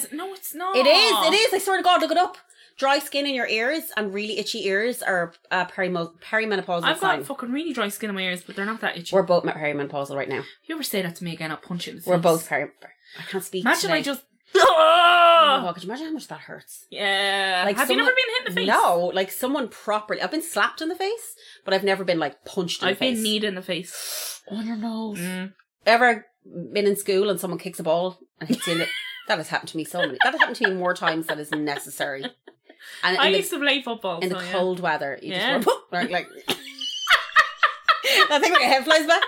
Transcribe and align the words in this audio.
says 0.00 0.12
no, 0.12 0.32
it's 0.34 0.54
not. 0.54 0.76
It 0.76 0.86
is. 0.86 1.26
It 1.26 1.34
is. 1.34 1.52
I 1.54 1.58
swear 1.58 1.76
to 1.78 1.82
God, 1.82 2.00
look 2.00 2.10
it 2.10 2.16
up. 2.16 2.36
Dry 2.78 2.98
skin 3.00 3.26
in 3.26 3.34
your 3.34 3.46
ears 3.46 3.92
and 3.96 4.14
really 4.14 4.38
itchy 4.38 4.66
ears 4.66 5.02
are 5.02 5.34
uh, 5.50 5.66
perimo- 5.66 6.12
perimenopausal 6.20 6.84
I've 6.84 6.98
sign. 6.98 7.18
got 7.18 7.26
fucking 7.26 7.52
really 7.52 7.72
dry 7.74 7.88
skin 7.88 8.08
in 8.08 8.16
my 8.16 8.22
ears, 8.22 8.42
but 8.42 8.56
they're 8.56 8.64
not 8.64 8.80
that 8.80 8.96
itchy. 8.96 9.14
We're 9.14 9.22
both 9.22 9.44
perimenopausal 9.44 10.16
right 10.16 10.28
now. 10.28 10.38
if 10.38 10.68
you 10.68 10.74
ever 10.74 10.82
say 10.82 11.02
that 11.02 11.16
to 11.16 11.24
me 11.24 11.32
again, 11.34 11.50
I'll 11.50 11.58
punch 11.58 11.86
you 11.86 11.92
in 11.92 11.98
the 11.98 12.04
We're 12.06 12.16
face. 12.16 12.22
both 12.22 12.48
peri. 12.48 12.70
I 13.18 13.22
can't 13.30 13.44
speak. 13.44 13.64
Imagine 13.64 13.80
today. 13.82 13.94
I 13.94 14.02
just. 14.02 14.22
Oh, 14.54 15.70
could 15.74 15.82
you 15.82 15.88
imagine 15.88 16.06
how 16.06 16.12
much 16.12 16.28
that 16.28 16.40
hurts? 16.40 16.86
Yeah. 16.90 17.62
Like 17.66 17.76
Have 17.76 17.90
you 17.90 17.96
never 17.96 18.10
been 18.10 18.16
hit 18.38 18.48
in 18.48 18.54
the 18.54 18.60
face? 18.60 18.68
No, 18.68 19.10
like 19.14 19.30
someone 19.30 19.68
properly. 19.68 20.20
I've 20.22 20.30
been 20.30 20.42
slapped 20.42 20.80
in 20.80 20.88
the 20.88 20.94
face, 20.96 21.36
but 21.64 21.74
I've 21.74 21.84
never 21.84 22.04
been 22.04 22.18
like 22.18 22.44
punched 22.44 22.82
in 22.82 22.88
I've 22.88 22.96
the 22.96 23.00
face. 23.06 23.16
been 23.16 23.22
kneed 23.22 23.44
in 23.44 23.54
the 23.54 23.62
face. 23.62 24.42
on 24.50 24.66
your 24.66 24.76
nose. 24.76 25.18
Mm. 25.18 25.52
Ever 25.86 26.26
been 26.72 26.86
in 26.86 26.96
school 26.96 27.28
and 27.30 27.38
someone 27.38 27.58
kicks 27.58 27.80
a 27.80 27.82
ball 27.82 28.18
and 28.40 28.48
hits 28.48 28.66
you 28.66 28.72
in 28.74 28.78
the 28.80 28.86
That 29.32 29.38
has 29.38 29.48
happened 29.48 29.70
to 29.70 29.78
me 29.78 29.84
so 29.84 30.00
many. 30.00 30.18
That 30.22 30.32
has 30.32 30.40
happened 30.40 30.56
to 30.58 30.68
me 30.68 30.74
more 30.74 30.92
times 30.92 31.26
than 31.26 31.38
is 31.38 31.50
necessary. 31.52 32.22
And 33.02 33.16
I 33.16 33.30
the, 33.30 33.38
used 33.38 33.48
to 33.48 33.58
play 33.58 33.80
football. 33.80 34.18
in 34.20 34.28
the 34.28 34.34
yeah. 34.34 34.52
cold 34.52 34.78
weather, 34.80 35.18
you 35.22 35.32
Yeah. 35.32 35.54
just 35.56 35.66
go, 35.66 35.78
like, 35.90 36.10
like 36.10 36.28
that 38.28 38.40
thing 38.42 38.52
your 38.52 38.62
head 38.62 38.84
flies 38.84 39.06
back. 39.06 39.22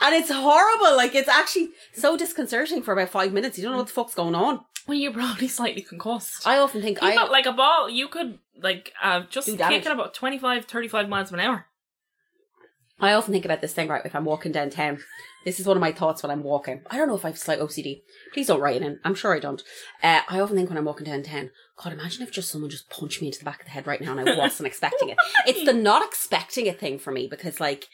And 0.00 0.16
it's 0.16 0.32
horrible. 0.32 0.96
Like 0.96 1.14
it's 1.14 1.28
actually 1.28 1.68
so 1.94 2.16
disconcerting 2.16 2.82
for 2.82 2.92
about 2.92 3.10
five 3.10 3.32
minutes. 3.32 3.56
You 3.56 3.62
don't 3.62 3.72
know 3.74 3.78
what 3.78 3.86
the 3.86 3.92
fuck's 3.92 4.16
going 4.16 4.34
on. 4.34 4.64
Well, 4.88 4.98
you're 4.98 5.12
probably 5.12 5.46
slightly 5.46 5.82
concussed. 5.82 6.44
I 6.44 6.58
often 6.58 6.82
think 6.82 7.00
You 7.00 7.06
I 7.06 7.14
got, 7.14 7.30
like 7.30 7.46
a 7.46 7.52
ball, 7.52 7.88
you 7.88 8.08
could 8.08 8.40
like 8.60 8.92
uh, 9.00 9.22
just 9.30 9.46
kick 9.46 9.86
it 9.86 9.92
about 9.92 10.12
25, 10.12 10.64
35 10.64 11.08
miles 11.08 11.30
an 11.30 11.38
hour. 11.38 11.66
I 12.98 13.12
often 13.12 13.32
think 13.32 13.44
about 13.44 13.60
this 13.60 13.74
thing, 13.74 13.86
right? 13.86 14.04
If 14.04 14.16
I'm 14.16 14.24
walking 14.24 14.50
downtown, 14.50 14.98
this 15.46 15.60
is 15.60 15.66
one 15.66 15.76
of 15.76 15.80
my 15.80 15.92
thoughts 15.92 16.24
when 16.24 16.32
I'm 16.32 16.42
walking. 16.42 16.80
I 16.90 16.96
don't 16.96 17.06
know 17.06 17.14
if 17.14 17.24
I 17.24 17.28
have 17.28 17.38
slight 17.38 17.60
OCD. 17.60 18.02
Please 18.34 18.48
don't 18.48 18.60
write 18.60 18.74
it 18.74 18.82
in. 18.82 18.98
I'm 19.04 19.14
sure 19.14 19.32
I 19.32 19.38
don't. 19.38 19.62
Uh, 20.02 20.22
I 20.28 20.40
often 20.40 20.56
think 20.56 20.68
when 20.68 20.76
I'm 20.76 20.84
walking 20.84 21.06
downtown, 21.06 21.50
God, 21.76 21.92
imagine 21.92 22.22
if 22.22 22.32
just 22.32 22.50
someone 22.50 22.68
just 22.68 22.90
punched 22.90 23.20
me 23.22 23.28
into 23.28 23.38
the 23.38 23.44
back 23.44 23.60
of 23.60 23.66
the 23.66 23.70
head 23.70 23.86
right 23.86 24.00
now 24.00 24.18
and 24.18 24.28
I 24.28 24.36
wasn't 24.36 24.66
expecting 24.66 25.10
it. 25.10 25.18
It's 25.46 25.64
the 25.64 25.72
not 25.72 26.04
expecting 26.04 26.66
it 26.66 26.80
thing 26.80 26.98
for 26.98 27.12
me 27.12 27.28
because, 27.28 27.60
like, 27.60 27.86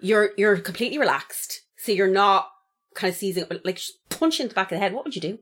you're 0.00 0.30
you're 0.36 0.56
completely 0.58 0.98
relaxed, 0.98 1.62
so 1.76 1.90
you're 1.90 2.06
not 2.06 2.48
kind 2.94 3.10
of 3.12 3.18
seizing, 3.18 3.46
like, 3.64 3.76
just 3.76 4.08
punch 4.08 4.38
the 4.38 4.46
back 4.46 4.70
of 4.70 4.76
the 4.76 4.78
head. 4.78 4.92
What 4.92 5.04
would 5.04 5.16
you 5.16 5.20
do? 5.20 5.38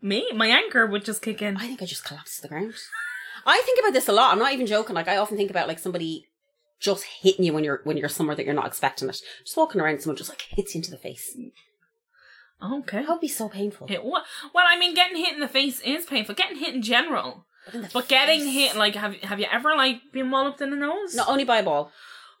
Me, 0.00 0.30
my 0.32 0.46
anchor 0.46 0.86
would 0.86 1.04
just 1.04 1.22
kick 1.22 1.42
in. 1.42 1.56
I 1.56 1.66
think 1.66 1.82
I 1.82 1.86
just 1.86 2.04
collapse 2.04 2.36
to 2.36 2.42
the 2.42 2.48
ground. 2.48 2.74
I 3.44 3.60
think 3.66 3.80
about 3.80 3.94
this 3.94 4.08
a 4.08 4.12
lot. 4.12 4.30
I'm 4.30 4.38
not 4.38 4.52
even 4.52 4.66
joking. 4.68 4.94
Like, 4.94 5.08
I 5.08 5.16
often 5.16 5.36
think 5.36 5.50
about 5.50 5.66
like 5.66 5.80
somebody 5.80 6.28
just 6.84 7.04
hitting 7.04 7.44
you 7.44 7.52
when 7.52 7.64
you're 7.64 7.80
when 7.84 7.96
you're 7.96 8.08
somewhere 8.08 8.36
that 8.36 8.44
you're 8.44 8.54
not 8.54 8.66
expecting 8.66 9.08
it. 9.08 9.20
Just 9.44 9.56
walking 9.56 9.80
around, 9.80 10.00
someone 10.00 10.16
just 10.16 10.30
like 10.30 10.42
hits 10.50 10.74
you 10.74 10.78
into 10.80 10.90
the 10.90 10.98
face. 10.98 11.36
Okay. 12.62 13.00
That 13.00 13.08
would 13.08 13.20
be 13.20 13.28
so 13.28 13.48
painful. 13.48 13.88
It, 13.90 14.02
wa- 14.04 14.22
well, 14.54 14.64
I 14.68 14.78
mean, 14.78 14.94
getting 14.94 15.16
hit 15.16 15.34
in 15.34 15.40
the 15.40 15.48
face 15.48 15.80
is 15.80 16.06
painful. 16.06 16.34
Getting 16.34 16.58
hit 16.58 16.74
in 16.74 16.82
general, 16.82 17.46
But, 17.66 17.74
in 17.74 17.88
but 17.92 18.08
getting 18.08 18.46
hit 18.48 18.76
like 18.76 18.94
have 18.94 19.14
have 19.16 19.40
you 19.40 19.46
ever 19.50 19.74
like 19.76 20.00
been 20.12 20.30
walloped 20.30 20.60
in 20.60 20.70
the 20.70 20.76
nose? 20.76 21.14
not 21.14 21.28
only 21.28 21.44
by 21.44 21.58
a 21.58 21.62
ball. 21.64 21.90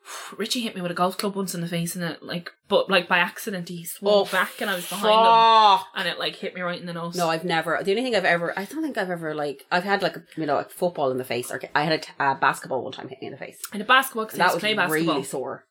Richie 0.36 0.60
hit 0.60 0.74
me 0.74 0.82
with 0.82 0.90
a 0.90 0.94
golf 0.94 1.16
club 1.16 1.34
once 1.36 1.54
in 1.54 1.60
the 1.60 1.66
face, 1.68 1.94
and 1.94 2.04
it 2.04 2.22
like, 2.22 2.50
but 2.68 2.90
like 2.90 3.08
by 3.08 3.18
accident, 3.18 3.68
he 3.68 3.84
swung 3.84 4.12
Oh, 4.14 4.24
back, 4.26 4.60
and 4.60 4.70
I 4.70 4.74
was 4.74 4.88
behind 4.88 5.04
him, 5.14 5.86
and 5.96 6.08
it 6.08 6.18
like 6.18 6.36
hit 6.36 6.54
me 6.54 6.60
right 6.60 6.80
in 6.80 6.86
the 6.86 6.92
nose. 6.92 7.16
No, 7.16 7.30
I've 7.30 7.44
never. 7.44 7.80
The 7.82 7.90
only 7.92 8.02
thing 8.02 8.14
I've 8.14 8.24
ever, 8.24 8.58
I 8.58 8.64
don't 8.64 8.82
think 8.82 8.98
I've 8.98 9.10
ever 9.10 9.34
like, 9.34 9.64
I've 9.70 9.84
had 9.84 10.02
like, 10.02 10.16
a, 10.16 10.22
you 10.36 10.46
know, 10.46 10.58
a 10.58 10.64
football 10.64 11.10
in 11.10 11.18
the 11.18 11.24
face, 11.24 11.50
or 11.50 11.60
I 11.74 11.84
had 11.84 12.06
a 12.18 12.22
uh, 12.22 12.34
basketball 12.34 12.82
one 12.82 12.92
time 12.92 13.08
hit 13.08 13.20
me 13.20 13.28
in 13.28 13.32
the 13.32 13.38
face. 13.38 13.60
And 13.72 13.80
a 13.82 13.84
basketball 13.84 14.26
because 14.26 14.38
I 14.40 14.44
that 14.44 14.52
used 14.52 14.54
was 14.56 14.60
to 14.62 14.66
play 14.66 14.74
basketball. 14.74 15.14
really 15.14 15.24
sore. 15.24 15.64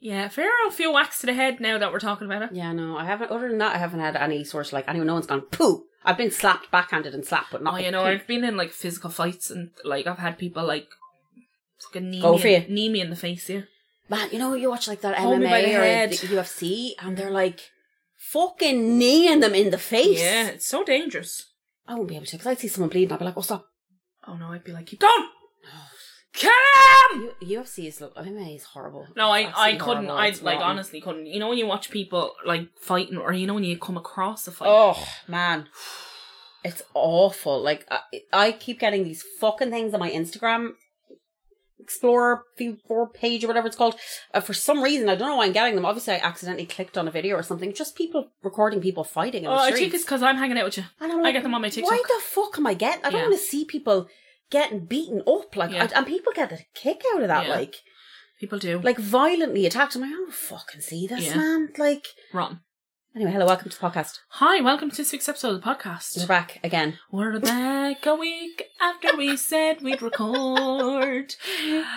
Yeah, 0.00 0.26
fair 0.28 0.50
enough. 0.64 0.74
Few 0.74 0.92
whacks 0.92 1.20
to 1.20 1.26
the 1.26 1.34
head 1.34 1.60
now 1.60 1.78
that 1.78 1.92
we're 1.92 2.00
talking 2.00 2.26
about 2.26 2.42
it. 2.42 2.50
Yeah, 2.52 2.72
no, 2.72 2.96
I 2.96 3.04
haven't. 3.04 3.30
Other 3.30 3.48
than 3.48 3.58
that, 3.58 3.76
I 3.76 3.78
haven't 3.78 4.00
had 4.00 4.16
any 4.16 4.42
sort 4.42 4.66
of 4.66 4.72
like 4.72 4.88
anyone. 4.88 5.06
No 5.06 5.14
one's 5.14 5.26
gone 5.26 5.42
poo. 5.42 5.84
I've 6.04 6.16
been 6.16 6.32
slapped, 6.32 6.72
backhanded, 6.72 7.14
and 7.14 7.24
slapped, 7.24 7.52
but 7.52 7.62
not. 7.62 7.70
Oh, 7.70 7.76
like, 7.76 7.84
you 7.84 7.92
know, 7.92 8.02
poo. 8.02 8.08
I've 8.08 8.26
been 8.26 8.42
in 8.42 8.56
like 8.56 8.72
physical 8.72 9.10
fights, 9.10 9.48
and 9.50 9.70
like 9.84 10.08
I've 10.08 10.18
had 10.18 10.38
people 10.38 10.64
like 10.66 10.88
fucking 11.84 12.10
knee 12.10 12.20
Go 12.20 12.34
me, 12.34 12.38
for 12.40 12.48
you. 12.48 12.64
knee 12.68 12.88
me 12.88 13.00
in 13.00 13.10
the 13.10 13.16
face. 13.16 13.48
Yeah, 13.48 13.62
Man, 14.08 14.28
you 14.32 14.38
know, 14.38 14.54
you 14.54 14.68
watch 14.70 14.88
like 14.88 15.00
that 15.02 15.18
Hold 15.18 15.40
me 15.40 15.46
by 15.46 15.62
MMA 15.62 15.64
the 15.66 15.76
or 15.76 15.82
head. 15.84 16.10
the 16.10 16.16
UFC, 16.16 16.90
and 17.00 17.16
they're 17.16 17.30
like 17.30 17.60
fucking 18.18 18.98
kneeing 18.98 19.40
them 19.40 19.54
in 19.54 19.70
the 19.70 19.78
face. 19.78 20.18
yeah, 20.20 20.48
it's 20.48 20.66
so 20.66 20.84
dangerous. 20.84 21.46
I 21.86 21.94
won't 21.94 22.08
be 22.08 22.16
able 22.16 22.26
to 22.26 22.32
because 22.32 22.46
I'd 22.46 22.58
see 22.60 22.68
someone 22.68 22.90
bleeding. 22.90 23.12
I'd 23.12 23.18
be 23.18 23.24
like, 23.24 23.36
"Oh, 23.36 23.40
stop." 23.42 23.66
Oh 24.26 24.36
no, 24.36 24.48
I'd 24.52 24.62
be 24.64 24.72
like, 24.72 24.86
keep 24.86 25.00
going, 25.00 25.28
kill 26.32 26.50
him. 27.12 27.30
U- 27.40 27.58
UFC 27.60 27.86
is 27.88 28.00
look, 28.00 28.14
MMA 28.16 28.54
is 28.56 28.64
horrible. 28.64 29.06
No, 29.16 29.28
I, 29.30 29.40
I 29.40 29.42
absolutely 29.48 29.78
couldn't. 29.78 30.04
horrible. 30.06 30.16
I 30.16 30.26
It's 30.28 30.42
like 30.42 30.54
rotten. 30.60 30.70
honestly 30.70 31.00
couldn't. 31.00 31.26
You 31.26 31.40
know 31.40 31.48
when 31.48 31.58
you 31.58 31.66
watch 31.66 31.90
people 31.90 32.32
like 32.46 32.68
fighting, 32.80 33.16
or 33.18 33.32
you 33.32 33.46
know 33.46 33.54
when 33.54 33.64
you 33.64 33.76
come 33.78 33.96
across 33.96 34.46
a 34.46 34.52
fight. 34.52 34.68
Oh 34.70 35.08
man, 35.26 35.66
it's 36.64 36.82
awful. 36.94 37.60
Like 37.60 37.86
I, 37.90 38.00
I 38.32 38.52
keep 38.52 38.78
getting 38.80 39.04
these 39.04 39.22
fucking 39.40 39.70
things 39.70 39.92
on 39.94 40.00
my 40.00 40.10
Instagram 40.10 40.70
Explorer 41.82 42.44
for 42.86 43.08
page 43.08 43.44
or 43.44 43.48
whatever 43.48 43.66
it's 43.66 43.76
called. 43.76 43.96
Uh, 44.32 44.40
for 44.40 44.54
some 44.54 44.82
reason, 44.82 45.08
I 45.08 45.14
don't 45.16 45.28
know 45.28 45.36
why 45.36 45.46
I'm 45.46 45.52
getting 45.52 45.74
them. 45.74 45.84
Obviously, 45.84 46.14
I 46.14 46.18
accidentally 46.18 46.66
clicked 46.66 46.96
on 46.96 47.08
a 47.08 47.10
video 47.10 47.36
or 47.36 47.42
something. 47.42 47.72
Just 47.74 47.96
people 47.96 48.28
recording 48.42 48.80
people 48.80 49.04
fighting 49.04 49.44
in 49.44 49.50
Oh, 49.50 49.56
the 49.56 49.60
I 49.62 49.72
think 49.72 49.92
it's 49.94 50.04
because 50.04 50.22
I'm 50.22 50.36
hanging 50.36 50.58
out 50.58 50.64
with 50.64 50.76
you. 50.78 50.84
And 51.00 51.12
I'm 51.12 51.18
I 51.18 51.22
like, 51.22 51.34
get 51.34 51.42
them 51.42 51.54
on 51.54 51.62
my 51.62 51.68
TikTok. 51.68 51.90
Why 51.90 51.98
the 52.06 52.22
fuck 52.24 52.56
am 52.58 52.66
I 52.66 52.74
getting? 52.74 53.04
I 53.04 53.10
don't 53.10 53.20
Yeah. 53.20 53.26
want 53.28 53.38
to 53.40 53.44
see 53.46 53.64
people 53.64 54.08
getting 54.50 54.80
beaten 54.86 55.22
up. 55.26 55.54
Like, 55.56 55.70
Yeah. 55.72 55.88
I- 55.92 55.98
and 55.98 56.06
people 56.06 56.32
get 56.34 56.52
a 56.52 56.58
kick 56.74 57.02
out 57.14 57.22
of 57.22 57.28
that. 57.28 57.46
Yeah. 57.46 57.54
Like, 57.56 57.76
People 58.38 58.58
do. 58.58 58.80
like 58.80 58.98
violently 58.98 59.66
attacked. 59.66 59.94
I'm 59.94 60.02
like, 60.02 60.10
I 60.10 60.14
don't 60.14 60.32
fucking 60.34 60.80
see 60.80 61.06
this, 61.06 61.34
man. 61.34 61.68
Like, 61.78 62.06
Rotten. 62.32 62.60
Anyway, 63.14 63.30
hello, 63.32 63.46
welcome 63.46 63.70
to 63.70 63.78
the 63.78 63.86
podcast. 63.86 64.20
Hi, 64.28 64.60
welcome 64.60 64.90
to 64.90 64.96
this 64.96 65.12
week's 65.12 65.28
episode 65.28 65.54
of 65.54 65.62
the 65.62 65.66
podcast. 65.68 66.18
We're 66.18 66.26
back 66.26 66.58
again. 66.64 66.98
We're 67.10 67.38
back 67.38 68.04
a 68.06 68.14
week 68.14 68.64
after 68.80 69.16
we 69.16 69.36
said 69.36 69.82
we'd 69.82 70.02
record 70.02 71.34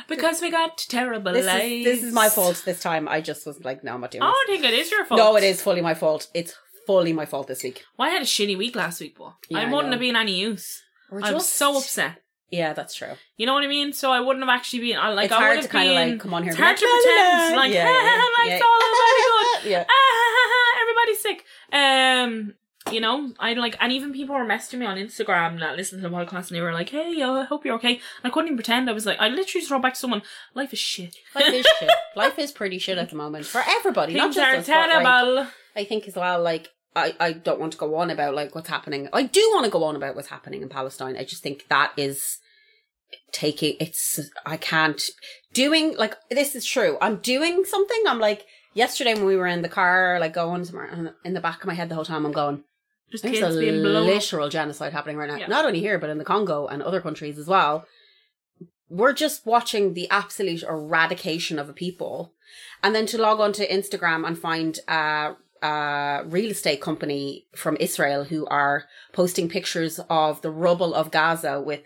because 0.08 0.42
we 0.42 0.52
got 0.52 0.78
terrible 0.78 1.34
This 1.34 1.46
lights. 1.46 1.66
is, 1.66 1.86
this 1.86 2.04
is 2.04 2.14
my 2.14 2.30
fault 2.30 2.62
this 2.66 2.82
time. 2.82 3.08
I 3.08 3.22
just 3.22 3.46
was 3.46 3.64
like, 3.64 3.84
no, 3.84 3.94
I'm 3.94 4.02
not 4.02 4.12
doing 4.12 4.24
I 4.24 4.28
this. 4.28 4.34
don't 4.36 4.48
think 4.62 4.74
it 4.74 4.78
is 4.80 4.92
your 4.92 5.06
fault. 5.06 5.18
No, 5.20 5.36
it 5.38 5.44
is 5.44 5.62
fully 5.62 5.82
my 5.82 5.94
fault. 5.94 6.28
It's 6.34 6.54
fully 6.86 7.14
my 7.14 7.26
fault 7.26 7.48
this 7.48 7.64
week. 7.64 7.84
Well, 7.98 8.08
I 8.08 8.12
had 8.12 8.22
a 8.22 8.26
shitty 8.26 8.58
week 8.58 8.76
last 8.76 9.00
week, 9.02 9.16
but 9.18 9.34
Yeah, 9.50 9.60
I 9.60 9.62
I 9.64 9.66
wouldn't 9.66 9.86
know. 9.88 9.92
have 9.92 10.00
been 10.00 10.16
any 10.16 10.38
use. 10.40 10.84
We're 11.12 11.22
I 11.24 11.32
was 11.34 11.48
so 11.48 11.78
upset. 11.78 12.22
Yeah, 12.52 12.74
that's 12.74 12.94
true. 12.94 13.14
You 13.38 13.48
know 13.48 13.54
what 13.56 13.64
I 13.64 13.68
mean? 13.68 13.92
So 13.92 14.12
I 14.12 14.20
wouldn't 14.20 14.46
have 14.46 14.56
actually 14.56 14.80
been. 14.80 14.98
I 14.98 15.10
like. 15.10 15.26
it's 15.26 15.34
I 15.34 15.38
would 15.38 15.44
hard 15.44 15.56
have 15.58 15.66
to 15.66 15.72
kind 15.72 15.90
of 15.90 15.96
been. 15.96 16.10
like 16.12 16.20
come 16.20 16.34
on 16.36 16.44
here. 16.44 16.52
It's 16.52 16.60
and 16.60 16.64
be 16.64 16.66
hard 16.66 16.78
to 16.78 16.86
like, 16.86 16.94
"La, 16.94 17.12
la, 17.12 17.40
pretend. 17.40 17.56
la." 17.56 17.62
Like, 17.62 17.74
yeah, 17.74 17.86
yeah, 17.86 18.22
like 18.38 18.48
yeah. 18.48 18.56
it's 18.56 18.66
all 18.66 18.80
very 19.02 19.64
good. 19.64 19.72
yeah. 19.72 19.86
Ah, 20.75 20.75
everybody's 21.06 21.22
sick. 21.22 21.46
Um, 21.72 22.54
you 22.92 23.02
know, 23.02 23.34
I 23.40 23.54
like, 23.54 23.76
and 23.80 23.92
even 23.92 24.14
people 24.14 24.36
were 24.36 24.46
messaging 24.46 24.80
me 24.80 24.86
on 24.86 24.98
Instagram 24.98 25.60
that 25.60 25.76
listen 25.76 26.02
to 26.02 26.08
the 26.08 26.16
podcast, 26.16 26.50
and 26.50 26.58
they 26.58 26.62
were 26.62 26.74
like, 26.74 26.90
"Hey, 26.90 27.22
I 27.22 27.44
hope 27.46 27.66
you're 27.66 27.76
okay." 27.76 27.94
And 27.94 28.02
I 28.24 28.30
couldn't 28.30 28.48
even 28.48 28.58
pretend. 28.58 28.90
I 28.90 28.94
was 28.94 29.06
like, 29.08 29.20
I 29.20 29.28
literally 29.28 29.62
just 29.62 29.72
wrote 29.72 29.82
back 29.82 29.94
to 29.94 30.00
someone, 30.00 30.22
"Life 30.54 30.72
is 30.72 30.80
shit. 30.80 31.16
Life 31.34 31.54
is 31.54 31.66
shit. 31.80 31.90
Life 32.16 32.38
is 32.38 32.52
pretty 32.52 32.78
shit 32.78 32.98
at 33.00 33.10
the 33.10 33.16
moment 33.16 33.46
for 33.46 33.64
everybody. 33.68 34.14
not 34.14 34.34
just 34.34 34.40
are 34.40 34.58
us, 34.58 34.68
but, 34.68 34.90
like, 34.90 35.04
terrible." 35.04 35.48
I 35.76 35.84
think 35.84 36.08
as 36.08 36.16
well, 36.16 36.42
like 36.42 36.70
I, 36.96 37.16
I 37.20 37.32
don't 37.34 37.60
want 37.60 37.74
to 37.74 37.78
go 37.78 37.96
on 37.96 38.10
about 38.10 38.36
like 38.36 38.54
what's 38.54 38.70
happening. 38.70 39.10
I 39.12 39.24
do 39.24 39.42
want 39.54 39.66
to 39.66 39.72
go 39.72 39.84
on 39.84 39.96
about 39.96 40.16
what's 40.16 40.30
happening 40.30 40.62
in 40.62 40.70
Palestine. 40.70 41.18
I 41.18 41.24
just 41.24 41.42
think 41.44 41.66
that 41.70 41.92
is 41.98 42.38
taking 43.32 43.76
it's 43.80 44.20
I 44.46 44.58
can't 44.58 45.02
doing 45.54 45.98
like 45.98 46.16
this 46.30 46.56
is 46.56 46.66
true. 46.66 46.98
I'm 47.02 47.18
doing 47.18 47.66
something. 47.66 48.04
I'm 48.08 48.20
like 48.20 48.46
yesterday 48.76 49.16
when 49.16 49.26
we 49.26 49.36
were 49.36 49.48
in 49.48 49.64
the 49.64 49.70
car, 49.70 50.20
like 50.20 50.34
going 50.34 50.64
somewhere 50.66 51.16
in 51.24 51.34
the 51.34 51.42
back 51.42 51.62
of 51.62 51.68
my 51.68 51.74
head 51.74 51.90
the 51.90 51.96
whole 51.96 52.06
time 52.06 52.26
I'm 52.26 52.32
going, 52.32 52.64
Just 53.12 53.24
there's 53.24 53.40
kids 53.40 53.56
a 53.56 53.60
being 53.60 53.82
blown 53.82 54.06
literal 54.06 54.50
genocide 54.50 54.94
happening 54.94 55.18
right 55.18 55.30
now. 55.30 55.38
Yeah. 55.38 55.48
Not 55.48 55.66
only 55.66 55.80
here, 55.80 55.98
but 55.98 56.12
in 56.12 56.20
the 56.20 56.24
Congo 56.24 56.68
and 56.68 56.84
other 56.84 57.02
countries 57.02 57.40
as 57.40 57.48
well. 57.48 57.86
We're 58.88 59.14
just 59.14 59.48
watching 59.48 59.96
the 59.96 60.08
absolute 60.12 60.62
eradication 60.62 61.58
of 61.58 61.68
a 61.70 61.74
people. 61.74 62.34
And 62.84 62.94
then 62.94 63.08
to 63.08 63.18
log 63.18 63.40
on 63.40 63.52
to 63.54 63.68
Instagram 63.68 64.28
and 64.28 64.38
find 64.38 64.80
a, 64.88 65.36
a 65.64 66.24
real 66.28 66.52
estate 66.52 66.82
company 66.82 67.48
from 67.56 67.78
Israel 67.80 68.26
who 68.26 68.46
are 68.48 68.86
posting 69.12 69.50
pictures 69.50 70.00
of 70.08 70.42
the 70.44 70.52
rubble 70.52 70.94
of 70.94 71.10
Gaza 71.10 71.60
with 71.60 71.82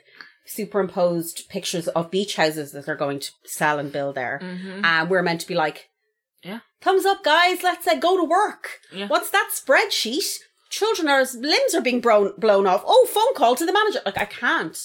superimposed 0.45 1.47
pictures 1.49 1.87
of 1.89 2.11
beach 2.11 2.35
houses 2.35 2.71
that 2.73 2.85
they're 2.85 2.95
going 2.95 3.19
to 3.19 3.31
sell 3.45 3.79
and 3.79 3.91
build 3.93 4.15
there. 4.15 4.39
Mhm. 4.43 4.83
And 4.83 5.09
we're 5.09 5.21
meant 5.23 5.41
to 5.41 5.47
be 5.47 5.55
like. 5.55 5.89
Thumbs 6.81 7.05
up, 7.05 7.23
guys. 7.23 7.63
Let's 7.63 7.87
uh, 7.87 7.95
go 7.95 8.17
to 8.17 8.23
work. 8.23 8.79
Yeah. 8.93 9.07
What's 9.07 9.29
that 9.31 9.49
spreadsheet? 9.53 10.39
Children 10.69 11.07
are 11.09 11.25
limbs 11.35 11.73
are 11.75 11.81
being 11.81 12.01
blown 12.01 12.33
blown 12.37 12.67
off. 12.67 12.83
Oh, 12.85 13.07
phone 13.11 13.33
call 13.35 13.55
to 13.55 13.65
the 13.65 13.73
manager. 13.73 13.99
Like 14.05 14.17
I 14.19 14.25
can't, 14.25 14.77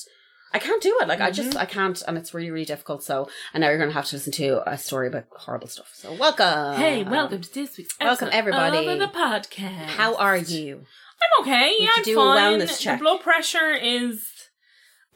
I 0.53 0.59
can't 0.59 0.83
do 0.83 0.97
it. 1.03 1.09
Like 1.09 1.21
I 1.21 1.31
Mm-hmm. 1.31 1.35
just 1.35 1.57
I 1.59 1.67
can't, 1.67 2.03
and 2.09 2.17
it's 2.17 2.33
really 2.33 2.51
really 2.51 2.65
difficult. 2.65 3.03
So, 3.03 3.29
and 3.53 3.61
now 3.61 3.69
you're 3.69 3.79
gonna 3.79 3.93
have 3.93 4.07
to 4.07 4.17
listen 4.17 4.33
to 4.33 4.69
a 4.69 4.79
story 4.79 5.09
about 5.09 5.27
horrible 5.37 5.69
stuff. 5.69 5.91
So, 5.93 6.15
welcome. 6.15 6.77
Hey, 6.79 7.03
welcome 7.05 7.43
to 7.43 7.53
this 7.55 7.77
week's 7.77 7.95
welcome, 8.01 8.31
everybody. 8.33 8.87
of 8.89 8.99
the 8.99 9.07
podcast. 9.09 9.87
How 9.89 10.15
are 10.17 10.39
you? 10.39 10.87
I'm 11.23 11.43
okay. 11.45 11.75
Yeah, 11.79 11.91
I'm 11.97 12.03
do 12.03 12.13
a 12.13 12.25
fine. 12.25 12.61
wellness 12.61 12.81
check. 12.81 12.99
The 12.99 13.03
blood 13.05 13.21
pressure 13.21 13.71
is 13.73 14.27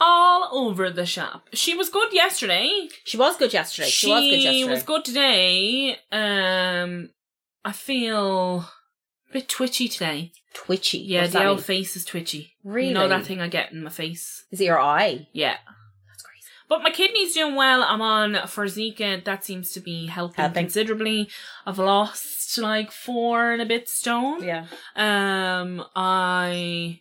all 0.00 0.48
over 0.52 0.90
the 0.90 1.06
shop. 1.06 1.48
She 1.52 1.74
was 1.74 1.88
good 1.88 2.12
yesterday. 2.12 2.88
She 3.04 3.16
was 3.16 3.36
good 3.36 3.52
yesterday. 3.52 3.88
She, 3.88 4.08
was 4.10 4.20
good 4.22 4.30
yesterday. 4.32 4.52
She 4.58 4.64
was 4.64 4.82
good 4.82 5.04
today. 5.04 5.96
Um, 6.12 7.10
I 7.64 7.72
feel 7.72 8.58
a 9.28 9.32
bit 9.32 9.48
twitchy 9.48 9.88
today. 9.88 10.32
twitchy. 10.54 10.98
Yeah, 10.98 11.22
What's 11.22 11.32
the 11.32 11.44
old 11.46 11.58
mean? 11.58 11.64
face 11.64 11.96
is 11.96 12.04
twitchy. 12.04 12.52
Really? 12.64 12.88
You 12.88 12.94
know 12.94 13.08
that 13.08 13.26
thing 13.26 13.40
I 13.40 13.48
get 13.48 13.72
in 13.72 13.82
my 13.82 13.90
face? 13.90 14.44
Is 14.50 14.60
it 14.60 14.64
your 14.64 14.80
eye? 14.80 15.26
Yeah. 15.32 15.56
That's 16.08 16.22
crazy. 16.22 16.46
But 16.68 16.82
my 16.82 16.90
kidney's 16.90 17.34
doing 17.34 17.54
well. 17.56 17.82
I'm 17.82 18.00
on 18.00 18.34
Forxiga. 18.46 19.24
That 19.24 19.44
seems 19.44 19.70
to 19.72 19.80
be 19.80 20.06
helping, 20.06 20.36
Helping. 20.42 20.64
considerably. 20.64 21.28
I've 21.66 21.78
lost 21.78 22.56
like 22.58 22.92
four 22.92 23.50
and 23.52 23.60
a 23.62 23.66
bit 23.66 23.88
stone. 23.88 24.42
Yeah. 24.42 24.66
Um, 24.96 25.84
I 25.94 27.00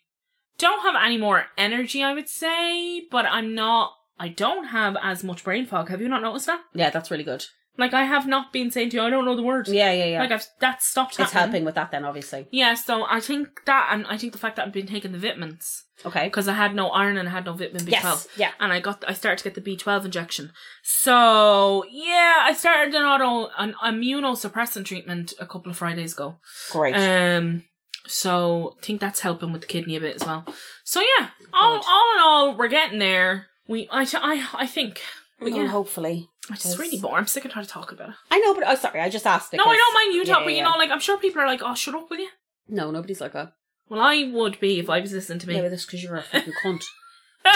don't 0.57 0.81
have 0.81 0.95
any 1.03 1.17
more 1.17 1.45
energy, 1.57 2.03
I 2.03 2.13
would 2.13 2.29
say, 2.29 3.03
but 3.11 3.25
I'm 3.25 3.53
not. 3.55 3.91
I 4.19 4.29
don't 4.29 4.65
have 4.65 4.97
as 5.03 5.23
much 5.23 5.43
brain 5.43 5.65
fog. 5.67 5.89
Have 5.89 6.01
you 6.01 6.09
not 6.09 6.23
noticed 6.23 6.47
that? 6.47 6.61
Yeah, 6.73 6.89
that's 6.89 7.11
really 7.11 7.23
good. 7.23 7.45
Like 7.79 7.93
I 7.93 8.05
have 8.05 8.25
not 8.25 8.51
been 8.51 8.71
saying 8.71 8.89
to 8.89 8.97
you, 8.97 9.03
I 9.03 9.11
don't 9.11 9.23
know 9.25 9.35
the 9.35 9.43
words. 9.43 9.71
Yeah, 9.71 9.91
yeah, 9.91 10.05
yeah. 10.05 10.19
Like 10.19 10.31
I've 10.31 10.47
that 10.61 10.81
stopped. 10.81 11.11
it's 11.19 11.31
happening. 11.31 11.39
helping 11.51 11.65
with 11.65 11.75
that 11.75 11.91
then, 11.91 12.05
obviously. 12.05 12.47
Yeah, 12.51 12.73
so 12.73 13.05
I 13.07 13.19
think 13.19 13.49
that, 13.65 13.89
and 13.91 14.07
I 14.07 14.17
think 14.17 14.33
the 14.33 14.39
fact 14.39 14.55
that 14.55 14.65
I've 14.65 14.73
been 14.73 14.87
taking 14.87 15.11
the 15.11 15.19
vitamins 15.19 15.83
Okay. 16.03 16.23
because 16.25 16.47
I 16.47 16.53
had 16.53 16.73
no 16.73 16.89
iron 16.89 17.17
and 17.17 17.29
I 17.29 17.31
had 17.31 17.45
no 17.45 17.53
vitamin 17.53 17.83
B12. 17.85 17.91
Yes. 17.91 18.27
Yeah. 18.35 18.51
and 18.59 18.73
I 18.73 18.79
got 18.79 19.03
I 19.07 19.13
started 19.13 19.37
to 19.37 19.43
get 19.51 19.63
the 19.63 19.75
B12 19.75 20.05
injection. 20.05 20.51
So 20.83 21.85
yeah, 21.91 22.37
I 22.41 22.53
started 22.53 22.95
an 22.95 23.03
auto 23.03 23.51
an 23.59 23.75
immunosuppressant 23.85 24.85
treatment 24.85 25.33
a 25.39 25.45
couple 25.45 25.69
of 25.69 25.77
Fridays 25.77 26.13
ago. 26.13 26.37
Great. 26.71 26.95
Um, 26.95 27.63
so 28.07 28.75
I 28.77 28.85
think 28.85 28.99
that's 29.01 29.19
helping 29.21 29.51
with 29.51 29.61
the 29.61 29.67
kidney 29.67 29.95
a 29.95 29.99
bit 29.99 30.15
as 30.15 30.25
well. 30.25 30.45
So 30.83 31.01
yeah, 31.01 31.29
all 31.53 31.75
all 31.87 32.13
in 32.15 32.19
all, 32.21 32.55
we're 32.57 32.67
getting 32.67 32.99
there. 32.99 33.47
We 33.67 33.87
I 33.91 34.01
I 34.13 34.47
I 34.53 34.67
think. 34.67 35.01
But 35.39 35.51
yeah, 35.53 35.67
hopefully. 35.67 36.29
it's 36.49 36.63
just 36.63 36.79
really 36.79 36.97
boring. 36.99 37.17
I'm 37.17 37.27
sick 37.27 37.43
and 37.43 37.53
tired 37.53 37.67
of 37.67 37.71
talking 37.71 37.95
about 37.97 38.09
it. 38.09 38.15
I 38.31 38.39
know, 38.39 38.55
but 38.55 38.63
oh, 38.65 38.73
sorry, 38.75 39.01
I 39.01 39.09
just 39.09 39.27
asked. 39.27 39.53
no, 39.53 39.63
I 39.65 39.75
don't 39.77 39.93
mind 39.93 40.13
you 40.15 40.23
Yeah, 40.23 40.33
talk, 40.33 40.43
but 40.45 40.53
you 40.53 40.57
yeah. 40.59 40.63
know, 40.63 40.77
like 40.77 40.89
I'm 40.89 40.99
sure 40.99 41.17
people 41.19 41.41
are 41.41 41.47
like, 41.47 41.61
"Oh, 41.63 41.75
shut 41.75 41.93
up 41.93 42.09
will 42.09 42.17
you." 42.17 42.29
No, 42.67 42.89
nobody's 42.89 43.21
like 43.21 43.33
that. 43.33 43.53
Well, 43.87 44.01
I 44.01 44.29
would 44.33 44.59
be 44.59 44.79
if 44.79 44.89
I 44.89 44.99
was 44.99 45.11
listening 45.13 45.39
to 45.39 45.47
me. 45.47 45.55
Yeah, 45.55 45.61
but 45.61 45.69
that's 45.69 45.85
because 45.85 46.03
you're 46.03 46.15
a 46.15 46.23
fucking 46.31 46.53
cunt. 46.63 46.83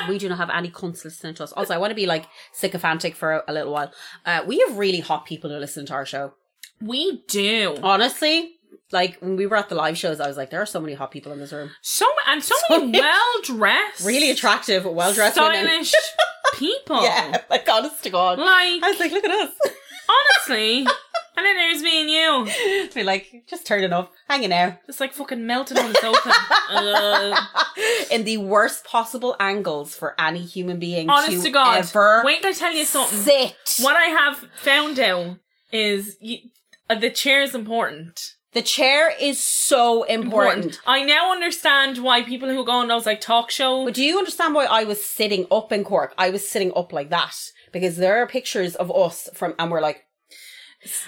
we 0.07 0.18
do 0.19 0.30
not 0.30 0.38
have 0.38 0.50
any 0.51 0.69
cunts 0.69 1.04
listening 1.04 1.33
to 1.36 1.44
us. 1.44 1.51
Also, 1.54 1.74
I 1.74 1.77
want 1.77 1.92
to 1.92 1.95
be 1.95 2.06
like 2.06 2.25
sycophantic 2.54 3.15
for 3.15 3.31
a, 3.33 3.44
a 3.47 3.54
little 3.54 3.74
while. 3.74 3.92
Uh, 4.25 4.42
we 4.45 4.59
have 4.59 4.77
really 4.77 5.00
hot 5.00 5.25
people 5.25 5.50
who 5.50 5.57
listen 5.57 5.86
to 5.88 5.94
our 5.94 6.06
show. 6.06 6.33
we 6.80 7.24
do. 7.27 7.77
Honestly, 7.81 8.57
like 8.92 9.18
when 9.20 9.36
we 9.36 9.46
were 9.48 9.58
at 9.58 9.70
the 9.70 9.76
live 9.76 9.98
shows, 9.98 10.20
I 10.20 10.28
was 10.28 10.38
like, 10.38 10.50
there 10.50 10.62
are 10.62 10.66
so 10.66 10.80
many 10.82 10.94
hot 10.94 11.12
people 11.12 11.32
in 11.32 11.40
this 11.40 11.54
room. 11.54 11.72
So 11.82 12.06
and 12.28 12.44
so, 12.44 12.56
So 12.68 12.80
many 12.86 13.00
well 13.00 13.42
dressed, 13.44 14.06
Really 14.06 14.32
attractive, 14.32 14.86
well 14.86 15.14
dressed 15.14 15.36
stylish 15.36 15.94
people. 16.58 17.04
Yeah, 17.04 17.42
like 17.50 17.68
honest 17.70 18.04
to 18.04 18.10
God. 18.10 18.40
Like 18.40 18.84
I 18.84 18.90
was 18.90 19.00
like, 19.00 19.12
look 19.12 19.24
at 19.26 19.32
us. 19.32 19.52
honestly, 20.10 20.80
and 21.38 21.46
then 21.46 21.56
there's 21.56 21.82
me 21.82 22.02
and 22.02 22.10
you, 22.50 22.90
Be 22.94 23.04
like, 23.04 23.44
just 23.48 23.66
turning 23.66 23.94
up, 23.94 24.12
hanging 24.28 24.52
out. 24.52 24.74
just 24.86 25.00
like 25.00 25.14
fucking 25.14 25.46
melting 25.48 25.78
on 25.78 25.94
the 25.94 26.00
sofa. 26.00 28.14
In 28.14 28.26
the 28.26 28.38
worst 28.38 28.84
possible 28.84 29.36
angles 29.40 29.96
for 29.96 30.14
any 30.20 30.42
human 30.42 30.80
being 30.80 31.10
Honest 31.10 31.32
to, 31.38 31.44
to 31.44 31.50
God, 31.52 31.78
ever 31.80 32.22
wait 32.26 32.42
till 32.42 32.52
I 32.52 32.54
tell 32.54 32.74
you 32.74 32.84
something. 32.86 33.20
sit. 33.20 33.56
What 33.80 33.96
I 33.96 34.06
have 34.06 34.38
found 34.58 35.00
out 35.00 35.38
is 35.72 36.18
you, 36.20 36.40
uh, 36.90 36.96
the 36.96 37.10
chair 37.10 37.42
is 37.42 37.56
important. 37.56 38.36
The 38.53 38.62
chair 38.62 39.13
is 39.18 39.39
so 39.42 40.03
important. 40.03 40.80
I 40.86 41.03
now 41.03 41.31
understand 41.31 42.00
why 42.00 42.21
people 42.24 42.50
who 42.50 42.65
go 42.65 42.74
on 42.74 42.89
those 42.89 43.06
like 43.06 43.21
talk 43.21 43.50
shows. 43.50 43.86
But 43.86 43.94
do 43.94 44.03
you 44.03 44.18
understand 44.18 44.53
why 44.53 44.65
I 44.65 44.83
was 44.83 45.03
sitting 45.03 45.48
up 45.50 45.71
in 45.71 45.86
Cork? 45.86 46.13
I 46.18 46.30
was 46.31 46.48
sitting 46.48 46.74
up 46.75 46.92
like 46.92 47.09
that 47.12 47.33
because 47.71 47.95
there 47.95 48.21
are 48.21 48.27
pictures 48.27 48.75
of 48.75 48.92
us 48.92 49.30
from, 49.33 49.56
and 49.57 49.71
we're 49.71 49.80
like, 49.80 50.03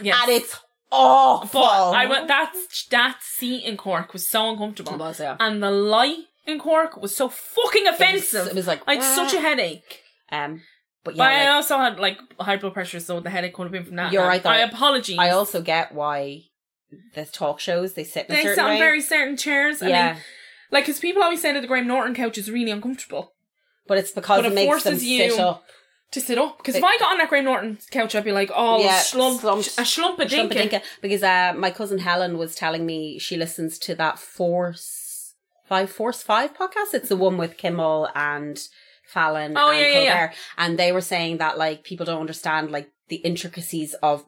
yes. 0.02 0.18
and 0.22 0.32
it's 0.32 0.56
awful. 0.90 1.62
But 1.62 1.92
I 1.92 2.06
went 2.06 2.30
that 2.30 2.54
that 2.92 3.18
seat 3.22 3.66
in 3.66 3.76
Cork 3.76 4.14
was 4.14 4.28
so 4.28 4.50
uncomfortable, 4.52 4.94
It 4.94 5.00
was, 5.00 5.20
yeah. 5.20 5.36
and 5.40 5.62
the 5.62 5.72
light 5.72 6.20
in 6.46 6.60
Cork 6.60 6.96
was 7.02 7.14
so 7.14 7.28
fucking 7.28 7.88
offensive. 7.88 8.48
It 8.48 8.56
was 8.56 8.68
like, 8.68 8.82
I 8.88 8.96
had 8.96 9.04
such 9.04 9.34
a 9.34 9.42
headache. 9.42 10.02
um, 10.32 10.62
but 11.04 11.18
But 11.18 11.32
yeah, 11.32 11.52
I 11.52 11.56
also 11.56 11.78
had 11.78 12.00
like 12.00 12.18
high 12.40 12.56
blood 12.56 12.74
pressure, 12.74 13.02
so 13.02 13.20
the 13.20 13.30
headache 13.30 13.54
could 13.54 13.64
have 13.64 13.72
been 13.74 13.84
from 13.84 13.98
that. 13.98 14.14
You're 14.14 14.26
right, 14.26 14.42
though. 14.42 14.50
I 14.50 14.60
apologize. 14.60 15.18
I 15.20 15.32
also 15.32 15.62
get 15.62 15.94
why 15.94 16.44
the 17.16 17.26
talk 17.26 17.60
shows 17.60 17.94
they 17.94 18.04
sit 18.04 18.28
in 18.28 18.34
a 18.34 18.36
they 18.38 18.44
certain 18.44 18.56
sit 18.56 18.64
on 18.64 18.70
way. 18.72 18.80
very 18.80 19.02
certain 19.02 19.38
chairs. 19.38 19.82
I 19.82 19.90
yeah, 19.90 20.14
mean, 20.14 20.22
like 20.72 20.86
because 20.86 21.00
people 21.00 21.24
always 21.24 21.42
say 21.42 21.54
that 21.54 21.62
the 21.62 21.68
Graham 21.68 21.88
Norton 21.88 22.16
couch 22.16 22.38
is 22.38 22.50
really 22.52 22.72
uncomfortable 22.72 23.34
but 23.88 23.98
it's 23.98 24.12
because 24.12 24.38
but 24.40 24.46
it, 24.46 24.52
it 24.54 24.56
makes 24.56 24.84
them 24.84 24.94
forces 24.94 25.04
you- 25.06 25.30
sit 25.32 25.40
up. 25.40 25.64
to 26.12 26.22
sit 26.22 26.38
up. 26.38 26.58
Because 26.58 26.76
if 26.76 26.84
I 26.84 26.98
got 27.00 27.12
on 27.12 27.18
that 27.18 27.28
Graham 27.30 27.44
Norton 27.46 27.78
couch, 27.92 28.16
I'd 28.16 28.24
be 28.24 28.32
like, 28.32 28.50
oh, 28.56 28.82
Yeah, 28.82 29.00
slump, 29.00 29.42
slumped. 29.42 29.68
a 29.78 29.84
slump 29.86 30.20
dinkin. 30.20 30.50
Dinka, 30.52 30.82
because 31.02 31.22
uh, 31.24 31.54
my 31.58 31.70
cousin 31.72 32.00
Helen 32.00 32.38
was 32.38 32.56
telling 32.56 32.86
me 32.86 33.20
she 33.20 33.36
listens 33.36 33.78
to 33.80 33.96
that 33.96 34.20
Force 34.20 35.34
Five 35.66 35.92
Force 35.92 36.24
Five 36.24 36.54
podcast. 36.56 36.94
It's 36.94 37.10
the 37.10 37.18
one 37.18 37.38
with 37.38 37.58
Kimmel 37.58 38.08
and 38.16 38.58
Fallon 39.06 39.58
Oh, 39.58 39.72
and 39.72 39.80
yeah, 39.80 39.88
yeah, 39.88 40.04
yeah. 40.04 40.34
And 40.58 40.78
they 40.80 40.92
were 40.92 41.02
saying 41.02 41.38
that 41.38 41.58
like 41.58 41.84
people 41.84 42.06
don't 42.06 42.22
understand 42.22 42.72
like 42.72 42.90
the 43.10 43.18
intricacies 43.18 43.94
of 43.96 44.24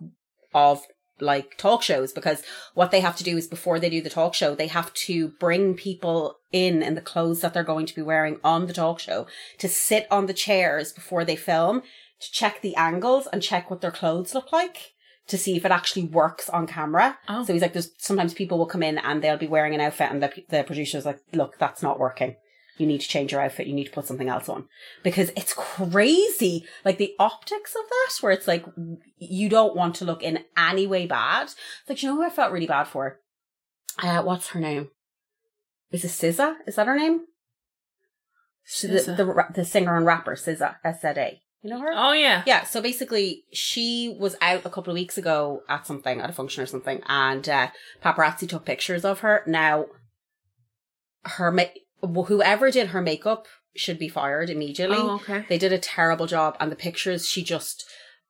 of 0.54 0.84
like 1.20 1.58
talk 1.58 1.82
shows 1.82 2.12
because 2.12 2.44
what 2.74 2.92
they 2.92 3.00
have 3.00 3.16
to 3.16 3.24
do 3.24 3.38
is 3.38 3.48
before 3.48 3.80
they 3.80 3.90
do 3.90 4.02
the 4.02 4.10
talk 4.10 4.34
show 4.34 4.54
they 4.54 4.68
have 4.68 4.94
to 4.94 5.30
bring 5.40 5.74
people 5.74 6.38
in 6.52 6.84
in 6.84 6.96
the 6.96 7.02
clothes 7.02 7.42
that 7.42 7.54
they're 7.54 7.64
going 7.64 7.86
to 7.86 7.96
be 7.96 8.02
wearing 8.02 8.38
on 8.44 8.68
the 8.68 8.74
talk 8.74 9.00
show 9.00 9.26
to 9.58 9.70
sit 9.70 10.08
on 10.12 10.26
the 10.26 10.34
chairs 10.34 10.92
before 10.92 11.24
they 11.24 11.36
film 11.36 11.82
to 12.20 12.32
check 12.32 12.62
the 12.62 12.76
angles 12.76 13.28
and 13.32 13.42
check 13.42 13.70
what 13.70 13.82
their 13.82 13.92
clothes 13.92 14.34
look 14.34 14.52
like 14.52 14.94
to 15.28 15.38
see 15.38 15.56
if 15.56 15.66
it 15.66 15.72
actually 15.72 16.04
works 16.04 16.50
on 16.50 16.68
camera. 16.68 17.18
Oh. 17.28 17.44
So 17.44 17.54
he's 17.54 17.62
like, 17.62 17.74
there's 17.74 17.90
sometimes 17.98 18.34
people 18.34 18.58
will 18.58 18.68
come 18.68 18.84
in 18.84 18.98
and 19.00 19.22
they'll 19.22 19.38
be 19.38 19.48
wearing 19.48 19.74
an 19.74 19.82
outfit 19.82 20.12
and 20.12 20.22
the, 20.22 20.32
the 20.50 20.64
producer's 20.64 21.06
like, 21.06 21.20
look, 21.34 21.58
that's 21.58 21.82
not 21.82 22.00
working. 22.00 22.36
You 22.78 22.86
need 22.86 23.02
to 23.02 23.08
change 23.08 23.32
your 23.32 23.42
outfit. 23.42 23.68
You 23.68 23.74
need 23.74 23.86
to 23.86 23.92
put 23.92 24.06
something 24.06 24.28
else 24.28 24.50
on 24.50 24.68
because 25.02 25.32
it's 25.38 25.54
crazy. 25.54 26.66
Like 26.84 26.98
the 26.98 27.14
optics 27.20 27.76
of 27.76 27.88
that, 27.90 28.12
where 28.22 28.34
it's 28.34 28.48
like, 28.48 28.66
you 29.18 29.50
don't 29.50 29.76
want 29.76 29.96
to 29.96 30.06
look 30.06 30.22
in 30.24 30.40
any 30.58 30.86
way 30.86 31.06
bad. 31.06 31.52
Like, 31.88 32.04
you 32.04 32.10
know 32.10 32.16
who 32.16 32.24
I 32.24 32.30
felt 32.30 32.52
really 32.52 32.68
bad 32.68 32.86
for? 32.86 33.20
Uh, 34.02 34.22
what's 34.24 34.50
her 34.50 34.60
name? 34.60 34.90
Is 35.92 36.04
it 36.04 36.10
SZA? 36.10 36.56
Is 36.68 36.76
that 36.76 36.88
her 36.88 36.98
name? 36.98 37.22
The, 38.82 38.88
SZA. 38.88 39.18
the, 39.18 39.26
ra- 39.26 39.52
the 39.54 39.64
singer 39.64 39.96
and 39.96 40.06
rapper, 40.06 40.36
SZA, 40.36 40.76
S-Z-A. 40.84 41.42
You 41.62 41.70
know 41.72 41.80
her? 41.80 41.92
Oh 41.96 42.12
yeah. 42.12 42.44
Yeah, 42.46 42.64
so 42.64 42.80
basically, 42.82 43.44
she 43.52 44.16
was 44.20 44.36
out 44.40 44.66
a 44.66 44.70
couple 44.70 44.92
of 44.92 44.96
weeks 44.96 45.18
ago 45.18 45.64
at 45.68 45.88
something, 45.88 46.20
at 46.20 46.30
a 46.30 46.34
function 46.34 46.62
or 46.62 46.68
something, 46.68 47.02
and 47.08 47.48
uh, 47.50 47.70
paparazzi 48.04 48.48
took 48.48 48.66
pictures 48.66 49.04
of 49.04 49.22
her. 49.22 49.42
Now, 49.48 49.86
her 51.24 51.52
ma- 51.52 51.64
whoever 52.02 52.72
did 52.72 52.88
her 52.88 53.02
makeup 53.02 53.48
should 53.76 54.00
be 54.00 54.08
fired 54.10 54.50
immediately. 54.50 54.98
Oh 55.00 55.16
okay. 55.16 55.46
They 55.50 55.58
did 55.58 55.74
a 55.74 55.78
terrible 55.80 56.28
job, 56.28 56.56
and 56.60 56.72
the 56.72 56.76
pictures 56.76 57.28
she 57.28 57.44
just 57.44 57.86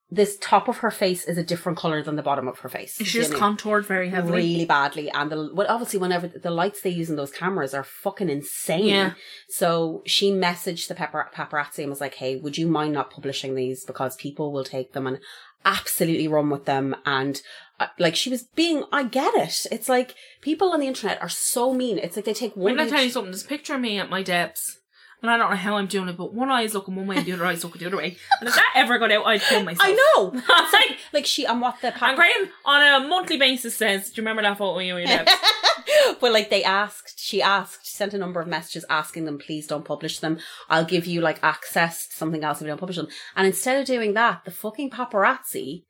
this 0.08 0.38
top 0.40 0.68
of 0.68 0.76
her 0.78 0.90
face 0.92 1.24
is 1.24 1.36
a 1.36 1.42
different 1.42 1.76
color 1.76 2.00
than 2.00 2.14
the 2.14 2.22
bottom 2.22 2.46
of 2.46 2.60
her 2.60 2.68
face. 2.68 2.94
She 2.96 3.02
just 3.04 3.16
know 3.16 3.38
what 3.38 3.42
I 3.42 3.48
mean? 3.48 3.56
contoured 3.56 3.86
very 3.86 4.08
heavily. 4.08 4.36
really 4.36 4.64
badly 4.64 5.10
and 5.10 5.32
the 5.32 5.50
well 5.52 5.66
obviously 5.68 5.98
whenever 5.98 6.28
the 6.28 6.52
lights 6.52 6.80
they 6.82 6.90
use 6.90 7.10
in 7.10 7.16
those 7.16 7.32
cameras 7.32 7.74
are 7.74 7.82
fucking 7.82 8.28
insane 8.28 8.86
Yeah. 8.86 9.14
so 9.48 10.02
she 10.06 10.30
messaged 10.30 10.86
the 10.86 10.94
papar- 10.94 11.32
paparazzi 11.34 11.78
and 11.80 11.90
was 11.90 12.00
like 12.00 12.14
hey 12.14 12.36
would 12.36 12.56
you 12.56 12.68
mind 12.68 12.92
not 12.92 13.10
publishing 13.10 13.56
these 13.56 13.84
because 13.84 14.14
people 14.14 14.52
will 14.52 14.62
take 14.62 14.92
them 14.92 15.08
and 15.08 15.18
absolutely 15.66 16.28
run 16.28 16.48
with 16.48 16.64
them 16.64 16.96
and 17.04 17.42
uh, 17.78 17.88
like 17.98 18.16
she 18.16 18.30
was 18.30 18.44
being 18.54 18.84
i 18.92 19.02
get 19.02 19.34
it 19.34 19.66
it's 19.70 19.88
like 19.88 20.14
people 20.40 20.72
on 20.72 20.80
the 20.80 20.86
internet 20.86 21.20
are 21.20 21.28
so 21.28 21.74
mean 21.74 21.98
it's 21.98 22.16
like 22.16 22.24
they 22.24 22.32
take 22.32 22.56
one. 22.56 22.72
I'm 22.72 22.76
one 22.78 22.86
gonna 22.86 22.96
tell 22.96 23.04
you 23.04 23.10
something. 23.10 23.32
There's 23.32 23.44
a 23.44 23.48
picture 23.48 23.74
of 23.74 23.80
me 23.80 23.98
at 23.98 24.08
my 24.08 24.22
depths. 24.22 24.78
And 25.22 25.30
I 25.30 25.38
don't 25.38 25.50
know 25.50 25.56
how 25.56 25.76
I'm 25.76 25.86
doing 25.86 26.08
it, 26.08 26.16
but 26.16 26.34
one 26.34 26.50
eye 26.50 26.62
is 26.62 26.74
looking 26.74 26.94
one 26.94 27.06
way 27.06 27.16
and 27.16 27.26
the 27.26 27.32
other 27.32 27.46
eye 27.46 27.52
is 27.52 27.64
looking 27.64 27.80
the 27.80 27.86
other 27.86 27.96
way. 27.96 28.16
And 28.40 28.48
if 28.48 28.54
that 28.54 28.72
ever 28.74 28.98
got 28.98 29.10
out, 29.10 29.26
I'd 29.26 29.40
kill 29.40 29.62
myself. 29.62 29.88
i 29.88 29.92
know 29.92 30.32
It's 30.48 30.72
like, 30.72 30.98
like 31.12 31.26
she, 31.26 31.46
I'm 31.46 31.60
what 31.60 31.80
the 31.80 31.88
and 32.04 32.16
Graham 32.16 32.50
on 32.64 33.02
a 33.02 33.08
monthly 33.08 33.38
basis 33.38 33.74
says, 33.74 34.10
Do 34.10 34.20
you 34.20 34.26
remember 34.26 34.42
that 34.42 34.58
photo 34.58 34.78
you 34.78 34.96
your 34.98 35.24
but 36.20 36.32
like 36.32 36.50
they 36.50 36.62
asked, 36.62 37.18
she 37.18 37.40
asked, 37.40 37.86
sent 37.86 38.14
a 38.14 38.18
number 38.18 38.40
of 38.40 38.46
messages 38.46 38.84
asking 38.90 39.24
them, 39.24 39.38
please 39.38 39.66
don't 39.66 39.84
publish 39.84 40.18
them. 40.18 40.38
I'll 40.68 40.84
give 40.84 41.06
you 41.06 41.20
like 41.20 41.42
access 41.42 42.08
to 42.08 42.16
something 42.16 42.44
else 42.44 42.58
if 42.58 42.62
you 42.62 42.68
don't 42.68 42.78
publish 42.78 42.96
them. 42.96 43.08
And 43.34 43.46
instead 43.46 43.80
of 43.80 43.86
doing 43.86 44.14
that, 44.14 44.44
the 44.44 44.50
fucking 44.50 44.90
paparazzi 44.90 45.84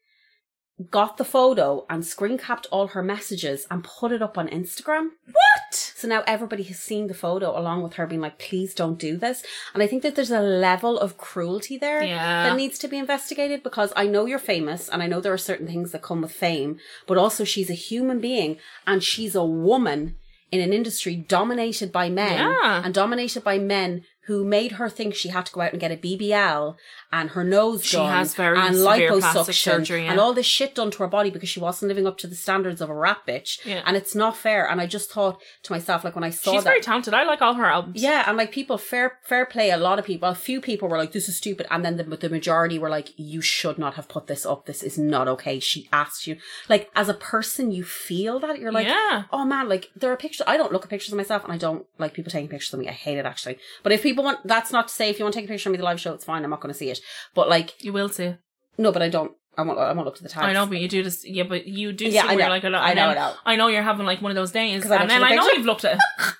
got 0.90 1.16
the 1.16 1.24
photo 1.24 1.86
and 1.88 2.04
screen 2.04 2.36
capped 2.36 2.66
all 2.70 2.88
her 2.88 3.02
messages 3.02 3.66
and 3.70 3.82
put 3.82 4.12
it 4.12 4.20
up 4.20 4.36
on 4.36 4.46
Instagram. 4.48 5.08
what? 5.32 5.74
So 5.74 6.06
now 6.06 6.22
everybody 6.26 6.62
has 6.64 6.78
seen 6.78 7.06
the 7.06 7.14
photo 7.14 7.58
along 7.58 7.82
with 7.82 7.94
her 7.94 8.06
being 8.06 8.20
like, 8.20 8.38
please 8.38 8.74
don't 8.74 8.98
do 8.98 9.16
this. 9.16 9.42
And 9.72 9.82
I 9.82 9.86
think 9.86 10.02
that 10.02 10.14
there's 10.14 10.30
a 10.30 10.40
level 10.40 10.98
of 10.98 11.16
cruelty 11.16 11.78
there 11.78 12.02
Yeah. 12.02 12.48
that 12.48 12.56
needs 12.56 12.78
to 12.80 12.88
be 12.88 12.98
investigated 12.98 13.62
because 13.62 13.92
I 13.96 14.06
know 14.06 14.26
you're 14.26 14.38
famous 14.38 14.88
and 14.90 15.02
I 15.02 15.06
know 15.06 15.20
there 15.20 15.32
are 15.32 15.38
certain 15.38 15.66
things 15.66 15.92
that 15.92 16.02
come 16.02 16.20
with 16.20 16.32
fame, 16.32 16.78
but 17.06 17.16
also 17.16 17.44
she's 17.44 17.70
a 17.70 17.74
human 17.74 18.20
being 18.20 18.58
and 18.86 19.02
she's 19.02 19.34
a 19.34 19.44
woman 19.44 20.16
in 20.52 20.60
an 20.60 20.72
industry 20.72 21.16
dominated 21.16 21.90
by 21.90 22.08
men 22.08 22.38
Yeah. 22.38 22.82
and 22.84 22.94
dominated 22.94 23.42
by 23.42 23.58
men 23.58 24.04
who 24.26 24.44
made 24.44 24.72
her 24.72 24.88
think 24.88 25.14
she 25.14 25.28
had 25.28 25.46
to 25.46 25.52
go 25.52 25.60
out 25.60 25.72
and 25.72 25.80
get 25.80 25.92
a 25.92 25.96
BBL 25.96 26.76
and 27.12 27.30
her 27.30 27.44
nose 27.44 27.84
She 27.84 27.96
done 27.96 28.10
has 28.10 28.34
very 28.34 28.58
and 28.58 28.76
liposuction 28.76 29.52
surgery, 29.54 30.04
yeah. 30.04 30.10
and 30.10 30.20
all 30.20 30.32
this 30.32 30.46
shit 30.46 30.74
done 30.74 30.90
to 30.90 30.98
her 30.98 31.06
body 31.06 31.30
because 31.30 31.48
she 31.48 31.60
wasn't 31.60 31.88
living 31.88 32.06
up 32.06 32.18
to 32.18 32.26
the 32.26 32.34
standards 32.34 32.80
of 32.80 32.90
a 32.90 32.94
rap 32.94 33.26
bitch. 33.26 33.64
Yeah. 33.64 33.82
And 33.86 33.96
it's 33.96 34.14
not 34.14 34.36
fair. 34.36 34.68
And 34.68 34.80
I 34.80 34.86
just 34.86 35.10
thought 35.10 35.40
to 35.62 35.72
myself, 35.72 36.04
like 36.04 36.14
when 36.14 36.24
I 36.24 36.30
saw 36.30 36.52
She's 36.52 36.64
that. 36.64 36.70
very 36.70 36.80
talented. 36.80 37.14
I 37.14 37.24
like 37.24 37.40
all 37.40 37.54
her 37.54 37.66
albums. 37.66 38.02
yeah, 38.02 38.24
and 38.26 38.36
like 38.36 38.52
people, 38.52 38.78
fair 38.78 39.18
fair 39.22 39.46
play. 39.46 39.70
A 39.70 39.76
lot 39.76 39.98
of 39.98 40.04
people, 40.04 40.28
a 40.28 40.34
few 40.34 40.60
people 40.60 40.88
were 40.88 40.98
like, 40.98 41.12
"This 41.12 41.28
is 41.28 41.36
stupid," 41.36 41.66
and 41.70 41.84
then 41.84 41.96
the 41.96 42.04
the 42.04 42.28
majority 42.28 42.78
were 42.78 42.90
like, 42.90 43.10
"You 43.16 43.40
should 43.40 43.78
not 43.78 43.94
have 43.94 44.08
put 44.08 44.26
this 44.26 44.44
up. 44.44 44.66
This 44.66 44.82
is 44.82 44.98
not 44.98 45.28
okay." 45.28 45.60
She 45.60 45.88
asked 45.92 46.26
you, 46.26 46.36
like, 46.68 46.90
as 46.94 47.08
a 47.08 47.14
person, 47.14 47.70
you 47.70 47.84
feel 47.84 48.38
that 48.40 48.58
you're 48.58 48.72
like, 48.72 48.86
yeah. 48.86 49.24
oh 49.32 49.44
man, 49.44 49.68
like 49.68 49.90
there 49.96 50.12
are 50.12 50.16
pictures. 50.16 50.44
I 50.46 50.56
don't 50.56 50.72
look 50.72 50.84
at 50.84 50.90
pictures 50.90 51.12
of 51.12 51.16
myself, 51.16 51.44
and 51.44 51.52
I 51.52 51.58
don't 51.58 51.86
like 51.98 52.14
people 52.14 52.30
taking 52.32 52.48
pictures 52.48 52.72
of 52.74 52.80
me. 52.80 52.88
I 52.88 52.92
hate 52.92 53.18
it 53.18 53.26
actually. 53.26 53.58
But 53.82 53.92
if 53.92 54.02
people 54.02 54.15
want, 54.22 54.40
that's 54.46 54.72
not 54.72 54.88
to 54.88 54.94
say 54.94 55.10
if 55.10 55.18
you 55.18 55.24
want 55.24 55.34
to 55.34 55.40
take 55.40 55.48
a 55.48 55.52
picture 55.52 55.68
of 55.68 55.72
me 55.72 55.78
the 55.78 55.84
live 55.84 56.00
show, 56.00 56.12
it's 56.14 56.24
fine. 56.24 56.44
I'm 56.44 56.50
not 56.50 56.60
going 56.60 56.72
to 56.72 56.78
see 56.78 56.90
it. 56.90 57.00
But 57.34 57.48
like, 57.48 57.74
You 57.84 57.92
will 57.92 58.08
see. 58.08 58.34
no, 58.78 58.92
but 58.92 59.02
I 59.02 59.08
don't. 59.08 59.32
I 59.58 59.62
won't. 59.62 59.78
I 59.78 59.92
won't 59.92 60.04
look 60.04 60.16
to 60.16 60.22
the 60.22 60.28
tags. 60.28 60.46
I 60.46 60.52
know, 60.52 60.66
but 60.66 60.78
you 60.78 60.86
do 60.88 61.02
this. 61.02 61.24
Yeah, 61.26 61.44
but 61.44 61.66
you 61.66 61.92
do 61.92 62.04
Yeah, 62.04 62.22
see 62.22 62.28
I 62.28 62.34
where 62.34 62.38
you're 62.40 62.46
know. 62.48 62.54
like, 62.54 62.64
a 62.64 62.68
lot. 62.70 62.82
I 62.82 62.92
know, 62.94 63.06
I 63.08 63.14
know. 63.14 63.34
I 63.46 63.56
know 63.56 63.66
you're 63.68 63.82
having 63.82 64.04
like 64.04 64.20
one 64.20 64.30
of 64.30 64.36
those 64.36 64.52
days. 64.52 64.82
And 64.84 64.92
then 64.92 65.22
at 65.22 65.22
I 65.22 65.30
the 65.30 65.36
know 65.36 65.48
you've 65.52 65.64
looked 65.66 65.84
at 65.84 65.96
it. 65.96 66.00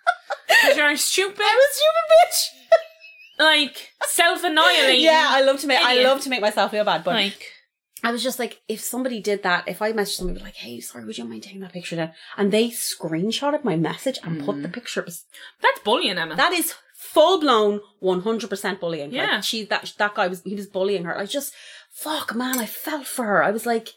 Because 0.48 0.76
you're 0.76 0.90
a 0.90 0.96
stupid, 0.96 1.40
I'm 1.40 1.58
a 1.58 1.68
stupid 1.72 2.04
bitch. 2.12 3.44
like 3.44 3.90
self 4.08 4.44
annihilating. 4.44 5.02
yeah, 5.04 5.26
I 5.30 5.42
love 5.42 5.60
to 5.60 5.66
make. 5.66 5.78
I 5.82 6.02
love 6.02 6.20
to 6.22 6.30
make 6.30 6.40
myself 6.40 6.70
feel 6.70 6.84
bad, 6.84 7.04
but 7.04 7.14
like 7.14 7.52
I 8.04 8.12
was 8.12 8.22
just 8.22 8.38
like, 8.38 8.60
if 8.68 8.80
somebody 8.80 9.20
did 9.20 9.42
that, 9.42 9.66
if 9.68 9.82
I 9.82 9.92
messaged 9.92 10.16
somebody 10.16 10.40
like, 10.40 10.54
"Hey, 10.54 10.80
sorry, 10.80 11.04
would 11.04 11.18
you 11.18 11.24
mind 11.24 11.42
taking 11.42 11.60
that 11.60 11.72
picture 11.72 11.96
down?" 11.96 12.12
and 12.36 12.52
they 12.52 12.68
screenshotted 12.70 13.64
my 13.64 13.76
message 13.76 14.18
and 14.22 14.44
put 14.44 14.56
Mm. 14.56 14.62
the 14.62 14.68
picture, 14.68 15.02
that's 15.04 15.80
bullying, 15.84 16.16
Emma. 16.18 16.36
That 16.36 16.52
is 16.52 16.74
full 17.16 17.40
blown, 17.40 17.80
one 18.00 18.20
hundred 18.20 18.50
percent 18.50 18.78
bullying. 18.78 19.10
Yeah. 19.10 19.36
like, 19.36 19.44
she 19.44 19.64
that 19.64 19.92
that 19.98 20.14
guy 20.14 20.26
was 20.28 20.42
he 20.42 20.54
was 20.54 20.66
bullying 20.66 21.04
her. 21.04 21.18
I 21.18 21.24
just 21.24 21.54
fuck 21.90 22.34
man, 22.34 22.58
I 22.58 22.66
felt 22.66 23.06
for 23.06 23.24
her. 23.24 23.42
I 23.42 23.50
was 23.50 23.64
like, 23.64 23.88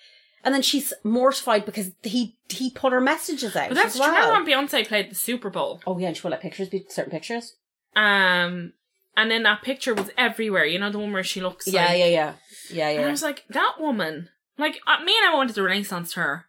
and 0.43 0.55
then 0.55 0.61
she's 0.61 0.93
mortified 1.03 1.65
because 1.65 1.91
he 2.01 2.37
he 2.47 2.71
put 2.71 2.93
her 2.93 3.01
messages 3.01 3.55
out. 3.55 3.69
but 3.69 3.75
that's 3.75 3.95
as 3.95 3.99
you 3.99 4.05
remember 4.05 4.31
when 4.31 4.45
Beyonce 4.45 4.87
played 4.87 5.11
the 5.11 5.15
Super 5.15 5.49
Bowl. 5.49 5.81
Oh 5.85 5.97
yeah, 5.99 6.07
and 6.07 6.15
she 6.15 6.21
put 6.21 6.31
like 6.31 6.41
pictures, 6.41 6.69
be 6.69 6.85
certain 6.89 7.11
pictures. 7.11 7.55
Um, 7.95 8.73
and 9.17 9.29
then 9.29 9.43
that 9.43 9.63
picture 9.63 9.93
was 9.93 10.11
everywhere. 10.17 10.65
You 10.65 10.79
know 10.79 10.91
the 10.91 10.99
one 10.99 11.11
where 11.11 11.23
she 11.23 11.41
looks. 11.41 11.67
Yeah, 11.67 11.87
like, 11.87 11.99
yeah, 11.99 12.05
yeah, 12.05 12.33
yeah, 12.71 12.89
And 12.89 13.05
I 13.05 13.11
was 13.11 13.23
like, 13.23 13.43
that 13.49 13.75
woman. 13.79 14.29
Like 14.57 14.79
uh, 14.87 15.03
me 15.03 15.13
and 15.21 15.29
I 15.29 15.37
went 15.37 15.49
to 15.49 15.55
the 15.55 15.63
Renaissance 15.63 16.13
her. 16.13 16.45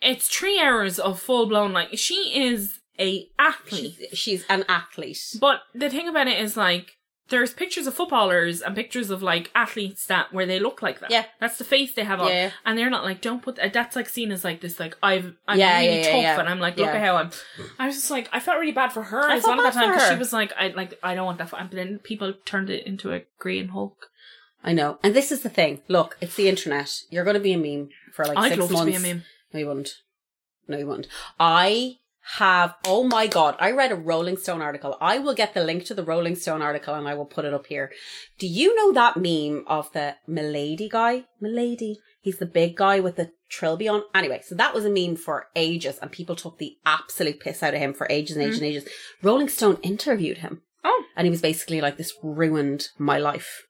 It's 0.00 0.28
three 0.28 0.60
hours 0.60 1.00
of 1.00 1.20
full 1.20 1.46
blown. 1.46 1.72
Like 1.72 1.96
she 1.98 2.14
is 2.44 2.77
a 2.98 3.28
athlete. 3.38 3.96
She's, 4.10 4.18
she's 4.18 4.44
an 4.48 4.64
athlete. 4.68 5.36
But 5.40 5.60
the 5.74 5.90
thing 5.90 6.08
about 6.08 6.28
it 6.28 6.40
is 6.40 6.56
like 6.56 6.96
there's 7.28 7.52
pictures 7.52 7.86
of 7.86 7.94
footballers 7.94 8.62
and 8.62 8.74
pictures 8.74 9.10
of 9.10 9.22
like 9.22 9.50
athletes 9.54 10.06
that 10.06 10.32
where 10.32 10.46
they 10.46 10.58
look 10.58 10.80
like 10.80 11.00
that. 11.00 11.10
Yeah. 11.10 11.26
That's 11.40 11.58
the 11.58 11.64
face 11.64 11.94
they 11.94 12.04
have 12.04 12.20
on. 12.20 12.28
Yeah. 12.28 12.50
And 12.64 12.78
they're 12.78 12.90
not 12.90 13.04
like, 13.04 13.20
don't 13.20 13.42
put 13.42 13.56
that 13.56 13.72
that's 13.72 13.96
like 13.96 14.08
seen 14.08 14.32
as 14.32 14.44
like 14.44 14.60
this 14.60 14.80
like 14.80 14.96
I've 15.02 15.34
I'm 15.46 15.58
Yeah, 15.58 15.78
really 15.78 16.00
yeah, 16.00 16.32
tough 16.32 16.40
and 16.40 16.48
I'm 16.48 16.60
like, 16.60 16.76
look 16.76 16.88
at 16.88 17.04
how 17.04 17.16
I'm 17.16 17.30
I 17.78 17.86
was 17.86 17.96
just 17.96 18.10
like 18.10 18.28
I 18.32 18.40
felt 18.40 18.58
really 18.58 18.72
bad 18.72 18.92
for 18.92 19.02
her 19.02 19.28
I 19.28 19.36
as 19.36 19.42
felt 19.42 19.58
well 19.58 19.66
at 19.66 19.74
that 19.74 19.80
bad 19.80 19.86
time 19.86 19.94
because 19.94 20.08
she 20.08 20.18
was 20.18 20.32
like 20.32 20.52
I 20.58 20.68
like 20.68 20.98
I 21.02 21.14
don't 21.14 21.26
want 21.26 21.38
that 21.38 21.50
but 21.50 21.70
then 21.70 21.98
people 21.98 22.32
turned 22.44 22.70
it 22.70 22.86
into 22.86 23.12
a 23.12 23.24
green 23.38 23.68
Hulk. 23.68 24.06
I 24.64 24.72
know, 24.72 24.98
and 25.04 25.14
this 25.14 25.30
is 25.30 25.42
the 25.42 25.48
thing. 25.48 25.82
Look, 25.86 26.16
it's 26.20 26.34
the 26.34 26.48
internet. 26.48 27.02
You're 27.10 27.22
going 27.22 27.34
to 27.34 27.40
be 27.40 27.52
a 27.52 27.58
meme 27.58 27.90
for 28.12 28.24
like 28.24 28.36
I'd 28.36 28.48
six 28.48 28.60
love 28.60 28.72
months. 28.72 28.96
to 28.96 29.02
be 29.02 29.10
a 29.10 29.14
meme. 29.14 29.24
No, 29.54 29.60
you 29.60 29.66
wouldn't. 29.68 29.90
No, 30.66 30.78
you 30.78 30.86
wouldn't. 30.86 31.06
I 31.38 31.98
have, 32.36 32.74
oh 32.84 33.04
my 33.04 33.26
God, 33.26 33.56
I 33.58 33.70
read 33.70 33.90
a 33.90 33.96
Rolling 33.96 34.36
Stone 34.36 34.60
article. 34.60 34.98
I 35.00 35.18
will 35.18 35.34
get 35.34 35.54
the 35.54 35.64
link 35.64 35.86
to 35.86 35.94
the 35.94 36.04
Rolling 36.04 36.36
Stone 36.36 36.60
article 36.60 36.94
and 36.94 37.08
I 37.08 37.14
will 37.14 37.24
put 37.24 37.46
it 37.46 37.54
up 37.54 37.66
here. 37.66 37.90
Do 38.38 38.46
you 38.46 38.74
know 38.74 38.92
that 38.92 39.16
meme 39.16 39.64
of 39.66 39.90
the 39.92 40.16
Milady 40.26 40.90
guy? 40.90 41.24
Milady. 41.40 41.98
He's 42.20 42.36
the 42.36 42.46
big 42.46 42.76
guy 42.76 43.00
with 43.00 43.16
the 43.16 43.32
trilby 43.48 43.88
on. 43.88 44.02
Anyway, 44.14 44.42
so 44.44 44.54
that 44.56 44.74
was 44.74 44.84
a 44.84 44.90
meme 44.90 45.16
for 45.16 45.46
ages 45.56 45.98
and 46.02 46.12
people 46.12 46.36
took 46.36 46.58
the 46.58 46.76
absolute 46.84 47.40
piss 47.40 47.62
out 47.62 47.72
of 47.72 47.80
him 47.80 47.94
for 47.94 48.06
ages 48.10 48.36
and 48.36 48.44
ages 48.44 48.60
and 48.60 48.66
mm. 48.66 48.70
ages. 48.72 48.88
Rolling 49.22 49.48
Stone 49.48 49.78
interviewed 49.82 50.38
him 50.38 50.60
Oh. 50.84 51.04
and 51.16 51.26
he 51.26 51.30
was 51.30 51.40
basically 51.40 51.80
like, 51.80 51.96
this 51.96 52.12
ruined 52.22 52.88
my 52.98 53.18
life. 53.18 53.66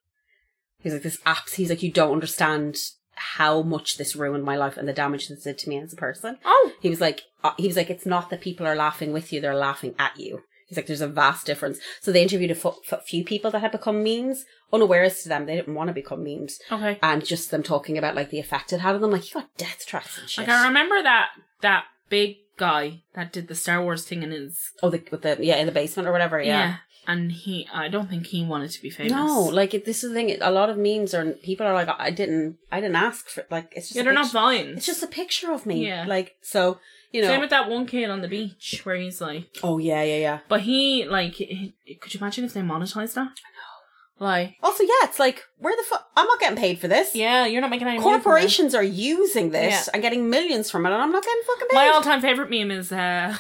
He's 0.81 0.93
like, 0.93 1.03
this 1.03 1.21
apps, 1.23 1.55
he's 1.55 1.71
like, 1.71 1.83
you 1.83 1.93
don't 1.93 2.13
understand 2.13 2.77
how 3.19 3.63
much 3.63 3.97
this 3.99 4.17
ruined 4.17 4.45
my 4.45 4.57
life 4.57 4.77
and 4.77 4.89
the 4.89 4.93
damage 4.93 5.29
this 5.29 5.43
did 5.45 5.59
to 5.59 5.69
me 5.69 5.79
as 5.79 5.93
a 5.93 5.97
person. 5.97 6.39
Oh. 6.45 6.73
He 6.81 6.89
was 6.91 7.01
like, 7.01 7.23
uh, 7.45 7.53
he 7.57 7.67
was 7.67 7.77
like, 7.77 7.91
it's 7.91 8.07
not 8.07 8.31
that 8.31 8.41
people 8.41 8.67
are 8.67 8.77
laughing 8.77 9.13
with 9.13 9.33
you; 9.33 9.41
they're 9.41 9.55
laughing 9.55 9.95
at 9.99 10.19
you. 10.19 10.43
He's 10.67 10.77
like, 10.77 10.87
there's 10.87 11.01
a 11.01 11.09
vast 11.09 11.47
difference. 11.47 11.79
So 12.01 12.13
they 12.13 12.23
interviewed 12.23 12.51
a 12.51 12.55
fu- 12.55 12.75
fu- 12.85 12.97
few 13.07 13.25
people 13.25 13.51
that 13.51 13.61
had 13.61 13.73
become 13.73 14.05
memes, 14.05 14.45
unawares 14.71 15.23
to 15.23 15.29
them. 15.31 15.47
They 15.47 15.57
didn't 15.57 15.75
want 15.75 15.89
to 15.89 15.95
become 15.95 16.23
memes, 16.23 16.59
Okay. 16.71 16.99
and 17.03 17.25
just 17.25 17.51
them 17.51 17.63
talking 17.63 17.97
about 17.97 18.15
like 18.15 18.31
the 18.31 18.39
effect 18.41 18.73
it 18.73 18.81
had 18.81 18.95
on 18.95 19.01
them. 19.01 19.11
Like, 19.11 19.33
you 19.33 19.41
got 19.41 19.57
death 19.57 19.85
threats 19.87 20.19
and 20.19 20.29
shit. 20.29 20.47
Like 20.47 20.57
I 20.57 20.67
remember 20.67 21.03
that 21.03 21.29
that 21.63 21.85
big 22.11 22.37
guy 22.59 23.03
that 23.15 23.33
did 23.33 23.49
the 23.49 23.55
Star 23.55 23.83
Wars 23.83 24.05
thing 24.05 24.23
in 24.23 24.31
his 24.31 24.73
oh, 24.83 24.91
the, 24.91 25.03
with 25.11 25.23
the 25.23 25.39
yeah 25.41 25.57
in 25.57 25.67
the 25.67 25.73
basement 25.73 26.09
or 26.09 26.13
whatever. 26.13 26.41
Yeah. 26.43 26.77
And 27.09 27.33
he 27.33 27.67
I 27.73 27.89
don't 27.89 28.09
think 28.11 28.27
he 28.27 28.45
wanted 28.45 28.71
to 28.73 28.83
be 28.83 28.91
famous. 28.91 29.13
No, 29.13 29.45
like 29.45 29.73
it, 29.73 29.87
this 29.87 30.05
is 30.05 30.11
the 30.11 30.15
thing. 30.15 30.37
A 30.43 30.51
lot 30.51 30.69
of 30.69 30.77
memes 30.77 31.15
are 31.15 31.25
people 31.33 31.67
are 31.67 31.73
like, 31.73 31.89
I 31.89 32.11
didn't, 32.11 32.59
I 32.71 32.81
didn't 32.83 32.97
ask 32.97 33.31
for. 33.31 33.47
Like, 33.51 33.73
it's 33.75 33.87
just 33.89 33.97
Yeah, 33.97 34.03
they're 34.03 34.13
not 34.13 34.31
vines. 34.31 34.77
It's 34.77 34.87
just 34.87 35.03
a 35.03 35.07
picture 35.07 35.51
of 35.51 35.65
me. 35.65 35.87
Yeah. 35.87 36.05
Like, 36.07 36.37
so 36.43 36.79
you 37.11 37.23
know. 37.23 37.29
Same 37.29 37.41
with 37.41 37.49
that 37.49 37.71
one 37.71 37.87
kid 37.87 38.11
on 38.11 38.21
the 38.21 38.29
beach 38.29 38.83
where 38.85 38.97
he's 38.97 39.23
like 39.23 39.49
oh 39.63 39.79
yeah, 39.79 40.03
yeah, 40.03 40.19
yeah. 40.19 40.39
But 40.49 40.61
he 40.61 41.07
like 41.07 41.33
he- 41.33 41.75
could 41.99 42.13
you 42.13 42.21
imagine 42.21 42.45
if 42.45 42.53
they 42.53 42.61
monetized 42.61 43.15
that? 43.15 43.23
I 43.23 43.49
know. 43.57 44.27
Like 44.27 44.57
Also, 44.63 44.83
yeah, 44.83 45.05
it's 45.05 45.19
like, 45.19 45.45
where 45.57 45.75
the 45.75 45.85
fuck? 45.85 46.07
I'm 46.15 46.27
not 46.27 46.41
getting 46.41 46.59
paid 46.59 46.79
for 46.79 46.89
this. 46.89 47.15
Yeah, 47.15 47.47
you're 47.47 47.63
not 47.63 47.71
making 47.71 47.89
any 47.89 47.99
money 47.99 48.11
Corporations 48.11 48.75
are 48.75 48.83
using 48.83 49.51
this 49.51 49.87
Yeah. 49.87 49.91
and 49.95 50.03
getting 50.03 50.29
millions 50.29 50.71
from 50.71 50.85
it, 50.85 50.93
and 50.93 51.01
I'm 51.01 51.13
not 51.13 51.25
getting 51.25 51.43
fucking 51.47 51.69
paid. 51.69 51.75
My 51.77 51.89
all 51.89 52.03
time 52.03 52.21
favourite 52.21 52.51
meme 52.51 52.71
is 52.71 52.93
uh 52.93 53.35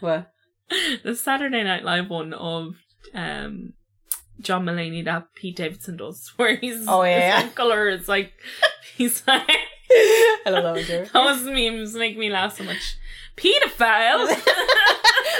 What? 0.00 0.30
the 1.02 1.16
Saturday 1.16 1.64
Night 1.64 1.84
Live 1.84 2.10
one 2.10 2.32
of 2.34 2.74
um 3.14 3.72
John 4.40 4.64
Mulaney 4.64 5.04
that 5.04 5.34
Pete 5.34 5.56
Davidson 5.56 5.96
does, 5.98 6.32
where 6.36 6.56
he's 6.56 6.84
Oh, 6.88 7.02
yeah, 7.02 7.42
his 7.42 7.52
color 7.54 7.88
is 7.88 8.08
like 8.08 8.32
he's 8.96 9.22
like 9.26 9.48
I 10.46 10.50
love 10.50 10.64
that 10.64 10.74
one 10.74 10.84
too. 10.84 11.06
those 11.12 11.42
memes 11.44 11.94
make 11.94 12.16
me 12.16 12.30
laugh 12.30 12.56
so 12.56 12.64
much. 12.64 12.96
Pedophile. 13.36 14.28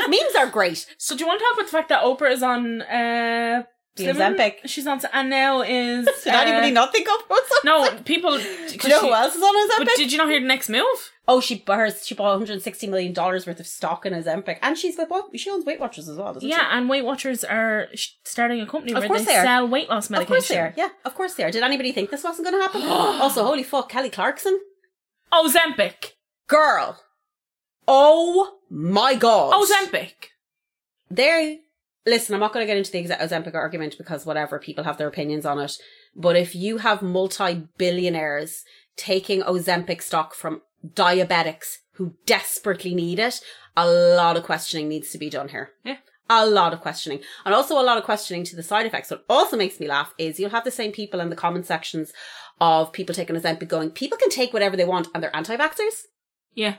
Memes 0.08 0.34
are 0.38 0.46
great. 0.48 0.86
so 0.98 1.14
do 1.16 1.20
you 1.22 1.26
want 1.28 1.38
to 1.40 1.44
talk 1.44 1.54
about 1.54 1.66
the 1.66 1.72
fact 1.72 1.88
that 1.90 2.02
Oprah 2.02 2.32
is 2.32 2.42
on 2.42 2.82
uh 2.82 3.62
The? 3.96 4.04
Ozempic. 4.06 4.54
She's 4.66 4.86
on 4.86 5.00
and 5.12 5.30
now 5.30 5.62
is 5.62 6.06
Did 6.24 6.34
uh, 6.34 6.38
anybody 6.38 6.70
not 6.70 6.92
think 6.92 7.08
of 7.08 7.16
what's 7.28 7.50
up? 7.52 7.64
No, 7.64 7.90
people 8.04 8.38
Do 8.38 8.44
you 8.44 8.88
know 8.88 9.00
who 9.00 9.12
else 9.12 9.34
is 9.34 9.42
on 9.42 9.54
Ozempic? 9.70 9.84
But 9.86 9.96
did 9.96 10.12
you 10.12 10.18
not 10.18 10.28
hear 10.28 10.40
the 10.40 10.46
next 10.46 10.68
move? 10.68 11.10
oh, 11.30 11.40
she 11.40 11.62
hers, 11.68 12.04
she 12.04 12.14
bought 12.14 12.30
160 12.30 12.88
million 12.88 13.12
dollars 13.12 13.46
worth 13.46 13.60
of 13.60 13.66
stock 13.66 14.04
in 14.04 14.12
Ozempic, 14.12 14.58
and 14.62 14.76
she's 14.76 14.98
with 14.98 15.08
what? 15.10 15.26
She 15.38 15.48
owns 15.48 15.64
Weight 15.64 15.78
Watchers 15.78 16.08
as 16.08 16.16
well, 16.16 16.34
doesn't 16.34 16.48
she? 16.48 16.54
Yeah, 16.54 16.66
and 16.72 16.88
Weight 16.88 17.04
Watchers 17.04 17.44
are 17.44 17.86
starting 18.24 18.60
a 18.60 18.66
company 18.66 18.92
Of 18.94 19.08
where 19.08 19.18
they, 19.20 19.24
they 19.24 19.34
sell 19.34 19.68
weight 19.68 19.88
loss 19.88 20.08
she? 20.08 20.12
medication. 20.12 20.34
Of 20.34 20.38
course 20.40 20.48
they 20.48 20.58
are. 20.58 20.74
Yeah, 20.76 20.88
of 21.04 21.14
course 21.14 21.34
they 21.34 21.44
are. 21.44 21.50
Did 21.52 21.62
anybody 21.62 21.92
think 21.92 22.10
this 22.10 22.24
wasn't 22.24 22.48
going 22.48 22.58
to 22.60 22.62
happen? 22.66 22.82
also, 23.22 23.44
holy 23.44 23.62
fuck, 23.62 23.88
Kelly 23.88 24.10
Clarkson, 24.10 24.58
Oh, 25.32 25.48
Ozempic. 25.48 26.12
girl. 26.48 27.00
Oh 27.86 28.58
my 28.68 29.14
god. 29.14 29.52
Oh, 29.54 29.64
Ozempic. 29.66 30.30
there 31.08 31.58
listen 32.06 32.34
i'm 32.34 32.40
not 32.40 32.52
going 32.52 32.62
to 32.62 32.66
get 32.66 32.76
into 32.76 32.90
the 32.90 33.14
ozempic 33.14 33.54
argument 33.54 33.96
because 33.98 34.26
whatever 34.26 34.58
people 34.58 34.84
have 34.84 34.98
their 34.98 35.08
opinions 35.08 35.44
on 35.46 35.58
it. 35.58 35.76
But 36.16 36.36
if 36.36 36.54
you 36.54 36.78
have 36.78 37.02
multi-billionaires 37.02 38.64
taking 38.96 39.42
ozempic 39.42 40.02
stock 40.02 40.34
from 40.34 40.62
diabetics 40.86 41.76
who 41.94 42.14
desperately 42.26 42.94
need 42.94 43.18
it 43.18 43.40
a 43.76 43.86
lot 43.86 44.36
of 44.36 44.44
questioning 44.44 44.88
needs 44.88 45.10
to 45.10 45.18
be 45.18 45.30
done 45.30 45.48
here. 45.48 45.70
Yeah. 45.84 45.98
a 46.28 46.46
lot 46.46 46.72
of 46.72 46.80
questioning. 46.80 47.20
And 47.44 47.54
also 47.54 47.80
a 47.80 47.82
lot 47.82 47.98
of 47.98 48.04
questioning 48.04 48.44
to 48.44 48.56
the 48.56 48.62
side 48.62 48.86
effects. 48.86 49.10
What 49.10 49.24
also 49.28 49.56
makes 49.56 49.80
me 49.80 49.88
laugh 49.88 50.14
is 50.16 50.38
you'll 50.38 50.50
have 50.50 50.64
the 50.64 50.70
same 50.70 50.92
people 50.92 51.20
in 51.20 51.30
the 51.30 51.36
comment 51.36 51.66
sections 51.66 52.12
of 52.60 52.92
people 52.92 53.14
taking 53.14 53.36
ozempic 53.36 53.68
going 53.68 53.90
people 53.90 54.18
can 54.18 54.28
take 54.28 54.52
whatever 54.52 54.76
they 54.76 54.84
want 54.84 55.08
and 55.14 55.22
they're 55.22 55.34
anti-vaxxers. 55.34 56.06
Yeah. 56.54 56.76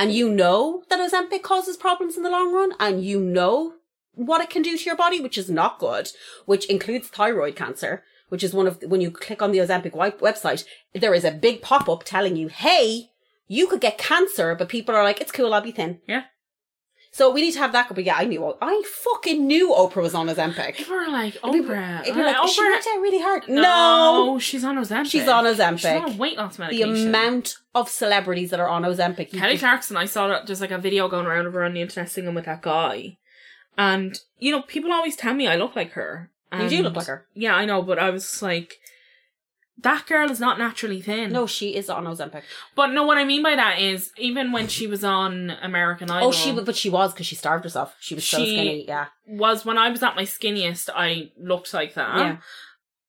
And 0.00 0.14
you 0.14 0.30
know 0.30 0.82
that 0.88 0.98
Ozempic 0.98 1.42
causes 1.42 1.76
problems 1.76 2.16
in 2.16 2.22
the 2.22 2.30
long 2.30 2.54
run, 2.54 2.72
and 2.80 3.04
you 3.04 3.20
know 3.20 3.74
what 4.14 4.40
it 4.40 4.48
can 4.48 4.62
do 4.62 4.78
to 4.78 4.84
your 4.84 4.96
body, 4.96 5.20
which 5.20 5.36
is 5.36 5.50
not 5.50 5.78
good, 5.78 6.10
which 6.46 6.64
includes 6.70 7.08
thyroid 7.08 7.54
cancer, 7.54 8.02
which 8.30 8.42
is 8.42 8.54
one 8.54 8.66
of 8.66 8.82
when 8.82 9.02
you 9.02 9.10
click 9.10 9.42
on 9.42 9.52
the 9.52 9.58
Ozempic 9.58 9.92
website, 9.92 10.64
there 10.94 11.12
is 11.12 11.24
a 11.24 11.30
big 11.30 11.60
pop 11.60 11.86
up 11.86 12.02
telling 12.02 12.34
you, 12.34 12.48
"Hey, 12.48 13.10
you 13.46 13.66
could 13.66 13.82
get 13.82 13.98
cancer," 13.98 14.54
but 14.54 14.70
people 14.70 14.94
are 14.94 15.04
like, 15.04 15.20
"It's 15.20 15.32
cool, 15.32 15.52
I'll 15.52 15.60
be 15.60 15.70
thin." 15.70 16.00
Yeah. 16.08 16.22
So 17.12 17.32
we 17.32 17.40
need 17.42 17.52
to 17.52 17.58
have 17.58 17.72
that. 17.72 17.92
But 17.94 18.04
yeah, 18.04 18.14
I 18.16 18.24
knew. 18.24 18.54
I 18.62 18.82
fucking 18.86 19.44
knew 19.46 19.70
Oprah 19.70 20.02
was 20.02 20.14
on 20.14 20.28
Ozempic. 20.28 20.76
People 20.76 20.94
are 20.94 21.10
like, 21.10 21.34
Oprah. 21.42 22.02
It'd 22.02 22.14
be 22.14 22.22
like, 22.22 22.36
Uh, 22.36 22.46
she 22.46 22.60
Oprah. 22.62 22.70
worked 22.70 22.86
out 22.86 23.00
really 23.00 23.20
hard. 23.20 23.48
no, 23.48 23.62
No, 23.62 24.38
she's 24.38 24.62
on 24.64 24.76
Ozempic. 24.76 25.10
she's 25.10 25.26
on 25.28 25.44
Ozempic. 25.44 25.78
She's 25.78 25.86
on 26.12 26.18
weight 26.18 26.36
loss 26.36 26.58
medication. 26.58 26.94
the 26.94 27.08
amount 27.08 27.56
of 27.74 27.88
celebrities 27.88 28.50
that 28.50 28.60
are 28.60 28.68
on 28.68 28.82
Ozempic. 28.84 29.32
Kelly 29.32 29.58
Clarkson, 29.58 29.96
I 29.96 30.04
saw 30.06 30.28
that 30.28 30.46
there's 30.46 30.60
like 30.60 30.70
a 30.70 30.78
video 30.78 31.08
going 31.08 31.26
around 31.26 31.46
of 31.46 31.52
her 31.54 31.64
on 31.64 31.74
the 31.74 31.82
internet 31.82 32.10
singing 32.10 32.34
with 32.34 32.44
that 32.44 32.62
guy. 32.62 33.16
And 33.76 34.18
you 34.38 34.52
know, 34.52 34.62
people 34.62 34.92
always 34.92 35.16
tell 35.16 35.34
me 35.34 35.48
I 35.48 35.56
look 35.56 35.74
like 35.74 35.92
her. 35.92 36.30
You 36.52 36.68
do 36.68 36.82
look 36.82 36.96
like 36.96 37.06
her. 37.06 37.26
Yeah, 37.34 37.54
I 37.54 37.64
know, 37.64 37.80
but 37.82 37.98
I 37.98 38.10
was 38.10 38.42
like, 38.42 38.74
that 39.82 40.06
girl 40.06 40.30
is 40.30 40.40
not 40.40 40.58
naturally 40.58 41.00
thin. 41.00 41.32
No, 41.32 41.46
she 41.46 41.74
is 41.76 41.88
on 41.88 42.04
Ozempic. 42.04 42.42
but 42.74 42.88
no, 42.88 43.04
what 43.04 43.18
I 43.18 43.24
mean 43.24 43.42
by 43.42 43.54
that 43.56 43.78
is 43.80 44.12
even 44.18 44.52
when 44.52 44.68
she 44.68 44.86
was 44.86 45.02
on 45.04 45.50
American 45.62 46.10
Idol, 46.10 46.28
Oh, 46.28 46.32
she 46.32 46.52
but 46.52 46.76
she 46.76 46.90
was 46.90 47.12
because 47.12 47.26
she 47.26 47.34
starved 47.36 47.64
herself. 47.64 47.94
She 48.00 48.14
was 48.14 48.24
so 48.24 48.38
skinny. 48.38 48.84
Yeah, 48.86 49.06
was 49.26 49.64
when 49.64 49.78
I 49.78 49.88
was 49.90 50.02
at 50.02 50.16
my 50.16 50.22
skinniest, 50.24 50.88
I 50.94 51.30
looked 51.38 51.72
like 51.72 51.94
that. 51.94 52.16
Yeah. 52.16 52.36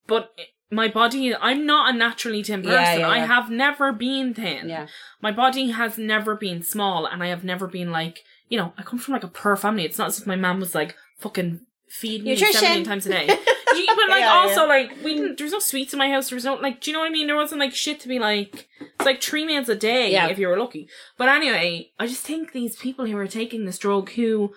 But 0.08 0.32
my 0.70 0.88
body, 0.88 1.36
I'm 1.36 1.66
not 1.66 1.94
a 1.94 1.98
naturally 1.98 2.44
thin 2.44 2.64
Yeah, 2.64 2.70
person. 2.80 3.00
yeah, 3.02 3.10
I 3.10 3.20
have 3.20 3.50
never 3.50 3.92
been 3.92 4.34
thin. 4.34 4.70
yeah. 4.70 4.88
My 5.22 5.32
body 5.32 5.72
has 5.72 5.98
never 5.98 6.36
been 6.36 6.64
small, 6.64 7.06
and 7.06 7.22
I 7.22 7.28
have 7.28 7.44
never 7.44 7.68
been 7.68 7.92
like, 7.92 8.24
you 8.50 8.58
know, 8.58 8.74
I 8.78 8.84
come 8.84 9.00
from 9.00 9.14
like 9.14 9.24
a 9.24 9.28
poor 9.28 9.56
family. 9.58 9.84
It's 9.86 9.98
not 9.98 10.08
as 10.08 10.20
if 10.20 10.28
my 10.28 10.36
mom 10.38 10.60
was 10.60 10.74
like 10.76 10.96
fucking 11.18 11.62
feed 11.90 12.24
me 12.24 12.32
Nutrition. 12.32 12.62
17 12.62 12.86
times 12.86 13.06
a 13.06 13.10
day. 13.10 13.38
You- 13.76 13.86
but 13.96 14.10
like 14.10 14.20
Yeah, 14.22 14.34
also 14.34 14.62
yeah. 14.62 14.68
like 14.68 14.92
we 15.04 15.16
didn't 15.16 15.38
there 15.38 15.46
was 15.46 15.54
no 15.54 15.60
sweets 15.60 15.94
in 15.94 16.00
my 16.00 16.10
house 16.10 16.30
there 16.30 16.36
was 16.36 16.46
no 16.46 16.56
like 16.56 16.82
do 16.82 16.92
you 16.92 16.94
know 16.96 17.02
what 17.02 17.10
I 17.10 17.12
mean 17.12 17.28
there 17.28 17.36
wasn't 17.36 17.60
like 17.62 17.74
shit 17.74 18.00
to 18.02 18.08
be 18.08 18.20
like 18.20 18.68
it's 18.80 19.06
like 19.06 19.22
three 19.22 19.46
meals 19.46 19.70
a 19.70 19.76
day 19.76 20.12
Yeah. 20.12 20.28
if 20.28 20.38
you 20.40 20.48
were 20.48 20.58
lucky 20.58 20.88
but 21.18 21.30
anyway 21.30 21.92
I 22.00 22.08
just 22.08 22.24
think 22.26 22.52
these 22.52 22.76
people 22.76 23.06
who 23.06 23.18
are 23.18 23.28
taking 23.28 23.66
this 23.66 23.78
drug 23.78 24.10
who 24.12 24.54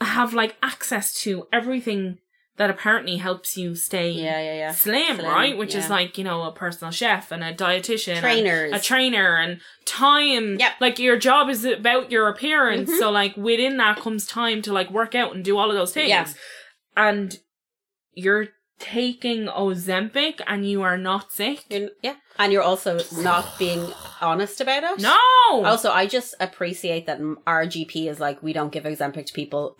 have 0.00 0.32
like 0.34 0.56
access 0.62 1.12
to 1.22 1.46
everything 1.52 2.18
that 2.56 2.68
apparently 2.68 3.16
helps 3.16 3.56
you 3.56 3.74
stay 3.74 4.10
Yeah, 4.10 4.38
yeah, 4.40 4.54
yeah. 4.54 4.72
slim, 4.72 5.16
Slim, 5.16 5.26
right 5.26 5.56
which 5.56 5.74
is 5.74 5.88
like 5.88 6.18
you 6.18 6.24
know 6.24 6.42
a 6.42 6.52
personal 6.52 6.90
chef 6.92 7.32
and 7.32 7.42
a 7.42 7.54
dietitian 7.54 8.20
Trainers. 8.20 8.72
a 8.74 8.78
trainer 8.80 9.36
and 9.36 9.60
time 9.86 10.58
Yep. 10.58 10.72
like 10.80 10.98
your 10.98 11.16
job 11.16 11.48
is 11.48 11.64
about 11.64 12.10
your 12.10 12.28
appearance 12.28 12.90
Mhm. 12.90 12.98
so 12.98 13.10
like 13.10 13.34
within 13.36 13.78
that 13.78 13.98
comes 13.98 14.26
time 14.26 14.60
to 14.62 14.72
like 14.72 14.90
work 14.90 15.14
out 15.14 15.34
and 15.34 15.42
do 15.44 15.56
all 15.56 15.70
of 15.70 15.76
those 15.76 15.92
things 15.92 16.10
Yeah. 16.10 16.26
and 16.96 17.38
you're 18.14 18.48
taking 18.78 19.44
Ozempic 19.46 20.40
and 20.46 20.66
you 20.68 20.80
are 20.82 20.96
not 20.96 21.30
sick. 21.32 21.64
You're- 21.68 21.90
yeah, 22.02 22.14
and 22.38 22.50
you're 22.50 22.62
also 22.62 22.98
not 23.18 23.58
being 23.58 23.92
honest 24.22 24.60
about 24.60 24.82
it. 24.84 25.00
No. 25.00 25.18
Also, 25.66 25.90
I 25.90 26.06
just 26.06 26.34
appreciate 26.40 27.04
that 27.06 27.20
our 27.46 27.66
GP 27.66 28.08
is 28.08 28.20
like, 28.20 28.42
we 28.42 28.54
don't 28.54 28.72
give 28.72 28.84
Ozempic 28.84 29.26
to 29.26 29.32
people 29.34 29.76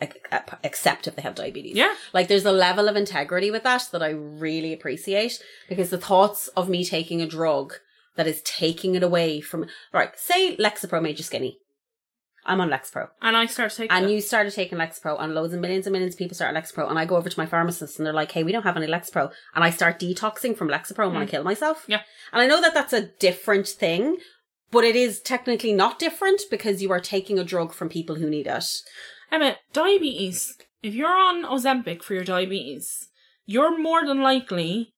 except 0.62 1.06
if 1.06 1.16
they 1.16 1.22
have 1.22 1.34
diabetes. 1.34 1.76
yeah. 1.76 1.94
Like, 2.12 2.28
there's 2.28 2.44
a 2.44 2.52
level 2.52 2.88
of 2.88 2.96
integrity 2.96 3.50
with 3.50 3.62
that 3.62 3.88
that 3.92 4.02
I 4.02 4.10
really 4.10 4.72
appreciate 4.74 5.42
because 5.68 5.88
the 5.88 5.96
thoughts 5.98 6.48
of 6.48 6.68
me 6.68 6.84
taking 6.84 7.22
a 7.22 7.26
drug 7.26 7.74
that 8.16 8.26
is 8.26 8.42
taking 8.42 8.94
it 8.96 9.02
away 9.02 9.40
from, 9.40 9.66
right, 9.94 10.10
say 10.18 10.56
Lexapro 10.56 11.00
made 11.00 11.16
you 11.16 11.24
skinny. 11.24 11.58
I'm 12.46 12.60
on 12.60 12.70
Lexapro. 12.70 13.08
And 13.20 13.36
I 13.36 13.46
started 13.46 13.76
taking 13.76 13.94
And 13.96 14.06
it. 14.06 14.12
you 14.12 14.20
started 14.20 14.52
taking 14.54 14.78
Lexapro, 14.78 15.20
and 15.20 15.34
loads 15.34 15.52
and 15.52 15.60
millions 15.60 15.86
and 15.86 15.92
millions 15.92 16.14
of 16.14 16.18
people 16.18 16.34
start 16.34 16.54
Lexapro. 16.54 16.88
And 16.88 16.98
I 16.98 17.04
go 17.04 17.16
over 17.16 17.28
to 17.28 17.38
my 17.38 17.46
pharmacist, 17.46 17.98
and 17.98 18.06
they're 18.06 18.14
like, 18.14 18.32
"Hey, 18.32 18.42
we 18.42 18.52
don't 18.52 18.62
have 18.62 18.76
any 18.76 18.86
Lexapro." 18.86 19.30
And 19.54 19.62
I 19.64 19.70
start 19.70 19.98
detoxing 20.00 20.56
from 20.56 20.68
Lexapro 20.68 21.04
and 21.04 21.14
want 21.14 21.28
to 21.28 21.30
kill 21.30 21.44
myself. 21.44 21.82
Mm. 21.82 21.88
Yeah. 21.88 22.02
And 22.32 22.40
I 22.42 22.46
know 22.46 22.60
that 22.60 22.74
that's 22.74 22.92
a 22.94 23.08
different 23.18 23.68
thing, 23.68 24.16
but 24.70 24.84
it 24.84 24.96
is 24.96 25.20
technically 25.20 25.72
not 25.72 25.98
different 25.98 26.40
because 26.50 26.80
you 26.82 26.90
are 26.92 27.00
taking 27.00 27.38
a 27.38 27.44
drug 27.44 27.72
from 27.74 27.88
people 27.88 28.16
who 28.16 28.30
need 28.30 28.46
it. 28.46 28.64
Emma, 29.30 29.56
diabetes. 29.72 30.56
If 30.82 30.94
you're 30.94 31.08
on 31.16 31.44
Ozempic 31.44 32.02
for 32.02 32.14
your 32.14 32.24
diabetes, 32.24 33.08
you're 33.44 33.78
more 33.78 34.06
than 34.06 34.22
likely 34.22 34.94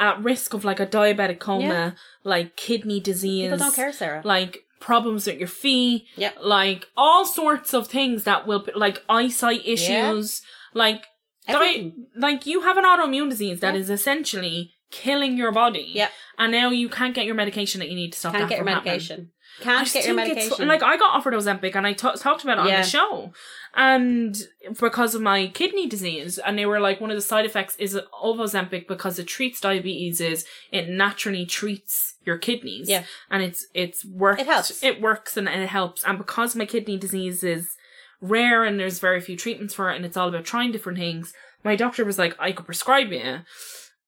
at 0.00 0.22
risk 0.22 0.52
of 0.54 0.64
like 0.64 0.80
a 0.80 0.86
diabetic 0.86 1.38
coma, 1.38 1.64
Yeah. 1.64 1.90
like 2.24 2.56
kidney 2.56 3.00
disease, 3.00 3.44
People 3.44 3.58
don't 3.58 3.74
care, 3.74 3.92
Sarah. 3.92 4.22
like 4.24 4.63
problems 4.80 5.26
with 5.26 5.38
your 5.38 5.48
feet, 5.48 6.06
Yep. 6.16 6.38
like 6.42 6.86
all 6.96 7.24
sorts 7.24 7.72
of 7.74 7.86
things 7.88 8.24
that 8.24 8.46
will 8.46 8.66
like 8.74 9.02
eyesight 9.08 9.62
issues, 9.66 10.42
like 10.74 11.04
di- 11.48 11.92
like 12.16 12.46
you 12.46 12.62
have 12.62 12.76
an 12.76 12.84
autoimmune 12.84 13.30
disease 13.30 13.60
that 13.60 13.74
Yeah. 13.74 13.80
is 13.80 13.90
essentially 13.90 14.74
killing 14.90 15.36
your 15.36 15.50
body. 15.52 15.90
Yeah, 15.94 16.08
And 16.38 16.52
now 16.52 16.70
you 16.70 16.88
can't 16.88 17.14
get 17.14 17.24
your 17.26 17.34
medication 17.34 17.80
that 17.80 17.88
you 17.88 17.96
need 17.96 18.12
to 18.12 18.18
stop 18.18 18.32
Can't 18.32 18.44
that 18.44 18.48
get 18.48 18.56
your 18.58 18.64
from 18.64 18.74
happening. 18.74 19.30
I 19.60 19.62
Can't 19.64 19.84
just 19.84 19.94
get 19.94 20.06
your 20.06 20.14
medication. 20.14 20.66
like 20.66 20.82
I 20.82 20.96
got 20.96 21.14
offered 21.14 21.34
Ozempic 21.34 21.74
and 21.76 21.86
I 21.86 21.92
ta- 21.92 22.12
talked 22.12 22.42
about 22.42 22.58
it 22.58 22.62
on 22.62 22.68
Yeah. 22.68 22.82
the 22.82 22.86
show, 22.88 23.32
and 23.74 24.36
because 24.80 25.14
of 25.14 25.22
my 25.22 25.46
kidney 25.48 25.86
disease, 25.86 26.38
and 26.38 26.58
they 26.58 26.66
were 26.66 26.80
like 26.80 27.00
one 27.00 27.10
of 27.10 27.16
the 27.16 27.22
side 27.22 27.44
effects 27.46 27.76
is 27.76 27.94
of 27.94 28.04
Ozempic 28.12 28.88
because 28.88 29.18
it 29.18 29.26
treats 29.26 29.60
diabetes 29.60 30.20
is 30.20 30.44
it 30.72 30.88
naturally 30.88 31.46
treats 31.46 32.14
your 32.24 32.38
kidneys, 32.38 32.88
Yeah. 32.88 33.04
and 33.30 33.42
it's 33.42 33.66
it's 33.74 34.04
works 34.04 34.40
It 34.40 34.46
helps. 34.46 34.82
it 34.82 35.00
works 35.00 35.36
and, 35.36 35.48
and 35.48 35.62
it 35.62 35.68
helps, 35.68 36.04
and 36.04 36.18
because 36.18 36.56
my 36.56 36.66
kidney 36.66 36.96
disease 36.96 37.44
is 37.44 37.76
rare 38.20 38.64
and 38.64 38.80
there's 38.80 38.98
very 39.00 39.20
few 39.20 39.36
treatments 39.36 39.74
for 39.74 39.90
it, 39.90 39.96
and 39.96 40.04
it's 40.04 40.16
all 40.16 40.28
about 40.28 40.44
trying 40.44 40.72
different 40.72 40.98
things. 40.98 41.32
My 41.62 41.76
doctor 41.76 42.04
was 42.04 42.18
like, 42.18 42.34
I 42.38 42.52
could 42.52 42.66
prescribe 42.66 43.12
you. 43.12 43.40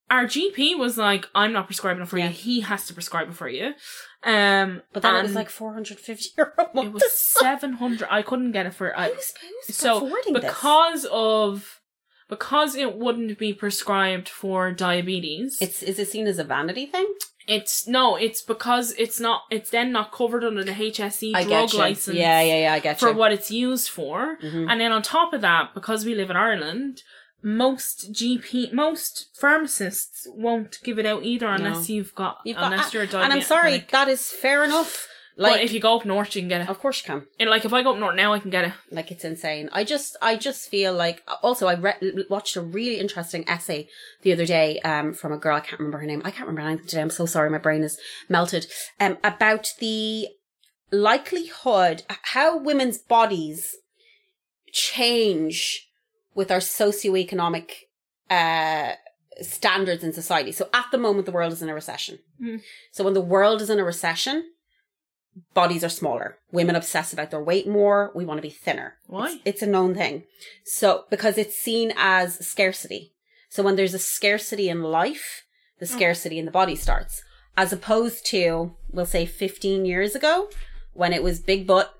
Our 0.09 0.23
GP 0.25 0.77
was 0.77 0.97
like, 0.97 1.25
I'm 1.35 1.51
not 1.53 1.65
prescribing 1.65 2.01
it 2.03 2.07
for 2.07 2.17
Yeah. 2.17 2.27
you. 2.27 2.33
He 2.33 2.61
has 2.61 2.87
to 2.87 2.93
prescribe 2.93 3.29
it 3.29 3.35
for 3.35 3.49
you. 3.49 3.73
Um, 4.23 4.81
but 4.93 5.03
then 5.03 5.15
it 5.15 5.23
was 5.23 5.35
like 5.35 5.49
450 5.49 6.29
euro 6.37 6.51
it 6.75 6.91
was 6.91 7.03
seven 7.17 7.73
hundred. 7.73 8.07
I 8.11 8.21
couldn't 8.21 8.51
get 8.51 8.65
it 8.65 8.73
for. 8.73 8.97
I, 8.97 9.09
Who's, 9.09 9.33
who's 9.67 9.75
so 9.75 9.97
affording 9.97 10.33
this? 10.33 10.43
because 10.43 11.05
of 11.11 11.81
because 12.29 12.75
it 12.75 12.95
wouldn't 12.97 13.37
be 13.37 13.53
prescribed 13.53 14.27
for 14.27 14.71
diabetes. 14.71 15.61
It's 15.61 15.83
is 15.83 15.99
it 15.99 16.09
seen 16.09 16.27
as 16.27 16.39
a 16.39 16.43
vanity 16.43 16.85
thing? 16.85 17.13
it's 17.47 17.87
no. 17.87 18.15
It's 18.17 18.41
because 18.41 18.91
it's 18.97 19.19
not. 19.21 19.43
It's 19.51 19.69
then 19.69 19.91
not 19.93 20.11
covered 20.11 20.43
under 20.43 20.63
the 20.63 20.73
HSE 20.73 21.31
I 21.35 21.43
drug 21.43 21.73
license. 21.75 22.17
Yeah, 22.17 22.41
yeah, 22.41 22.61
yeah. 22.61 22.73
I 22.73 22.79
get 22.79 22.99
For 22.99 23.09
you. 23.11 23.15
what 23.15 23.31
it's 23.31 23.51
used 23.51 23.87
for, 23.89 24.37
Mhm. 24.43 24.69
and 24.69 24.81
then 24.81 24.91
on 24.91 25.01
top 25.01 25.31
of 25.33 25.41
that, 25.41 25.73
because 25.73 26.03
we 26.05 26.13
live 26.15 26.29
in 26.29 26.35
Ireland, 26.35 27.03
most 27.43 28.11
GP, 28.13 28.73
most 28.73 29.29
pharmacists 29.39 30.27
won't 30.31 30.79
give 30.83 30.97
it 30.99 31.05
out 31.05 31.23
either 31.23 31.47
unless 31.47 31.89
you've 31.89 32.13
got, 32.15 32.39
You've 32.43 32.57
got- 32.57 32.71
unless 32.73 32.93
you're 32.93 33.03
a 33.03 33.07
diabetic. 33.07 33.23
and 33.23 33.33
I'm 33.33 33.41
sorry, 33.41 33.85
that 33.91 34.07
is 34.07 34.29
fair 34.29 34.63
enough. 34.63 35.07
Like, 35.39 35.53
but 35.53 35.61
if 35.61 35.71
you 35.71 35.79
go 35.79 35.95
up 35.97 36.03
north, 36.03 36.35
you 36.35 36.41
can 36.41 36.49
get 36.49 36.61
it. 36.61 36.67
of 36.69 36.79
course 36.79 36.99
you 36.99 37.05
can. 37.13 37.27
And 37.39 37.47
like 37.47 37.63
if 37.63 37.71
I 37.71 37.83
go 37.83 37.91
up 37.93 37.99
north 37.99 38.15
now, 38.15 38.33
I 38.33 38.39
can 38.39 38.49
get 38.49 38.65
it. 38.65 38.73
Like 38.89 39.11
it's 39.11 39.23
insane. 39.23 39.69
I 39.71 39.83
just, 39.83 40.17
I 40.19 40.35
just 40.35 40.67
feel 40.67 40.93
like. 40.93 41.21
Also, 41.43 41.67
I 41.67 41.75
re- 41.75 42.25
watched 42.27 42.55
a 42.55 42.61
really 42.61 42.97
interesting 42.99 43.47
essay 43.47 43.87
the 44.23 44.33
other 44.33 44.47
day 44.47 44.79
um, 44.79 45.13
from 45.13 45.31
a 45.31 45.37
girl. 45.37 45.55
I 45.55 45.59
can't 45.59 45.77
remember 45.79 45.99
her 45.99 46.07
name. 46.07 46.23
I 46.25 46.31
can't 46.31 46.47
remember 46.49 46.67
anything 46.67 46.87
today. 46.87 47.01
I'm 47.03 47.11
so 47.11 47.27
sorry. 47.27 47.51
My 47.51 47.59
brain 47.59 47.83
is 47.83 47.99
melted. 48.27 48.65
Um, 48.99 49.19
about 49.23 49.67
the 49.79 50.29
likelihood 50.89 52.01
how 52.33 52.57
women's 52.57 52.97
bodies 52.97 53.75
change 54.71 55.86
with 56.37 56.51
our 56.51 56.59
socioeconomic 56.59 57.71
uh, 58.29 58.91
standards 59.41 60.03
in 60.03 60.13
society. 60.13 60.51
So 60.51 60.69
at 60.71 60.85
the 60.91 60.97
moment, 60.99 61.25
the 61.25 61.31
world 61.31 61.51
is 61.51 61.61
in 61.63 61.69
a 61.69 61.73
recession. 61.73 62.19
Mm. 62.41 62.61
So 62.91 63.03
when 63.03 63.15
the 63.15 63.21
world 63.21 63.61
is 63.61 63.69
in 63.71 63.79
a 63.79 63.83
recession, 63.83 64.43
bodies 65.55 65.83
are 65.83 65.89
smaller. 65.89 66.37
Women 66.51 66.75
obsess 66.75 67.11
about 67.11 67.31
their 67.31 67.43
weight 67.43 67.67
more. 67.67 68.11
We 68.15 68.23
want 68.23 68.37
to 68.37 68.41
be 68.43 68.51
thinner. 68.51 68.93
Why? 69.07 69.31
It's, 69.31 69.41
it's 69.45 69.61
a 69.63 69.67
known 69.67 69.95
thing. 69.95 70.23
So 70.63 71.05
because 71.09 71.37
it's 71.39 71.55
seen 71.57 71.91
as 71.97 72.45
scarcity. 72.47 73.13
So 73.49 73.63
when 73.63 73.75
there's 73.75 73.95
a 73.95 73.99
scarcity 73.99 74.69
in 74.69 74.83
life, 74.83 75.43
the 75.79 75.85
Oh. 75.85 75.95
scarcity 75.95 76.37
in 76.37 76.45
the 76.45 76.51
body 76.51 76.75
starts. 76.75 77.23
As 77.55 77.73
opposed 77.73 78.25
to, 78.27 78.75
we'll 78.91 79.07
say 79.07 79.25
15 79.25 79.85
years 79.85 80.13
ago, 80.13 80.49
when 80.93 81.13
it 81.13 81.23
was 81.23 81.39
big 81.39 81.65
butt, 81.65 81.96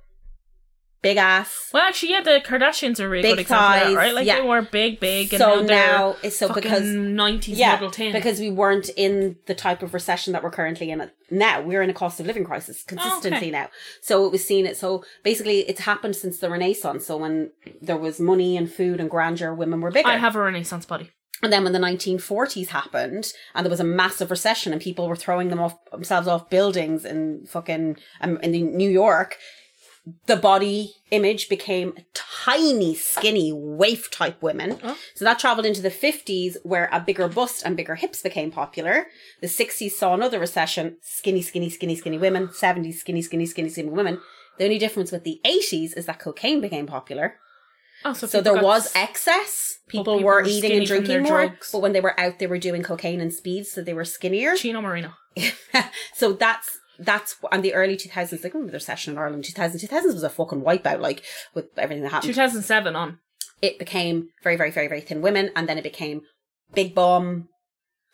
big 1.07 1.17
ass. 1.17 1.69
Well, 1.73 1.83
actually, 1.83 2.11
yeah, 2.11 2.21
the 2.21 2.41
Kardashians 2.43 2.99
are 2.99 3.07
really 3.07 3.21
Big 3.23 3.35
good 3.35 3.41
example 3.41 3.65
of 3.67 3.73
that, 3.73 3.83
thighs, 3.85 3.95
right? 3.95 4.13
Like 4.13 4.27
yeah. 4.27 4.35
they 4.41 4.47
were 4.47 4.61
big, 4.61 4.99
big, 4.99 5.33
and 5.33 5.39
so 5.39 5.61
now, 5.61 5.65
now, 5.65 6.15
it's 6.23 6.37
so 6.37 6.53
because 6.53 6.83
nineties 6.83 7.57
yeah, 7.57 7.77
tin. 7.91 8.11
because 8.13 8.39
we 8.39 8.49
weren't 8.49 8.89
in 8.97 9.37
the 9.45 9.55
type 9.55 9.81
of 9.83 9.93
recession 9.93 10.33
that 10.33 10.43
we're 10.43 10.51
currently 10.51 10.91
in 10.91 11.09
now. 11.29 11.61
We're 11.61 11.81
in 11.81 11.89
a 11.89 11.93
cost 11.93 12.19
of 12.19 12.25
living 12.25 12.43
crisis 12.43 12.83
consistently 12.83 13.37
Okay. 13.37 13.51
now. 13.51 13.69
So 14.01 14.25
it 14.25 14.31
was 14.31 14.43
seen 14.45 14.65
it. 14.65 14.75
So 14.77 15.03
basically, 15.23 15.59
it's 15.61 15.81
happened 15.81 16.15
since 16.15 16.39
the 16.39 16.49
Renaissance. 16.49 17.05
So 17.05 17.17
when 17.17 17.51
there 17.81 17.97
was 17.97 18.19
money 18.19 18.57
and 18.57 18.71
food 18.71 18.99
and 18.99 19.09
grandeur, 19.09 19.53
women 19.53 19.81
were 19.81 19.91
bigger. 19.91 20.09
I 20.09 20.17
have 20.17 20.35
a 20.35 20.41
Renaissance 20.41 20.85
body. 20.85 21.11
and 21.43 21.53
then 21.53 21.63
when 21.63 21.73
the 21.73 21.79
1940s 21.79 22.67
happened, 22.69 23.31
and 23.53 23.65
there 23.65 23.69
was 23.69 23.79
a 23.79 23.83
massive 23.83 24.31
recession, 24.31 24.73
and 24.73 24.81
people 24.81 25.07
were 25.07 25.15
throwing 25.15 25.49
them 25.49 25.59
off 25.59 25.75
themselves 25.91 26.27
off 26.27 26.49
buildings 26.49 27.05
in 27.05 27.45
fucking 27.47 27.97
um, 28.21 28.37
in 28.41 28.51
New 28.75 28.89
York. 28.89 29.37
The 30.25 30.35
body 30.35 30.93
image 31.11 31.49
became 31.49 31.93
tiny, 32.13 32.95
skinny, 32.95 33.51
waif 33.53 34.11
type 34.11 34.41
women. 34.41 34.79
Oh. 34.83 34.97
So 35.15 35.25
that 35.25 35.39
traveled 35.39 35.65
into 35.65 35.81
the 35.81 35.89
50s 35.89 36.57
where 36.63 36.89
a 36.91 36.99
bigger 36.99 37.27
bust 37.27 37.63
and 37.65 37.75
bigger 37.75 37.95
hips 37.95 38.21
became 38.21 38.51
popular. 38.51 39.07
The 39.41 39.47
60s 39.47 39.91
saw 39.91 40.13
another 40.13 40.39
recession, 40.39 40.97
skinny, 41.01 41.41
skinny, 41.41 41.69
skinny, 41.69 41.95
skinny 41.95 42.17
women. 42.17 42.47
70s, 42.47 42.95
skinny, 42.95 43.21
skinny, 43.21 43.45
skinny, 43.45 43.69
skinny 43.69 43.89
women. 43.89 44.19
The 44.57 44.65
only 44.65 44.79
difference 44.79 45.11
with 45.11 45.23
the 45.23 45.39
80s 45.45 45.95
is 45.97 46.05
that 46.05 46.19
cocaine 46.19 46.61
became 46.61 46.87
popular. 46.87 47.35
Oh, 48.05 48.13
so, 48.13 48.27
So 48.27 48.41
there 48.41 48.61
was 48.61 48.91
excess. 48.95 49.79
People, 49.87 50.17
people 50.17 50.25
were 50.25 50.41
were 50.41 50.47
eating 50.47 50.71
and 50.73 50.85
drinking 50.85 51.23
more. 51.23 51.47
drugs. 51.47 51.71
But 51.71 51.79
when 51.81 51.93
they 51.93 52.01
were 52.01 52.19
out, 52.19 52.39
they 52.39 52.47
were 52.47 52.57
doing 52.57 52.83
cocaine 52.83 53.21
and 53.21 53.33
speed, 53.33 53.65
so 53.65 53.81
they 53.81 53.93
were 53.93 54.05
skinnier. 54.05 54.55
Chino 54.55 54.81
Marino. 54.81 55.13
so 56.13 56.33
that's 56.33 56.79
that's 56.99 57.35
and 57.51 57.63
the 57.63 57.73
early 57.73 57.95
2000s 57.95 58.43
like 58.43 58.53
remember 58.53 58.71
the 58.71 58.77
recession 58.77 59.13
in 59.13 59.19
Ireland 59.19 59.43
2000 59.43 59.79
2000s 59.79 60.13
was 60.13 60.23
a 60.23 60.29
fucking 60.29 60.61
wipeout 60.61 60.99
like 60.99 61.23
with 61.53 61.65
everything 61.77 62.03
that 62.03 62.11
happened 62.11 62.33
2007 62.33 62.95
on. 62.95 63.19
it 63.61 63.77
became 63.79 64.29
very, 64.43 64.55
very, 64.55 64.71
very, 64.71 64.87
very 64.87 65.01
thin 65.01 65.21
women, 65.21 65.51
and 65.55 65.67
then 65.67 65.77
it 65.77 65.83
became 65.83 66.21
big 66.73 66.93
bum, 66.93 67.49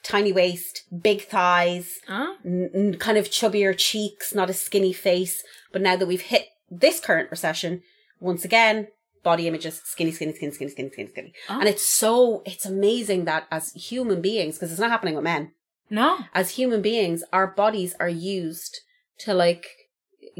tiny 0.03 0.31
waist, 0.31 0.83
big 1.01 1.21
thighs, 1.23 1.99
Huh? 2.07 2.33
n- 2.45 2.69
n- 2.73 2.95
kind 2.99 3.17
of 3.17 3.29
chubbier 3.29 3.75
cheeks, 3.77 4.33
not 4.33 4.49
a 4.49 4.53
skinny 4.53 4.93
face. 4.93 5.43
But 5.71 5.81
now 5.81 5.95
that 5.95 6.07
we've 6.07 6.21
hit 6.21 6.45
this 6.69 6.99
current 6.99 7.29
recession, 7.31 7.81
once 8.19 8.45
again, 8.45 8.87
body 9.23 9.47
images, 9.47 9.81
skinny, 9.85 10.11
skinny, 10.11 10.33
skinny, 10.33 10.51
skinny, 10.51 10.71
skinny, 10.71 10.89
skinny, 10.91 11.09
skinny. 11.09 11.33
Oh. 11.49 11.59
And 11.59 11.67
it's 11.69 11.85
so, 11.85 12.41
it's 12.45 12.65
amazing 12.65 13.25
that 13.25 13.47
as 13.51 13.71
human 13.73 14.21
beings, 14.21 14.55
because 14.55 14.71
it's 14.71 14.79
not 14.81 14.91
happening 14.91 15.15
with 15.15 15.23
men, 15.23 15.51
No. 15.93 16.19
as 16.33 16.51
human 16.51 16.81
beings, 16.81 17.23
our 17.31 17.47
bodies 17.47 17.93
are 17.99 18.09
used 18.09 18.79
to 19.19 19.33
like 19.33 19.67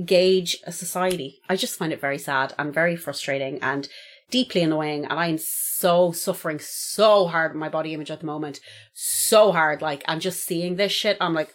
gauge 0.03 0.57
a 0.65 0.71
society. 0.71 1.39
I 1.47 1.55
just 1.55 1.77
find 1.77 1.93
it 1.93 2.01
very 2.01 2.17
sad 2.17 2.53
and 2.57 2.73
very 2.73 2.95
frustrating 2.95 3.59
and 3.61 3.87
deeply 4.31 4.61
annoying. 4.63 5.05
And 5.05 5.19
I'm 5.19 5.37
so 5.37 6.11
suffering 6.11 6.59
so 6.59 7.27
hard 7.27 7.51
with 7.51 7.59
my 7.59 7.69
body 7.69 7.93
image 7.93 8.09
at 8.09 8.21
the 8.21 8.25
moment. 8.25 8.59
So 8.93 9.51
hard. 9.51 9.81
Like, 9.81 10.03
I'm 10.07 10.19
just 10.19 10.43
seeing 10.43 10.75
this 10.75 10.91
shit. 10.91 11.17
I'm 11.21 11.35
like, 11.35 11.53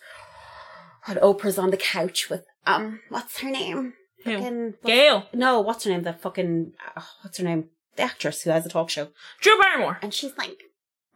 and 1.09 1.19
Oprah's 1.19 1.59
on 1.59 1.71
the 1.71 1.77
couch 1.77 2.31
with, 2.31 2.45
um, 2.67 3.01
what's 3.09 3.41
her 3.41 3.51
name? 3.51 3.95
Who? 4.25 4.33
Fucking- 4.33 4.75
Gail. 4.85 5.27
no, 5.35 5.61
what's 5.61 5.85
her 5.85 5.91
name? 5.91 6.05
The 6.05 6.13
fucking, 6.13 6.73
uh, 6.97 7.03
what's 7.23 7.39
her 7.39 7.45
name? 7.45 7.71
The 7.97 8.05
actress 8.05 8.43
who 8.43 8.51
has 8.51 8.65
a 8.65 8.69
talk 8.69 8.91
show. 8.91 9.09
Drew 9.41 9.59
Barrymore. 9.61 9.99
And 10.03 10.15
she's 10.15 10.37
like, 10.39 10.63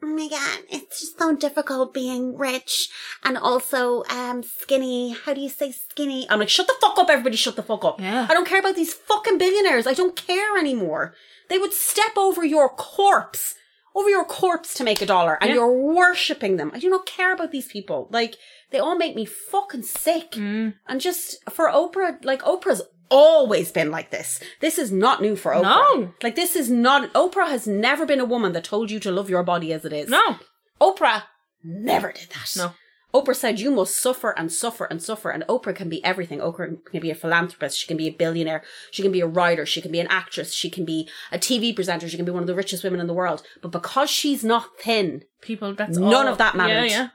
oh 0.03 0.07
my 0.07 0.29
god, 0.29 0.61
it's 0.71 1.01
just 1.01 1.19
so 1.19 1.35
difficult 1.37 1.95
being 1.95 2.37
rich 2.37 2.89
and 3.25 3.39
also 3.39 4.05
um 4.11 4.43
skinny. 4.43 5.15
How 5.25 5.33
do 5.35 5.41
you 5.41 5.49
say 5.49 5.73
skinny? 5.73 6.27
I'm 6.29 6.39
like, 6.41 6.49
shut 6.49 6.67
the 6.67 6.75
fuck 6.81 6.99
up, 6.99 7.09
everybody, 7.11 7.37
shut 7.37 7.57
the 7.57 7.63
fuck 7.63 7.85
up. 7.85 8.01
Yeah. 8.01 8.27
I 8.29 8.35
don't 8.35 8.47
care 8.49 8.61
about 8.61 8.77
these 8.77 8.95
fucking 8.95 9.39
billionaires. 9.39 9.87
I 9.87 9.95
don't 9.95 10.17
care 10.17 10.59
anymore. 10.59 11.15
They 11.49 11.59
would 11.59 11.73
step 11.73 12.17
over 12.17 12.45
your 12.45 12.69
corpse, 12.71 13.55
over 13.95 14.09
your 14.09 14.25
corpse 14.25 14.75
to 14.75 14.85
make 14.85 15.03
a 15.03 15.07
dollar, 15.07 15.39
and 15.41 15.49
Yeah. 15.51 15.57
you're 15.57 15.73
worshipping 15.95 16.57
them. 16.57 16.71
I 16.75 16.79
do 16.79 16.89
not 16.89 17.07
care 17.07 17.33
about 17.35 17.51
these 17.53 17.67
people. 17.69 18.09
Like, 18.11 18.37
they 18.71 18.79
all 18.79 18.97
make 18.97 19.15
me 19.15 19.27
fucking 19.27 19.83
sick. 19.83 20.31
Mm. 20.33 20.75
And 20.89 21.01
just 21.01 21.37
for 21.51 21.69
Oprah, 21.69 22.25
like 22.25 22.41
Oprah's 22.43 22.83
always 23.13 23.71
been 23.71 23.91
like 23.91 24.11
this. 24.11 24.41
This 24.61 24.79
is 24.79 24.91
not 24.91 25.23
new 25.23 25.37
for 25.37 25.53
Oprah. 25.53 25.63
No. 25.63 26.13
Like 26.23 26.35
this 26.35 26.57
is 26.57 26.71
not 26.71 27.13
Oprah 27.13 27.49
has 27.49 27.67
never 27.67 28.07
been 28.07 28.21
a 28.21 28.25
woman 28.25 28.53
that 28.53 28.65
told 28.65 28.91
you 28.91 28.99
to 29.01 29.13
love 29.13 29.31
your 29.31 29.43
body 29.43 29.73
as 29.73 29.85
it 29.85 29.93
is. 29.93 30.09
No. 30.09 30.37
Oprah 30.81 31.25
never 31.63 32.11
did 32.13 32.31
that. 32.31 32.53
No. 32.57 32.73
Oprah 33.15 33.37
said 33.37 33.61
you 33.61 33.71
must 33.71 33.95
suffer 33.97 34.31
and 34.39 34.51
suffer 34.51 34.87
and 34.87 35.03
suffer 35.03 35.29
and 35.31 35.45
Oprah 35.47 35.77
can 35.77 35.91
be 35.91 36.03
everything. 36.03 36.39
Oprah 36.39 36.83
can 36.87 37.01
be 37.01 37.11
a 37.11 37.15
philanthropist, 37.15 37.79
she 37.79 37.87
can 37.87 37.99
be 37.99 38.09
a 38.09 38.13
billionaire, 38.13 38.63
she 38.91 39.03
can 39.03 39.13
be 39.13 39.21
a 39.21 39.27
writer, 39.27 39.67
she 39.67 39.83
can 39.83 39.93
be 39.93 40.01
an 40.01 40.07
actress, 40.09 40.55
she 40.55 40.71
can 40.71 40.87
be 40.87 41.07
a 41.31 41.39
TV 41.39 41.75
presenter, 41.75 42.09
she 42.09 42.17
can 42.17 42.25
be 42.25 42.33
one 42.33 42.43
of 42.43 42.47
the 42.47 42.55
richest 42.55 42.83
women 42.83 43.01
in 43.01 43.07
the 43.07 43.13
world. 43.13 43.43
But 43.61 43.71
because 43.71 44.09
she's 44.09 44.43
not 44.43 44.79
thin, 44.81 45.25
People, 45.43 45.75
that's 45.75 45.99
None 45.99 46.15
all- 46.15 46.29
of 46.29 46.39
that 46.39 46.57
matters. 46.57 46.91
Yeah, 46.91 46.99
yeah. 46.99 47.09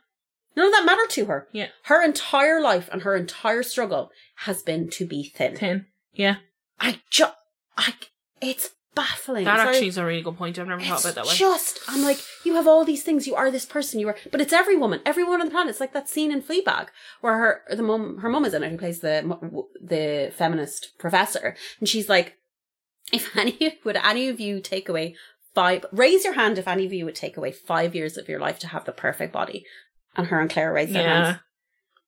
None 0.58 0.68
of 0.68 0.74
that 0.74 0.86
mattered 0.86 1.10
to 1.12 1.26
her. 1.26 1.48
Yeah. 1.54 1.68
Her 1.84 2.04
entire 2.04 2.60
life 2.60 2.90
and 2.92 3.04
her 3.04 3.16
entire 3.16 3.64
struggle 3.64 4.12
has 4.38 4.62
been 4.62 4.90
to 4.92 5.06
be 5.06 5.32
thin. 5.36 5.56
Ten. 5.56 5.86
Yeah. 6.14 6.38
I 6.80 7.00
just, 7.10 7.34
I, 7.78 7.94
it's 8.42 8.72
baffling. 8.98 9.46
That 9.46 9.58
Sorry. 9.58 9.70
actually 9.70 9.88
is 9.88 9.98
a 9.98 10.06
really 10.06 10.24
good 10.24 10.38
point. 10.38 10.58
I've 10.58 10.68
never 10.68 10.82
thought 10.82 11.02
about 11.02 11.16
that 11.16 11.26
way. 11.28 11.36
just, 11.36 11.80
I'm 11.88 12.04
like, 12.04 12.20
you 12.44 12.56
have 12.56 12.68
all 12.68 12.84
these 12.84 13.04
things. 13.04 13.28
You 13.28 13.36
are 13.36 13.52
this 13.52 13.66
person. 13.66 14.00
You 14.00 14.10
are, 14.10 14.18
but 14.32 14.42
it's 14.42 14.54
every 14.54 14.76
woman, 14.76 15.00
every 15.06 15.24
woman 15.24 15.42
on 15.42 15.48
the 15.48 15.52
planet. 15.52 15.70
It's 15.70 15.80
like 15.80 15.94
that 15.94 16.10
scene 16.10 16.32
in 16.32 16.42
Fleabag 16.42 16.88
where 17.22 17.38
her 17.38 17.62
the 17.76 17.84
mom, 17.84 18.18
her 18.20 18.30
mom 18.30 18.46
is 18.46 18.54
in 18.54 18.64
it, 18.64 18.72
who 18.72 18.78
plays 18.78 19.00
the 19.00 19.64
the 19.80 20.34
feminist 20.36 20.98
professor, 20.98 21.56
and 21.80 21.88
she's 21.88 22.10
like, 22.10 22.38
if 23.14 23.38
any 23.38 23.80
would 23.86 23.98
any 23.98 24.28
of 24.28 24.40
you 24.40 24.60
take 24.60 24.90
away 24.90 25.16
five, 25.54 25.86
raise 25.92 26.24
your 26.24 26.34
hand 26.34 26.58
if 26.58 26.68
any 26.68 26.86
of 26.86 26.94
you 26.94 27.06
would 27.06 27.16
take 27.16 27.38
away 27.38 27.52
five 27.52 27.96
years 27.96 28.18
of 28.18 28.28
your 28.28 28.40
life 28.40 28.60
to 28.60 28.68
have 28.68 28.86
the 28.86 28.92
perfect 28.92 29.34
body, 29.34 29.66
and 30.18 30.28
her 30.28 30.40
and 30.42 30.50
Claire 30.50 30.74
raise 30.74 30.92
their 30.92 31.04
Yeah. 31.04 31.26
hands. 31.26 31.40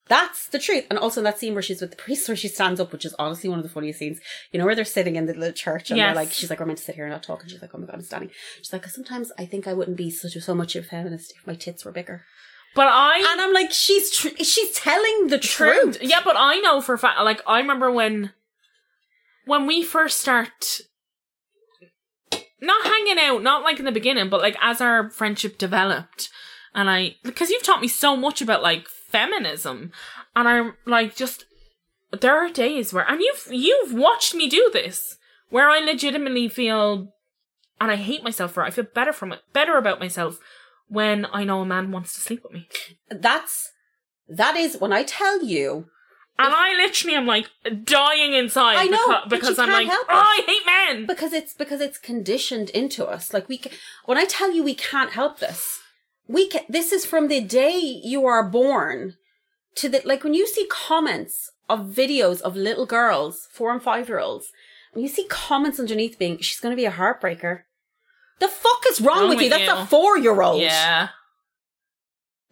That's 0.07 0.47
the 0.49 0.57
truth. 0.57 0.85
And 0.89 0.97
also 0.97 1.19
in 1.19 1.25
that 1.25 1.37
scene 1.37 1.53
where 1.53 1.61
she's 1.61 1.81
with 1.81 1.91
the 1.91 1.95
priest, 1.95 2.27
where 2.27 2.35
she 2.35 2.47
stands 2.47 2.79
up, 2.79 2.91
which 2.91 3.05
is 3.05 3.13
honestly 3.19 3.47
one 3.47 3.59
of 3.59 3.63
the 3.63 3.69
funniest 3.69 3.99
scenes. 3.99 4.19
You 4.51 4.57
know, 4.59 4.65
where 4.65 4.73
they're 4.73 4.83
sitting 4.83 5.15
in 5.15 5.27
the 5.27 5.35
little 5.35 5.53
church 5.53 5.91
and 5.91 5.97
Yes. 5.99 6.07
they're 6.07 6.15
like, 6.23 6.31
she's 6.33 6.49
like, 6.49 6.59
we're 6.59 6.65
meant 6.65 6.79
to 6.79 6.83
sit 6.83 6.95
here 6.95 7.05
and 7.05 7.13
not 7.13 7.21
talk. 7.21 7.41
And 7.43 7.51
she's 7.51 7.61
like, 7.61 7.69
oh 7.75 7.77
my 7.77 7.85
God, 7.85 7.93
I'm 7.95 8.01
standing. 8.01 8.31
She's 8.57 8.73
like, 8.73 8.85
sometimes 8.87 9.31
I 9.37 9.45
think 9.45 9.67
I 9.67 9.73
wouldn't 9.73 9.97
be 9.97 10.09
such 10.09 10.35
a, 10.35 10.41
so 10.41 10.55
much 10.55 10.75
of 10.75 10.85
a 10.85 10.87
feminist 10.87 11.33
if 11.39 11.45
my 11.45 11.53
tits 11.53 11.85
were 11.85 11.91
bigger. 11.91 12.25
But 12.73 12.87
I 12.87 13.17
And 13.31 13.39
I'm 13.41 13.53
like, 13.53 13.71
she's 13.71 14.09
tr- 14.09 14.43
she's 14.43 14.71
telling 14.73 15.27
the 15.27 15.37
truth. 15.37 15.97
truth. 15.99 15.99
Yeah, 16.01 16.21
but 16.23 16.35
I 16.35 16.57
know 16.59 16.81
for 16.81 16.93
a 16.95 16.97
fact. 16.99 17.19
Like 17.21 17.41
I 17.45 17.59
remember 17.59 17.91
when 17.91 18.31
when 19.45 19.67
we 19.67 19.83
first 19.83 20.19
start 20.19 20.81
not 22.61 22.85
hanging 22.85 23.17
out, 23.19 23.41
not 23.41 23.63
like 23.63 23.79
in 23.79 23.85
the 23.85 23.91
beginning, 23.91 24.29
but 24.29 24.41
like 24.41 24.57
as 24.61 24.81
our 24.81 25.09
friendship 25.09 25.57
developed, 25.57 26.29
and 26.73 26.89
I 26.89 27.15
because 27.23 27.49
you've 27.49 27.63
taught 27.63 27.81
me 27.81 27.87
so 27.87 28.15
much 28.15 28.41
about 28.41 28.63
like 28.63 28.87
feminism, 28.87 29.91
and 30.35 30.47
I'm 30.47 30.73
like 30.85 31.15
just 31.15 31.45
there 32.19 32.35
are 32.35 32.49
days 32.49 32.93
where 32.93 33.09
and 33.09 33.21
you've 33.21 33.47
you've 33.51 33.93
watched 33.93 34.33
me 34.33 34.49
do 34.49 34.69
this 34.73 35.17
where 35.49 35.69
I 35.69 35.79
legitimately 35.79 36.47
feel 36.47 37.13
and 37.81 37.91
I 37.91 37.95
hate 37.95 38.23
myself 38.23 38.51
for 38.53 38.63
it. 38.63 38.67
I 38.67 38.71
feel 38.71 38.85
better 38.93 39.13
from 39.13 39.31
it, 39.31 39.39
better 39.53 39.77
about 39.77 39.99
myself 39.99 40.39
when 40.87 41.27
I 41.31 41.43
know 41.43 41.61
a 41.61 41.65
man 41.65 41.91
wants 41.91 42.13
to 42.13 42.21
sleep 42.21 42.43
with 42.43 42.53
me. 42.53 42.67
That's 43.09 43.71
that 44.27 44.55
is 44.55 44.77
when 44.77 44.93
I 44.93 45.03
tell 45.03 45.43
you 45.43 45.87
And 46.39 46.53
I 46.53 46.73
literally 46.77 47.15
am 47.17 47.25
like 47.25 47.49
dying 47.83 48.33
inside 48.33 48.77
I 48.77 48.85
know, 48.85 49.07
because, 49.27 49.49
because 49.55 49.59
I'm 49.59 49.71
like, 49.71 49.89
oh. 49.91 50.05
I 50.07 50.41
hate 50.47 50.65
men. 50.65 51.05
because 51.05 51.33
it's 51.33 51.53
because 51.53 51.81
it's 51.81 51.97
conditioned 51.97 52.69
into 52.69 53.05
us. 53.05 53.33
Like 53.33 53.49
we, 53.49 53.61
when 54.05 54.17
I 54.17 54.23
tell 54.23 54.51
you 54.53 54.63
we 54.63 54.73
can't 54.73 55.11
help 55.11 55.39
this, 55.39 55.78
we 56.29 56.47
can. 56.47 56.63
This 56.69 56.93
is 56.93 57.03
from 57.05 57.27
the 57.27 57.41
day 57.41 57.77
you 57.79 58.25
are 58.25 58.47
born 58.47 59.15
to 59.75 59.89
the 59.89 60.01
like 60.05 60.23
when 60.23 60.33
you 60.35 60.47
see 60.47 60.67
comments 60.69 61.51
of 61.67 61.79
videos 61.87 62.39
of 62.41 62.55
little 62.55 62.85
girls, 62.85 63.47
four 63.51 63.71
and 63.73 63.81
five 63.83 64.07
year 64.07 64.19
olds, 64.19 64.47
and 64.93 65.01
you 65.01 65.09
see 65.09 65.25
comments 65.27 65.79
underneath 65.79 66.17
being, 66.19 66.37
"She's 66.39 66.59
going 66.61 66.71
to 66.71 66.81
be 66.81 66.85
a 66.85 66.91
heartbreaker." 66.91 67.61
The 68.39 68.47
fuck 68.47 68.83
is 68.89 69.01
wrong, 69.01 69.19
Wrong 69.21 69.29
with, 69.29 69.39
you? 69.39 69.45
with 69.49 69.57
That's 69.59 69.77
you. 69.77 69.83
a 69.83 69.85
four 69.87 70.17
year 70.17 70.41
old. 70.41 70.61
yeah. 70.61 71.09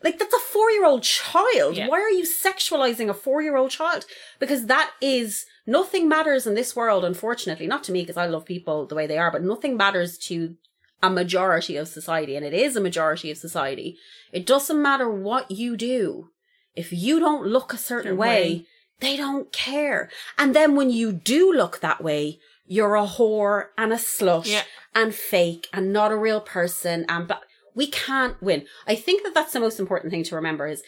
Like 0.04 0.20
that's 0.20 0.34
a 0.34 0.40
four 0.40 0.70
year 0.72 0.86
old 0.86 1.04
child. 1.04 1.76
Yeah. 1.76 1.88
Why 1.88 2.00
are 2.00 2.10
you 2.10 2.24
sexualizing 2.26 3.10
a 3.10 3.14
four 3.14 3.42
year 3.42 3.58
old 3.58 3.72
child? 3.72 4.06
Because 4.40 4.66
that 4.68 4.92
is 5.02 5.46
nothing 5.66 6.08
matters 6.08 6.46
in 6.46 6.54
this 6.56 6.76
world, 6.76 7.04
unfortunately. 7.04 7.68
Not 7.68 7.84
to 7.86 7.92
me, 7.92 8.02
because 8.02 8.18
I 8.18 8.28
love 8.28 8.46
people 8.46 8.86
the 8.86 8.96
way 8.96 9.08
they 9.08 9.18
are, 9.18 9.32
but 9.32 9.44
nothing 9.44 9.76
matters 9.78 10.18
to 10.30 10.56
a 11.02 11.10
majority 11.10 11.78
of 11.78 11.88
society, 11.88 12.36
and 12.36 12.46
it 12.46 12.54
is 12.54 12.76
a 12.76 12.82
majority 12.82 13.30
of 13.32 13.38
society. 13.38 13.98
It 14.32 14.46
doesn't 14.46 14.82
matter 14.82 15.10
what 15.10 15.52
you 15.52 15.78
do. 15.78 16.30
If 16.76 16.92
you 16.92 17.20
don't 17.20 17.48
look 17.48 17.74
a 17.74 17.78
certain 17.78 18.18
way, 18.18 18.28
way. 18.28 18.66
they 19.00 19.18
don't 19.18 19.52
care. 19.52 20.10
And 20.38 20.56
then 20.56 20.76
when 20.76 20.90
you 20.90 21.12
do 21.12 21.52
look 21.54 21.80
that 21.80 22.04
way, 22.04 22.40
you're 22.66 22.96
a 22.96 23.06
whore 23.06 23.68
and 23.78 23.94
a 23.94 23.98
slut 23.98 24.46
Yeah. 24.46 24.64
and 24.94 25.14
fake 25.16 25.68
and 25.72 25.94
not 25.94 26.12
a 26.12 26.18
real 26.18 26.42
person 26.42 27.06
and 27.08 27.28
but 27.28 27.42
we 27.74 27.88
can't 27.88 28.42
win. 28.42 28.66
I 28.88 28.96
think 28.96 29.24
that 29.24 29.34
that's 29.36 29.54
the 29.54 29.60
most 29.60 29.80
important 29.80 30.12
thing 30.12 30.24
to 30.26 30.36
remember 30.36 30.68
is 30.68 30.82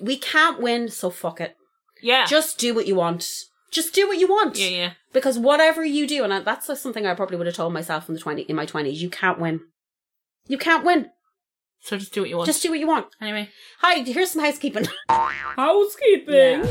we 0.00 0.16
can't 0.18 0.60
win, 0.60 0.88
so 0.88 1.08
fuck 1.10 1.40
it. 1.40 1.56
Yeah. 2.02 2.26
Just 2.26 2.58
do 2.58 2.74
what 2.74 2.86
you 2.86 2.94
want. 2.96 3.26
Just 3.74 3.92
do 3.92 4.06
what 4.06 4.18
you 4.18 4.28
want. 4.28 4.56
yeah, 4.56 4.68
yeah. 4.68 4.90
Because 5.12 5.36
whatever 5.36 5.84
you 5.84 6.06
do, 6.06 6.22
and 6.22 6.46
that's 6.46 6.68
just 6.68 6.80
something 6.80 7.06
I 7.06 7.14
probably 7.14 7.36
would 7.36 7.48
have 7.48 7.56
told 7.56 7.72
myself 7.72 8.08
in 8.08 8.14
the 8.14 8.20
twenty 8.20 8.42
in 8.42 8.54
my 8.54 8.66
twenties, 8.66 9.02
you 9.02 9.10
can't 9.10 9.40
win. 9.40 9.62
You 10.46 10.58
can't 10.58 10.84
win. 10.84 11.10
So 11.80 11.98
just 11.98 12.14
do 12.14 12.20
what 12.20 12.30
you 12.30 12.36
want. 12.36 12.46
Just 12.46 12.62
do 12.62 12.70
what 12.70 12.78
you 12.78 12.86
want. 12.86 13.06
anyway. 13.20 13.50
Hi, 13.80 14.00
here's 14.04 14.30
some 14.30 14.42
housekeeping. 14.44 14.86
Housekeeping. 15.08 16.62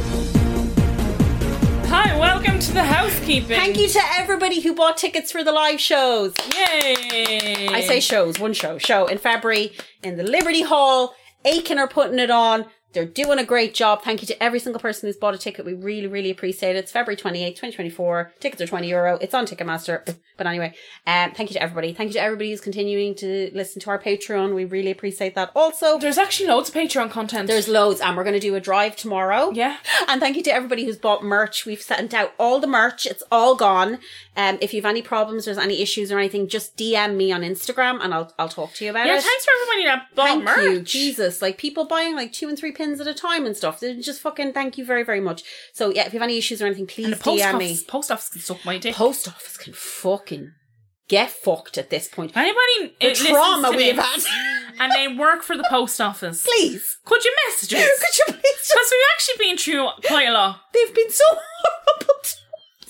Hi, 1.87 2.17
welcome 2.17 2.57
to 2.57 2.71
the 2.73 2.83
housekeeping. 2.83 3.49
Thank 3.57 3.77
you 3.77 3.89
to 3.89 4.01
everybody 4.13 4.61
who 4.61 4.73
bought 4.73 4.95
tickets 4.95 5.29
for 5.31 5.43
the 5.43 5.51
live 5.51 5.81
shows. 5.81 6.33
Yay. 6.55 7.67
I 7.67 7.81
say 7.85 7.99
shows, 7.99 8.39
one 8.39 8.53
show, 8.53 8.77
show 8.77 9.07
in 9.07 9.17
February 9.17 9.73
in 10.01 10.15
the 10.15 10.23
Liberty 10.23 10.61
Hall. 10.61 11.13
Aiken 11.45 11.77
are 11.77 11.87
putting 11.89 12.17
it 12.17 12.31
on. 12.31 12.65
They're 12.93 13.05
doing 13.05 13.39
a 13.39 13.43
great 13.43 13.73
job. 13.73 14.03
Thank 14.03 14.21
you 14.21 14.27
to 14.27 14.43
every 14.43 14.59
single 14.59 14.79
person 14.79 15.07
who's 15.07 15.17
bought 15.17 15.33
a 15.33 15.37
ticket. 15.37 15.65
We 15.65 15.73
really, 15.73 16.07
really 16.07 16.29
appreciate 16.31 16.75
it. 16.75 16.79
It's 16.79 16.91
February 16.91 17.17
28th, 17.17 17.55
2024. 17.55 18.33
Tickets 18.39 18.61
are 18.61 18.67
20 18.67 18.87
euro. 18.89 19.17
It's 19.21 19.33
on 19.33 19.45
Ticketmaster. 19.45 20.17
But 20.35 20.47
anyway, 20.47 20.73
um, 21.05 21.31
thank 21.33 21.51
you 21.51 21.53
to 21.53 21.61
everybody. 21.61 21.93
Thank 21.93 22.07
you 22.09 22.13
to 22.15 22.21
everybody 22.21 22.49
who's 22.49 22.59
continuing 22.59 23.13
to 23.17 23.51
listen 23.53 23.79
to 23.83 23.91
our 23.91 23.99
Patreon. 24.01 24.55
We 24.55 24.65
really 24.65 24.89
appreciate 24.89 25.35
that. 25.35 25.51
Also, 25.55 25.99
There's 25.99 26.17
actually 26.17 26.47
loads 26.49 26.69
of 26.69 26.75
Patreon 26.75 27.11
content. 27.11 27.45
there's 27.47 27.67
loads 27.67 28.01
and 28.01 28.17
we're 28.17 28.23
going 28.23 28.33
to 28.33 28.39
do 28.39 28.55
a 28.55 28.59
drive 28.59 28.95
tomorrow. 28.95 29.51
yeah. 29.53 29.77
And 30.07 30.19
thank 30.19 30.35
you 30.35 30.41
to 30.43 30.51
everybody 30.51 30.85
who's 30.85 30.97
bought 30.97 31.23
merch. 31.23 31.67
We've 31.67 31.79
sent 31.81 32.15
out 32.15 32.33
all 32.39 32.59
the 32.59 32.65
merch. 32.65 33.05
It's 33.05 33.21
all 33.31 33.53
gone. 33.55 33.99
Um, 34.35 34.57
if 34.59 34.73
you 34.73 34.81
have 34.81 34.89
any 34.89 35.03
problems, 35.03 35.45
there's 35.45 35.59
any 35.59 35.83
issues 35.83 36.11
or 36.11 36.17
anything, 36.17 36.47
just 36.47 36.75
DM 36.77 37.15
me 37.15 37.31
on 37.31 37.41
Instagram 37.41 38.03
and 38.03 38.11
I'll 38.11 38.33
I'll 38.39 38.49
talk 38.49 38.73
to 38.73 38.85
you 38.85 38.89
about 38.89 39.05
Yeah, 39.05 39.13
it. 39.13 39.15
Yeah, 39.17 39.21
thanks 39.21 39.45
for 39.45 39.51
everybody 39.61 39.85
that 39.85 40.15
bought 40.15 40.25
Thank 40.25 40.43
merch. 40.45 40.65
you, 40.65 40.81
Jesus! 40.81 41.43
Like 41.43 41.59
people 41.59 41.85
buying 41.85 42.15
like 42.15 42.33
two 42.33 42.49
and 42.49 42.57
three 42.57 42.71
pins 42.71 42.82
at 42.99 43.07
a 43.07 43.13
time 43.13 43.45
and 43.45 43.55
stuff. 43.55 43.79
They 43.79 43.95
just 43.99 44.21
fucking 44.21 44.53
thank 44.53 44.77
you 44.77 44.85
very 44.85 45.03
very 45.03 45.19
much. 45.21 45.43
So 45.73 45.89
yeah, 45.91 46.05
if 46.05 46.13
you 46.13 46.19
have 46.19 46.27
any 46.27 46.37
issues 46.37 46.61
or 46.61 46.65
anything, 46.65 46.87
please 46.87 47.05
And 47.05 47.13
the 47.13 47.19
post 47.19 47.43
DM 47.43 47.53
office, 47.55 47.79
me. 47.81 47.85
post 47.87 48.11
office 48.11 48.29
can 48.29 48.41
suck 48.41 48.65
my 48.65 48.77
dick. 48.77 48.95
Post 48.95 49.27
office 49.27 49.57
can 49.57 49.73
fucking 49.73 50.51
get 51.07 51.29
fucked 51.31 51.77
at 51.77 51.89
this 51.89 52.07
point. 52.07 52.31
Anybody 52.35 52.95
The 53.01 53.11
uh, 53.11 53.13
trauma 53.15 53.71
to 53.71 53.77
we 53.77 53.87
have 53.89 53.97
had. 53.97 54.23
and 54.79 54.91
they 54.93 55.07
work 55.17 55.43
for 55.43 55.55
the 55.57 55.65
post 55.69 55.99
office, 56.01 56.43
Please. 56.43 56.97
could 57.05 57.23
you 57.23 57.33
message 57.47 57.73
us? 57.75 57.81
Could 57.99 58.17
you 58.19 58.25
please 58.41 58.71
Because 58.73 58.91
we've 58.91 59.09
actually 59.15 59.45
been 59.47 59.57
through 59.57 59.89
quite 60.07 60.27
a 60.27 60.31
lot. 60.31 60.61
They've 60.73 60.93
been 60.95 61.09
so 61.11 61.23
horrible. 61.29 62.13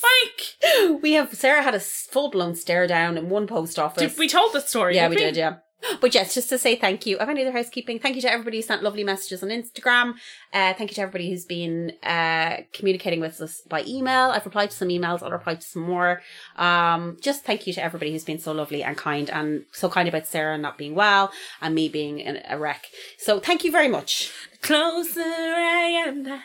Like, 0.03 1.01
We 1.01 1.13
have 1.13 1.33
Sarah 1.33 1.63
had 1.63 1.75
a 1.75 1.79
full 1.79 2.29
blown 2.29 2.55
stare 2.55 2.87
down 2.87 3.17
in 3.17 3.29
one 3.29 3.47
post 3.47 3.79
office. 3.79 4.11
did 4.11 4.19
we 4.19 4.27
told 4.27 4.53
the 4.53 4.59
story? 4.61 4.95
yeah, 4.95 5.07
did 5.07 5.15
we 5.17 5.23
did, 5.23 5.37
yeah. 5.37 5.55
But 6.01 6.13
yes, 6.13 6.33
just 6.33 6.49
to 6.49 6.57
say 6.57 6.75
thank 6.75 7.05
you. 7.05 7.17
I've 7.19 7.29
any 7.29 7.41
other 7.41 7.51
housekeeping. 7.51 7.99
Thank 7.99 8.15
you 8.15 8.21
to 8.23 8.31
everybody 8.31 8.57
who 8.57 8.63
sent 8.63 8.83
lovely 8.83 9.03
messages 9.03 9.43
on 9.43 9.49
Instagram. 9.49 10.13
Uh, 10.53 10.73
thank 10.73 10.91
you 10.91 10.95
to 10.95 11.01
everybody 11.01 11.29
who's 11.29 11.45
been 11.45 11.93
uh, 12.03 12.57
communicating 12.73 13.19
with 13.19 13.39
us 13.41 13.61
by 13.67 13.83
email. 13.85 14.29
I've 14.31 14.45
replied 14.45 14.71
to 14.71 14.77
some 14.77 14.89
emails. 14.89 15.21
I'll 15.21 15.31
reply 15.31 15.55
to 15.55 15.61
some 15.61 15.83
more. 15.83 16.21
Um, 16.55 17.17
just 17.21 17.43
thank 17.43 17.67
you 17.67 17.73
to 17.73 17.83
everybody 17.83 18.11
who's 18.11 18.23
been 18.23 18.39
so 18.39 18.51
lovely 18.51 18.83
and 18.83 18.97
kind 18.97 19.29
and 19.29 19.65
so 19.71 19.89
kind 19.89 20.07
about 20.07 20.27
Sarah 20.27 20.57
not 20.57 20.77
being 20.77 20.95
well 20.95 21.31
and 21.61 21.75
me 21.75 21.89
being 21.89 22.19
in 22.19 22.39
a 22.47 22.57
wreck. 22.57 22.85
So 23.17 23.39
thank 23.39 23.63
you 23.63 23.71
very 23.71 23.87
much. 23.87 24.31
Closer 24.61 25.21
I 25.21 26.03
am. 26.07 26.23
the 26.23 26.39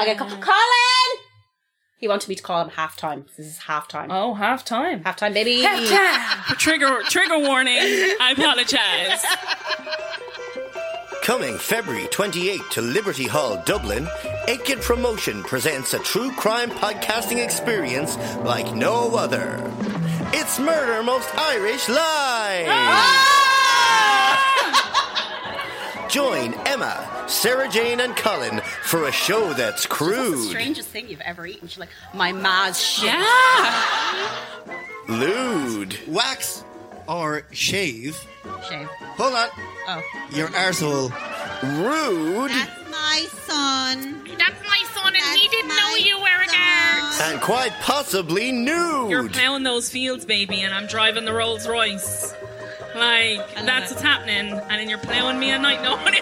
I 0.00 0.04
get. 0.06 0.18
Colin. 0.18 1.27
He 1.98 2.06
wanted 2.06 2.28
me 2.28 2.36
to 2.36 2.42
call 2.44 2.62
him 2.62 2.70
halftime. 2.70 3.24
This 3.36 3.46
is 3.46 3.58
halftime. 3.58 4.06
Oh, 4.10 4.34
half 4.34 4.64
time. 4.64 5.02
Halftime, 5.02 5.34
baby. 5.34 5.62
trigger 6.58 7.02
trigger 7.08 7.40
warning. 7.40 7.76
I 7.76 8.34
apologize. 8.36 9.24
Coming 11.24 11.58
February 11.58 12.06
28 12.06 12.60
to 12.70 12.80
Liberty 12.80 13.26
Hall, 13.26 13.60
Dublin, 13.66 14.06
Aiken 14.46 14.78
Promotion 14.78 15.42
presents 15.42 15.92
a 15.92 15.98
true 15.98 16.30
crime 16.32 16.70
podcasting 16.70 17.44
experience 17.44 18.16
like 18.44 18.74
no 18.74 19.16
other. 19.16 19.60
It's 20.32 20.58
Murder 20.60 21.02
Most 21.02 21.28
Irish 21.36 21.88
Live! 21.88 22.66
Ah! 22.68 23.37
Join 26.08 26.54
Emma, 26.66 27.24
Sarah 27.28 27.68
Jane, 27.68 28.00
and 28.00 28.16
Colin 28.16 28.60
for 28.84 29.04
a 29.08 29.12
show 29.12 29.52
that's 29.52 29.58
What's 29.68 29.82
the 29.84 29.88
crude, 29.94 30.48
strangest 30.48 30.88
thing 30.88 31.08
you've 31.08 31.20
ever 31.20 31.46
eaten? 31.46 31.68
She's 31.68 31.78
like, 31.78 31.90
my 32.14 32.32
ma's 32.32 32.80
shit. 32.82 33.04
Yeah. 33.12 34.74
lewd, 35.08 35.98
wax 36.08 36.64
or 37.06 37.42
shave. 37.52 38.18
Shave. 38.68 38.86
Hold 39.16 39.34
on. 39.34 39.48
Oh. 39.88 40.02
Your 40.32 40.48
arsehole. 40.48 41.10
rude, 41.84 42.50
That's 42.52 42.90
my 42.90 43.26
son. 43.46 44.24
That's 44.38 44.66
my 44.66 44.82
son, 44.94 45.14
and 45.14 45.16
he 45.16 45.46
That's 45.46 45.50
didn't 45.50 45.68
know 45.68 45.94
you 45.96 46.18
were 46.18 46.42
a 46.42 46.46
girl. 46.46 47.30
and 47.32 47.40
quite 47.42 47.72
possibly 47.82 48.50
nude. 48.52 49.10
You're 49.10 49.28
plowing 49.28 49.62
those 49.62 49.90
fields, 49.90 50.24
baby, 50.24 50.62
and 50.62 50.72
I'm 50.74 50.86
driving 50.86 51.24
the 51.26 51.32
Rolls 51.34 51.68
Royce. 51.68 52.34
Like, 52.98 53.54
that's 53.54 53.90
it. 53.90 53.94
what's 53.94 54.02
happening. 54.02 54.52
And 54.52 54.70
then 54.70 54.88
you're 54.88 54.98
plowing 54.98 55.38
me 55.38 55.50
a 55.52 55.58
night 55.58 55.82
notice. 55.82 56.20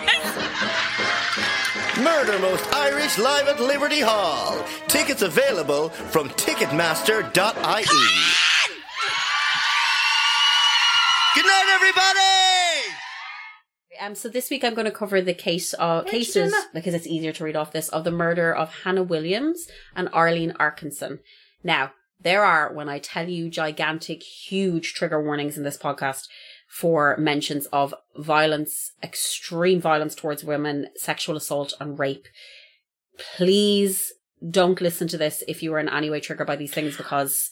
Murder 2.03 2.39
Most 2.39 2.71
Irish 2.75 3.17
live 3.17 3.49
at 3.49 3.59
Liberty 3.59 4.01
Hall. 4.01 4.63
Tickets 4.87 5.23
available 5.23 5.89
from 5.89 6.29
Ticketmaster.ie. 6.31 7.25
Good 11.35 11.47
night, 11.47 11.73
everybody! 11.75 12.27
Um, 13.99 14.15
so 14.15 14.29
this 14.29 14.51
week 14.51 14.63
I'm 14.63 14.75
going 14.75 14.85
to 14.85 14.91
cover 14.91 15.23
the 15.23 15.33
case 15.33 15.73
of 15.73 16.05
you 16.05 16.11
doing 16.11 16.25
cases 16.25 16.55
because 16.75 16.93
it's 16.93 17.07
easier 17.07 17.33
to 17.33 17.45
read 17.45 17.57
off 17.57 17.73
this 17.73 17.89
of 17.89 18.05
the 18.05 18.11
murder 18.11 18.55
of 18.55 18.83
Hannah 18.85 19.03
Williams 19.03 19.67
and 19.95 20.11
Arlene 20.13 20.53
Arkinson. 20.61 21.21
Now 21.65 21.93
there 22.21 22.45
are, 22.45 22.73
when 22.73 22.89
I 22.89 22.99
tell 22.99 23.29
you, 23.29 23.49
gigantic, 23.51 24.23
huge 24.23 24.95
trigger 24.95 25.23
warnings 25.23 25.57
in 25.57 25.65
this 25.65 25.79
podcast 25.79 26.29
for 26.67 27.17
mentions 27.19 27.67
of 27.67 27.95
violence, 28.17 28.93
extreme 29.03 29.81
violence 29.81 30.15
towards 30.15 30.45
women, 30.45 30.89
sexual 30.97 31.37
assault, 31.37 31.73
and 31.81 31.99
rape. 31.99 32.27
Please 33.37 34.13
don't 34.51 34.81
listen 34.81 35.09
to 35.09 35.17
this 35.17 35.43
if 35.49 35.63
you 35.63 35.73
are 35.75 35.79
in 35.79 35.89
any 35.89 36.11
way 36.11 36.21
triggered 36.21 36.47
by 36.47 36.57
these 36.57 36.73
things 36.73 36.97
because 36.97 37.51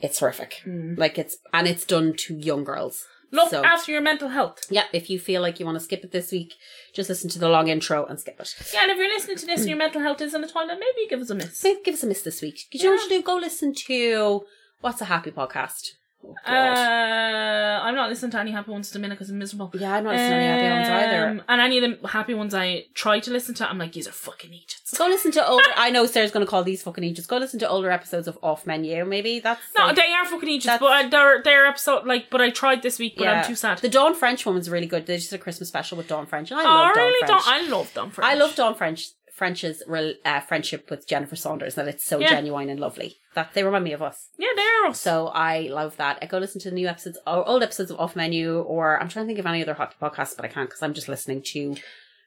it's 0.00 0.18
horrific. 0.18 0.60
Hmm. 0.64 0.94
Like 0.96 1.18
it's 1.18 1.38
and 1.52 1.66
it's 1.66 1.84
done 1.84 2.14
to 2.18 2.34
young 2.34 2.64
girls. 2.64 3.04
Look 3.32 3.50
So- 3.50 3.64
after 3.64 3.90
your 3.92 4.02
mental 4.02 4.28
health. 4.28 4.60
yeah, 4.70 4.84
if 4.92 5.10
you 5.10 5.18
feel 5.18 5.42
like 5.42 5.58
you 5.58 5.66
want 5.66 5.76
to 5.78 5.84
skip 5.84 6.04
it 6.04 6.12
this 6.12 6.30
week, 6.30 6.54
just 6.94 7.08
listen 7.08 7.28
to 7.30 7.38
the 7.38 7.48
long 7.48 7.68
intro 7.68 8.04
and 8.06 8.20
skip 8.20 8.38
it. 8.38 8.54
Yeah, 8.72 8.82
and 8.82 8.90
if 8.92 8.98
you're 8.98 9.08
listening 9.08 9.36
to 9.38 9.46
this 9.46 9.60
and 9.60 9.68
your 9.68 9.78
mental 9.78 10.00
health 10.00 10.20
is 10.20 10.32
in 10.34 10.42
the 10.42 10.48
toilet, 10.48 10.78
maybe 10.78 11.08
give 11.08 11.20
us 11.20 11.30
a 11.30 11.34
miss. 11.34 11.64
Maybe 11.64 11.80
give 11.84 11.94
us 11.94 12.02
a 12.04 12.06
miss 12.06 12.22
this 12.22 12.40
week. 12.40 12.66
Do 12.70 12.78
you 12.78 12.84
know 12.84 12.90
what 12.92 13.02
you 13.10 13.18
do? 13.18 13.22
Go 13.22 13.36
listen 13.36 13.74
to 13.86 14.44
What's 14.80 15.00
a 15.00 15.06
Happy 15.06 15.30
Podcast. 15.32 15.92
Oh, 16.24 16.34
Uh, 16.52 17.80
I'm 17.82 17.94
not 17.94 18.08
listening 18.08 18.32
to 18.32 18.40
any 18.40 18.50
happy 18.50 18.70
ones 18.70 18.88
at 18.88 18.92
the 18.94 18.98
minute 18.98 19.14
because 19.16 19.30
I'm 19.30 19.38
miserable. 19.38 19.70
yeah, 19.74 19.94
I'm 19.96 20.04
not 20.04 20.14
listening 20.14 20.30
to 20.30 20.36
any 20.36 20.64
happy 20.64 20.74
ones 20.76 20.88
either. 20.88 21.28
Um, 21.28 21.42
And 21.48 21.60
any 21.60 21.78
of 21.78 22.00
the 22.02 22.08
happy 22.08 22.34
ones 22.34 22.54
I 22.54 22.86
try 22.94 23.20
to 23.20 23.30
listen 23.30 23.54
to, 23.56 23.68
I'm 23.68 23.78
like, 23.78 23.92
these 23.92 24.08
are 24.08 24.12
fucking 24.12 24.50
idiots. 24.50 24.96
Go 24.96 25.06
listen 25.06 25.30
to 25.32 25.46
older. 25.46 25.64
I 25.76 25.90
know 25.90 26.06
Sarah's 26.06 26.30
going 26.32 26.44
to 26.44 26.50
call 26.50 26.64
these 26.64 26.82
fucking 26.82 27.04
ages. 27.04 27.26
Go 27.26 27.36
listen 27.38 27.60
to 27.60 27.68
older 27.68 27.90
episodes 27.90 28.26
of 28.28 28.38
Off 28.42 28.66
Menu. 28.66 29.04
Maybe 29.04 29.40
that's 29.40 29.60
No, 29.78 29.86
like- 29.86 29.96
they 29.96 30.12
are 30.12 30.24
fucking 30.24 30.48
idiots, 30.48 30.66
but 30.80 31.06
uh, 31.06 31.08
they're 31.08 31.42
they're 31.42 31.66
episode 31.66 32.06
like. 32.06 32.30
But 32.30 32.40
I 32.40 32.50
tried 32.50 32.82
this 32.82 32.98
week, 32.98 33.14
but 33.18 33.28
I'm 33.28 33.44
too 33.44 33.54
sad. 33.54 33.78
The 33.78 33.88
Dawn 33.88 34.14
French 34.14 34.44
one 34.46 34.54
was 34.56 34.68
really 34.70 34.86
good. 34.86 35.06
They 35.06 35.16
just 35.18 35.30
did 35.30 35.40
a 35.40 35.42
Christmas 35.42 35.68
special 35.68 35.96
with 35.98 36.08
Dawn 36.08 36.26
French. 36.26 36.50
And 36.50 36.60
I 36.60 36.64
oh, 36.64 36.66
love 36.66 36.94
Dawn 36.94 37.04
really 37.04 37.26
French. 37.26 37.44
don't. 37.44 37.54
I 37.54 37.68
love 37.68 37.94
them. 37.94 38.12
I 38.18 38.34
love 38.34 38.54
Dawn 38.56 38.74
French. 38.74 39.08
French's 39.36 39.82
uh, 40.24 40.40
friendship 40.40 40.90
with 40.90 41.06
Jennifer 41.06 41.36
Saunders. 41.36 41.74
That 41.74 41.86
it's 41.88 42.04
so 42.04 42.18
Yeah. 42.18 42.30
genuine 42.30 42.68
and 42.70 42.80
lovely. 42.80 43.16
That 43.34 43.52
they 43.54 43.62
remind 43.62 43.84
me 43.84 43.92
of 43.92 44.00
us. 44.02 44.30
Yeah, 44.38 44.48
they're 44.56 44.86
us. 44.90 45.00
So 45.00 45.28
I 45.28 45.68
love 45.70 45.96
that. 45.98 46.18
I 46.22 46.26
go 46.26 46.38
listen 46.38 46.60
to 46.62 46.70
the 46.70 46.74
new 46.74 46.88
episodes 46.88 47.18
or 47.26 47.46
old 47.46 47.62
episodes 47.62 47.90
of 47.90 48.00
Off 48.00 48.16
Menu, 48.16 48.60
or 48.60 48.98
I'm 49.00 49.08
trying 49.10 49.26
to 49.26 49.28
think 49.28 49.38
of 49.38 49.46
any 49.46 49.62
other 49.62 49.74
hot 49.74 49.94
podcasts, 50.00 50.34
but 50.34 50.44
I 50.44 50.48
can't 50.48 50.68
because 50.68 50.82
I'm 50.82 50.94
just 50.94 51.08
listening 51.08 51.42
to. 51.52 51.76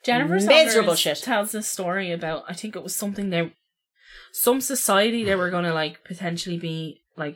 Jennifer 0.06 0.36
Miserable 0.36 0.96
Saunders 0.96 1.00
shit. 1.00 1.18
tells 1.24 1.52
this 1.52 1.68
story 1.68 2.12
about. 2.12 2.44
I 2.48 2.54
think 2.54 2.76
it 2.76 2.84
was 2.84 2.96
something 2.96 3.32
they, 3.32 3.52
some 4.32 4.62
society 4.62 5.24
they 5.24 5.36
were 5.36 5.50
gonna 5.50 5.74
like 5.74 6.04
potentially 6.06 6.58
be 6.58 7.02
like. 7.18 7.36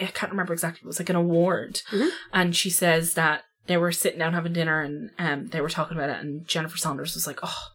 I 0.00 0.06
can't 0.06 0.32
remember 0.32 0.52
exactly. 0.52 0.80
It 0.84 0.86
was 0.86 0.98
like 0.98 1.08
an 1.10 1.16
award, 1.16 1.80
Mhm. 1.90 2.10
and 2.32 2.54
she 2.56 2.68
says 2.70 3.14
that 3.14 3.44
they 3.68 3.76
were 3.78 3.92
sitting 3.92 4.18
down 4.18 4.34
having 4.34 4.52
dinner 4.52 4.80
and 4.82 5.10
um 5.18 5.46
they 5.48 5.60
were 5.60 5.70
talking 5.70 5.96
about 5.96 6.10
it, 6.10 6.20
and 6.20 6.46
Jennifer 6.46 6.76
Saunders 6.76 7.14
was 7.14 7.26
like, 7.26 7.38
"Oh, 7.42 7.68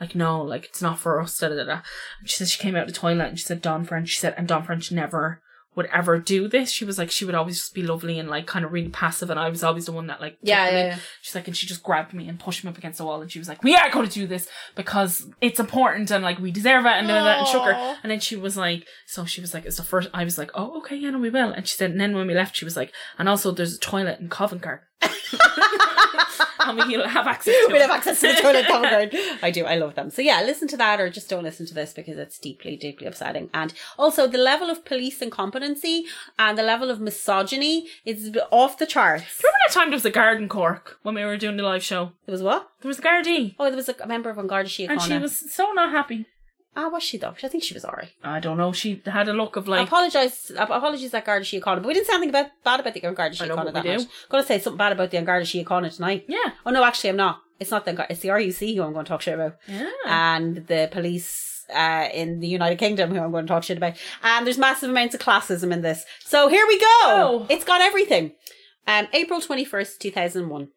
like 0.00 0.14
no, 0.14 0.42
like 0.42 0.64
it's 0.66 0.82
not 0.82 0.98
for 0.98 1.20
us." 1.20 1.38
Da 1.38 1.48
da 1.48 1.64
da. 1.64 1.80
And 2.20 2.28
she 2.28 2.36
said 2.36 2.48
she 2.48 2.62
came 2.62 2.76
out 2.76 2.82
of 2.82 2.88
the 2.88 2.94
toilet 2.98 3.28
and 3.28 3.38
she 3.38 3.44
said 3.44 3.62
Dawn 3.62 3.84
French. 3.84 4.08
She 4.08 4.20
said 4.20 4.34
and 4.36 4.48
Dawn 4.48 4.64
French 4.64 4.90
never 4.92 5.40
would 5.78 5.86
ever 5.94 6.18
do 6.18 6.48
this. 6.48 6.70
She 6.70 6.84
was 6.84 6.98
like 6.98 7.10
she 7.10 7.24
would 7.24 7.36
always 7.36 7.58
just 7.58 7.72
be 7.72 7.84
lovely 7.84 8.18
and 8.18 8.28
like 8.28 8.46
kind 8.46 8.64
of 8.64 8.72
really 8.72 8.88
passive, 8.88 9.30
and 9.30 9.38
I 9.38 9.48
was 9.48 9.62
always 9.62 9.86
the 9.86 9.92
one 9.92 10.08
that 10.08 10.20
like 10.20 10.36
Yeah, 10.42 10.68
yeah, 10.68 10.86
yeah. 10.88 10.98
She's 11.22 11.36
like, 11.36 11.46
and 11.46 11.56
she 11.56 11.66
just 11.68 11.84
grabbed 11.84 12.12
me 12.12 12.28
and 12.28 12.38
pushed 12.38 12.64
me 12.64 12.70
up 12.70 12.76
against 12.76 12.98
the 12.98 13.04
wall, 13.04 13.22
and 13.22 13.30
she 13.30 13.38
was 13.38 13.48
like, 13.48 13.62
"We 13.62 13.76
are 13.76 13.88
going 13.88 14.06
to 14.08 14.12
do 14.12 14.26
this 14.26 14.48
because 14.74 15.26
it's 15.40 15.60
important 15.60 16.10
and 16.10 16.24
like 16.24 16.40
we 16.40 16.50
deserve 16.50 16.84
it," 16.84 16.92
and 16.92 17.06
da, 17.06 17.22
da, 17.22 17.38
and 17.38 17.46
shook 17.46 17.62
her. 17.62 17.96
And 18.02 18.10
then 18.10 18.18
she 18.18 18.34
was 18.34 18.56
like, 18.56 18.86
"So 19.06 19.24
she 19.24 19.40
was 19.40 19.54
like, 19.54 19.66
it's 19.66 19.76
the 19.76 19.84
first. 19.84 20.10
I 20.12 20.24
was 20.24 20.36
like, 20.36 20.50
"Oh, 20.54 20.78
okay, 20.78 20.96
yeah, 20.96 21.10
no, 21.10 21.20
we 21.20 21.30
will." 21.30 21.52
And 21.52 21.66
she 21.66 21.76
said, 21.76 21.92
and 21.92 22.00
then 22.00 22.16
when 22.16 22.26
we 22.26 22.34
left, 22.34 22.56
she 22.56 22.64
was 22.64 22.76
like, 22.76 22.92
"And 23.16 23.28
also, 23.28 23.52
there's 23.52 23.76
a 23.76 23.78
toilet 23.78 24.18
in 24.18 24.28
Covent 24.28 24.62
Garden." 24.62 24.84
and 26.60 26.76
we'll 26.76 27.06
have 27.08 27.26
access 27.26 27.54
to 27.54 27.66
We'll 27.68 27.76
it. 27.76 27.82
have 27.82 27.90
access 27.90 28.20
to 28.20 28.28
the 28.28 28.34
toilet 28.40 28.66
cover. 28.66 29.08
I 29.42 29.50
do. 29.50 29.64
I 29.64 29.76
love 29.76 29.94
them. 29.94 30.10
So 30.10 30.22
yeah, 30.22 30.42
listen 30.42 30.68
to 30.68 30.76
that 30.76 31.00
or 31.00 31.08
just 31.10 31.28
don't 31.28 31.44
listen 31.44 31.66
to 31.66 31.74
this 31.74 31.92
because 31.92 32.18
it's 32.18 32.38
deeply, 32.38 32.76
deeply 32.76 33.06
upsetting. 33.06 33.50
And 33.54 33.72
also 33.98 34.26
the 34.26 34.38
level 34.38 34.70
of 34.70 34.84
police 34.84 35.20
incompetency 35.22 36.06
and 36.38 36.58
the 36.58 36.62
level 36.62 36.90
of 36.90 37.00
misogyny 37.00 37.86
is 38.04 38.36
off 38.50 38.78
the 38.78 38.86
charts. 38.86 39.24
Remember 39.42 39.58
that 39.66 39.74
time 39.74 39.88
there 39.90 39.96
was 39.96 40.04
a 40.04 40.10
guard 40.10 40.40
in 40.42 40.48
Cork 40.48 40.98
when 41.02 41.14
we 41.14 41.24
were 41.24 41.36
doing 41.36 41.56
the 41.56 41.62
live 41.62 41.82
show? 41.82 42.12
It 42.26 42.30
was 42.30 42.42
what? 42.42 42.68
There 42.80 42.88
was 42.88 42.98
a 42.98 43.02
guardie, 43.02 43.54
Oh, 43.58 43.64
there 43.66 43.76
was 43.76 43.88
a 43.88 44.06
member 44.06 44.30
of 44.30 44.38
An 44.38 44.46
Garda 44.46 44.68
Síochána. 44.68 44.90
and 44.90 45.02
she 45.02 45.18
was 45.18 45.52
so 45.52 45.72
not 45.72 45.90
happy. 45.90 46.26
Ah, 46.80 46.88
was 46.88 47.02
she 47.02 47.18
though? 47.18 47.34
I 47.42 47.48
think 47.48 47.64
she 47.64 47.74
was 47.74 47.84
alright. 47.84 48.12
I 48.22 48.38
don't 48.38 48.56
know. 48.56 48.70
She 48.72 49.02
had 49.04 49.28
a 49.28 49.32
look 49.32 49.56
of 49.56 49.66
like 49.66 49.86
apologise. 49.88 50.52
Apologies 50.56 51.10
that 51.10 51.24
Garda 51.24 51.44
Síochána, 51.44 51.76
but 51.82 51.86
we 51.86 51.94
didn't 51.94 52.06
say 52.06 52.14
anything 52.14 52.30
about 52.30 52.46
bad 52.62 52.78
about 52.80 52.94
the 52.94 53.00
Garda 53.00 53.34
Síochána 53.34 53.72
that 53.72 53.84
much. 53.84 54.06
Gonna 54.28 54.44
say 54.44 54.58
something 54.60 54.78
bad 54.78 54.92
about 54.92 55.10
the 55.10 55.20
Garda 55.22 55.44
Síochána 55.44 55.94
tonight. 55.94 56.24
yeah, 56.28 56.52
Oh 56.64 56.70
no, 56.70 56.84
actually, 56.84 57.10
I'm 57.10 57.16
not. 57.16 57.40
It's 57.58 57.72
not 57.72 57.84
the 57.84 58.06
it's 58.08 58.20
the 58.20 58.28
RUC 58.28 58.76
who 58.76 58.82
I'm 58.84 58.92
going 58.92 59.04
to 59.04 59.08
talk 59.08 59.20
shit 59.22 59.34
about. 59.34 59.56
yeah. 59.66 59.90
and 60.06 60.64
the 60.68 60.88
police 60.92 61.64
uh, 61.74 62.08
in 62.14 62.38
the 62.38 62.46
United 62.46 62.78
Kingdom, 62.78 63.10
who 63.12 63.20
I'm 63.20 63.32
going 63.32 63.46
to 63.46 63.52
talk 63.52 63.64
shit 63.64 63.76
about. 63.78 63.94
And 64.22 64.46
there's 64.46 64.58
massive 64.58 64.90
amounts 64.90 65.16
of 65.16 65.20
classism 65.20 65.72
in 65.72 65.82
this. 65.82 66.04
So 66.24 66.46
here 66.46 66.64
we 66.68 66.78
go. 66.78 66.86
Oh. 67.02 67.46
It's 67.50 67.64
got 67.64 67.80
everything. 67.80 68.32
Um, 68.86 69.08
April 69.12 69.40
21st, 69.40 69.98
2001. 69.98 70.68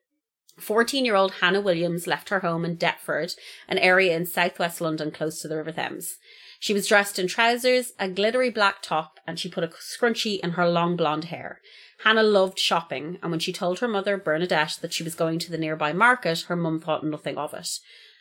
14 0.61 1.05
year 1.05 1.15
old 1.15 1.33
Hannah 1.33 1.61
Williams 1.61 2.07
left 2.07 2.29
her 2.29 2.39
home 2.39 2.63
in 2.65 2.75
Deptford, 2.75 3.35
an 3.67 3.77
area 3.77 4.15
in 4.15 4.25
southwest 4.25 4.81
London 4.81 5.11
close 5.11 5.41
to 5.41 5.47
the 5.47 5.57
River 5.57 5.71
Thames. 5.71 6.17
She 6.59 6.73
was 6.73 6.87
dressed 6.87 7.17
in 7.17 7.27
trousers, 7.27 7.93
a 7.99 8.07
glittery 8.07 8.51
black 8.51 8.81
top, 8.81 9.19
and 9.25 9.39
she 9.39 9.49
put 9.49 9.63
a 9.63 9.67
scrunchie 9.67 10.39
in 10.39 10.51
her 10.51 10.69
long 10.69 10.95
blonde 10.95 11.25
hair. 11.25 11.59
Hannah 12.03 12.23
loved 12.23 12.59
shopping, 12.59 13.17
and 13.21 13.31
when 13.31 13.39
she 13.39 13.51
told 13.51 13.79
her 13.79 13.87
mother, 13.87 14.17
Bernadette, 14.17 14.77
that 14.81 14.93
she 14.93 15.03
was 15.03 15.15
going 15.15 15.39
to 15.39 15.51
the 15.51 15.57
nearby 15.57 15.91
market, 15.91 16.41
her 16.41 16.55
mum 16.55 16.79
thought 16.79 17.03
nothing 17.03 17.37
of 17.37 17.53
it. 17.53 17.67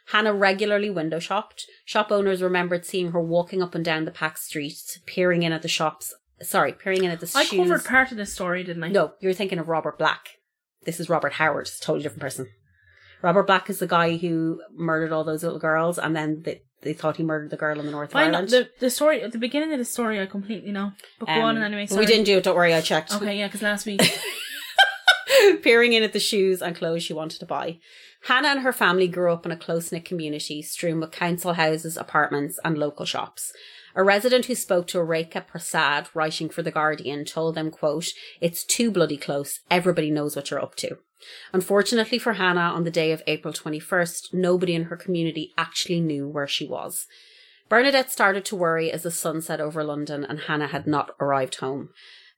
Hannah 0.07 0.33
regularly 0.35 0.91
window 0.91 1.19
shopped. 1.19 1.67
Shop 1.85 2.11
owners 2.11 2.43
remembered 2.43 2.87
seeing 2.87 3.13
her 3.13 3.21
walking 3.21 3.63
up 3.63 3.75
and 3.75 3.85
down 3.85 4.07
the 4.07 4.11
packed 4.11 4.39
streets, 4.41 4.99
peering 5.07 5.43
in 5.43 5.53
at 5.53 5.63
the 5.63 5.69
shops 5.69 6.15
Sorry, 6.43 6.73
peering 6.73 7.05
in 7.05 7.11
at 7.11 7.21
the 7.21 7.31
I 7.35 7.45
shoes. 7.45 7.69
covered 7.69 7.85
part 7.85 8.11
of 8.11 8.17
this 8.17 8.33
story, 8.33 8.65
didn't 8.65 8.83
I? 8.83 8.89
No, 8.89 9.13
you're 9.21 9.35
thinking 9.35 9.59
of 9.59 9.69
Robert 9.69 9.99
Black. 9.99 10.39
This 10.85 11.01
is 11.01 11.09
Robert 11.09 11.35
Howard. 11.35 11.67
It's 11.67 11.79
a 11.79 11.83
totally 11.83 12.03
different 12.03 12.23
person. 12.23 12.49
Robert 13.23 13.47
Black 13.47 13.69
is 13.69 13.79
the 13.81 13.87
guy 13.87 14.17
who 14.17 14.63
murdered 14.75 15.13
all 15.13 15.25
those 15.25 15.43
little 15.43 15.59
girls, 15.59 15.99
and 15.99 16.17
then 16.17 16.43
they, 16.43 16.63
they 16.81 16.95
thought 16.95 17.17
he 17.19 17.23
murdered 17.23 17.51
the 17.51 17.57
girl 17.59 17.79
in 17.79 17.85
the 17.85 17.93
north 17.93 18.15
know, 18.15 18.21
Ireland. 18.21 18.49
the 18.49 18.71
the 18.81 18.89
story 18.89 19.21
at 19.23 19.33
the 19.33 19.39
beginning 19.39 19.73
of 19.73 19.79
the 19.79 19.85
story, 19.85 20.19
I 20.21 20.25
completely 20.27 20.73
know. 20.73 20.93
But 21.19 21.27
go 21.27 21.33
Um, 21.33 21.43
on 21.57 21.63
anyway. 21.63 21.87
Sorry. 21.87 22.01
we 22.01 22.07
didn't 22.07 22.25
do 22.25 22.39
it. 22.39 22.45
Don't 22.45 22.57
worry, 22.57 22.73
I 22.73 22.81
checked. 22.81 23.15
Okay, 23.15 23.39
yeah, 23.39 23.47
because 23.49 23.63
last 23.63 23.85
week. 23.87 24.01
peering 25.63 25.93
in 25.93 26.03
at 26.03 26.13
the 26.13 26.21
shoes 26.21 26.61
and 26.63 26.75
clothes 26.77 27.03
she 27.03 27.13
wanted 27.13 27.39
to 27.41 27.47
buy. 27.47 27.79
Hannah 28.25 28.49
and 28.49 28.61
her 28.61 28.73
family 28.73 29.09
grew 29.09 29.33
up 29.33 29.47
in 29.47 29.53
a 29.53 29.57
close 29.57 29.91
knit 29.93 30.05
community 30.05 30.61
strewn 30.63 31.01
with 31.01 31.13
council 31.13 31.55
houses, 31.55 31.97
apartments, 31.97 32.59
and 32.65 32.77
local 32.77 33.07
shops. 33.07 33.53
A 33.95 34.05
resident 34.05 34.47
who 34.47 34.55
spoke 34.55 34.87
to 34.89 34.99
Rekha 34.99 35.47
Prasad, 35.47 36.09
writing 36.15 36.49
for 36.49 36.63
The 36.63 36.71
Guardian, 36.71 37.25
told 37.25 37.55
them, 37.55 37.71
quote, 37.71 38.09
It's 38.41 38.65
too 38.65 38.91
bloody 38.91 39.17
close. 39.17 39.61
Everybody 39.71 40.11
knows 40.11 40.37
what 40.37 40.51
you're 40.51 40.63
up 40.63 40.77
to. 40.77 40.99
Unfortunately 41.53 42.19
for 42.19 42.35
Hannah, 42.35 42.61
on 42.61 42.85
the 42.85 42.91
day 42.91 43.13
of 43.13 43.23
April 43.27 43.53
21st, 43.53 44.33
nobody 44.33 44.75
in 44.75 44.85
her 44.85 44.97
community 44.97 45.53
actually 45.59 46.01
knew 46.01 46.29
where 46.29 46.47
she 46.47 46.67
was. 46.67 47.07
Bernadette 47.69 48.11
started 48.11 48.45
to 48.47 48.57
worry 48.57 48.91
as 48.91 49.03
the 49.03 49.11
sun 49.11 49.41
set 49.41 49.61
over 49.61 49.85
London 49.85 50.25
and 50.25 50.41
Hannah 50.41 50.69
had 50.69 50.87
not 50.87 51.15
arrived 51.21 51.57
home. 51.57 51.91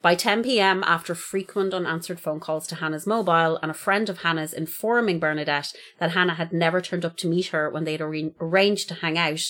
By 0.02 0.16
10 0.16 0.42
pm, 0.42 0.82
after 0.84 1.14
frequent 1.14 1.72
unanswered 1.72 2.18
phone 2.18 2.40
calls 2.40 2.66
to 2.66 2.74
Hannah's 2.74 3.06
mobile 3.06 3.56
and 3.62 3.70
a 3.70 3.74
friend 3.74 4.08
of 4.08 4.18
Hannah's 4.18 4.52
informing 4.52 5.20
Bernadette 5.20 5.72
that 6.00 6.10
Hannah 6.10 6.34
had 6.34 6.52
never 6.52 6.80
turned 6.80 7.04
up 7.04 7.16
to 7.18 7.28
meet 7.28 7.46
her 7.46 7.70
when 7.70 7.84
they'd 7.84 8.00
arranged 8.00 8.88
to 8.88 8.94
hang 8.94 9.16
out, 9.16 9.42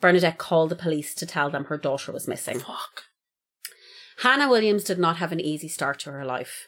Bernadette 0.00 0.38
called 0.38 0.70
the 0.70 0.76
police 0.76 1.14
to 1.14 1.26
tell 1.26 1.50
them 1.50 1.64
her 1.64 1.78
daughter 1.78 2.12
was 2.12 2.28
missing. 2.28 2.60
Fuck. 2.60 3.04
Hannah 4.18 4.48
Williams 4.48 4.84
did 4.84 4.98
not 4.98 5.18
have 5.18 5.32
an 5.32 5.40
easy 5.40 5.68
start 5.68 6.00
to 6.00 6.12
her 6.12 6.24
life. 6.24 6.66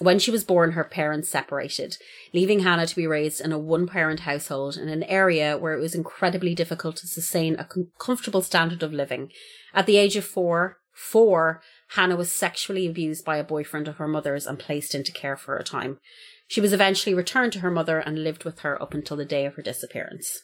When 0.00 0.18
she 0.18 0.32
was 0.32 0.42
born, 0.42 0.72
her 0.72 0.82
parents 0.82 1.28
separated, 1.28 1.98
leaving 2.32 2.60
Hannah 2.60 2.86
to 2.86 2.96
be 2.96 3.06
raised 3.06 3.40
in 3.40 3.52
a 3.52 3.58
one 3.58 3.86
parent 3.86 4.20
household 4.20 4.76
in 4.76 4.88
an 4.88 5.04
area 5.04 5.56
where 5.56 5.74
it 5.74 5.80
was 5.80 5.94
incredibly 5.94 6.52
difficult 6.52 6.96
to 6.96 7.06
sustain 7.06 7.54
a 7.56 7.64
com- 7.64 7.92
comfortable 7.98 8.42
standard 8.42 8.82
of 8.82 8.92
living. 8.92 9.30
At 9.72 9.86
the 9.86 9.96
age 9.96 10.16
of 10.16 10.24
four, 10.24 10.78
four, 10.92 11.62
Hannah 11.90 12.16
was 12.16 12.32
sexually 12.32 12.88
abused 12.88 13.24
by 13.24 13.36
a 13.36 13.44
boyfriend 13.44 13.86
of 13.86 13.98
her 13.98 14.08
mother's 14.08 14.46
and 14.46 14.58
placed 14.58 14.96
into 14.96 15.12
care 15.12 15.36
for 15.36 15.56
a 15.56 15.64
time. 15.64 16.00
She 16.48 16.60
was 16.60 16.72
eventually 16.72 17.14
returned 17.14 17.52
to 17.52 17.60
her 17.60 17.70
mother 17.70 18.00
and 18.00 18.24
lived 18.24 18.42
with 18.42 18.60
her 18.60 18.80
up 18.82 18.94
until 18.94 19.16
the 19.16 19.24
day 19.24 19.46
of 19.46 19.54
her 19.54 19.62
disappearance. 19.62 20.42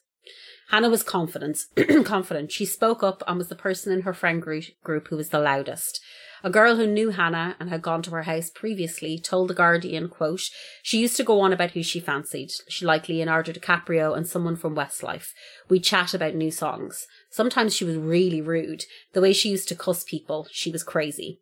Hannah 0.71 0.89
was 0.89 1.03
confident. 1.03 1.67
confident. 2.05 2.53
She 2.53 2.65
spoke 2.65 3.03
up 3.03 3.25
and 3.27 3.39
was 3.39 3.49
the 3.49 3.57
person 3.57 3.93
in 3.93 4.03
her 4.03 4.15
friend 4.15 4.41
group, 4.41 5.09
who 5.09 5.17
was 5.17 5.31
the 5.31 5.41
loudest. 5.41 6.01
A 6.45 6.51
girl 6.51 6.77
who 6.77 6.87
knew 6.87 7.11
Hannah 7.11 7.57
and 7.59 7.69
had 7.69 7.83
gone 7.83 8.03
to 8.03 8.13
her 8.13 8.23
house 8.23 8.51
previously 8.51 9.19
told 9.19 9.49
the 9.49 9.55
Guardian, 9.55 10.09
quote, 10.09 10.43
She 10.83 11.01
used 11.01 11.17
to 11.17 11.25
go 11.25 11.41
on 11.41 11.53
about 11.53 11.73
who 11.73 11.83
she 11.83 11.99
fancied. 11.99 12.53
She 12.69 12.87
liked 12.87 13.09
Leonardo 13.09 13.53
DiCaprio 13.53 14.17
and 14.17 14.29
someone 14.29 14.55
from 14.55 14.77
Westlife. 14.77 15.33
We'd 15.69 15.83
chat 15.83 16.15
about 16.15 16.37
new 16.37 16.53
songs. 16.53 17.09
Sometimes 17.31 17.75
she 17.75 17.85
was 17.85 17.97
really 17.97 18.41
rude. 18.41 18.85
The 19.13 19.21
way 19.21 19.33
she 19.33 19.51
used 19.51 19.69
to 19.69 19.75
cuss 19.75 20.05
people, 20.05 20.47
she 20.53 20.71
was 20.71 20.85
crazy. 20.85 21.41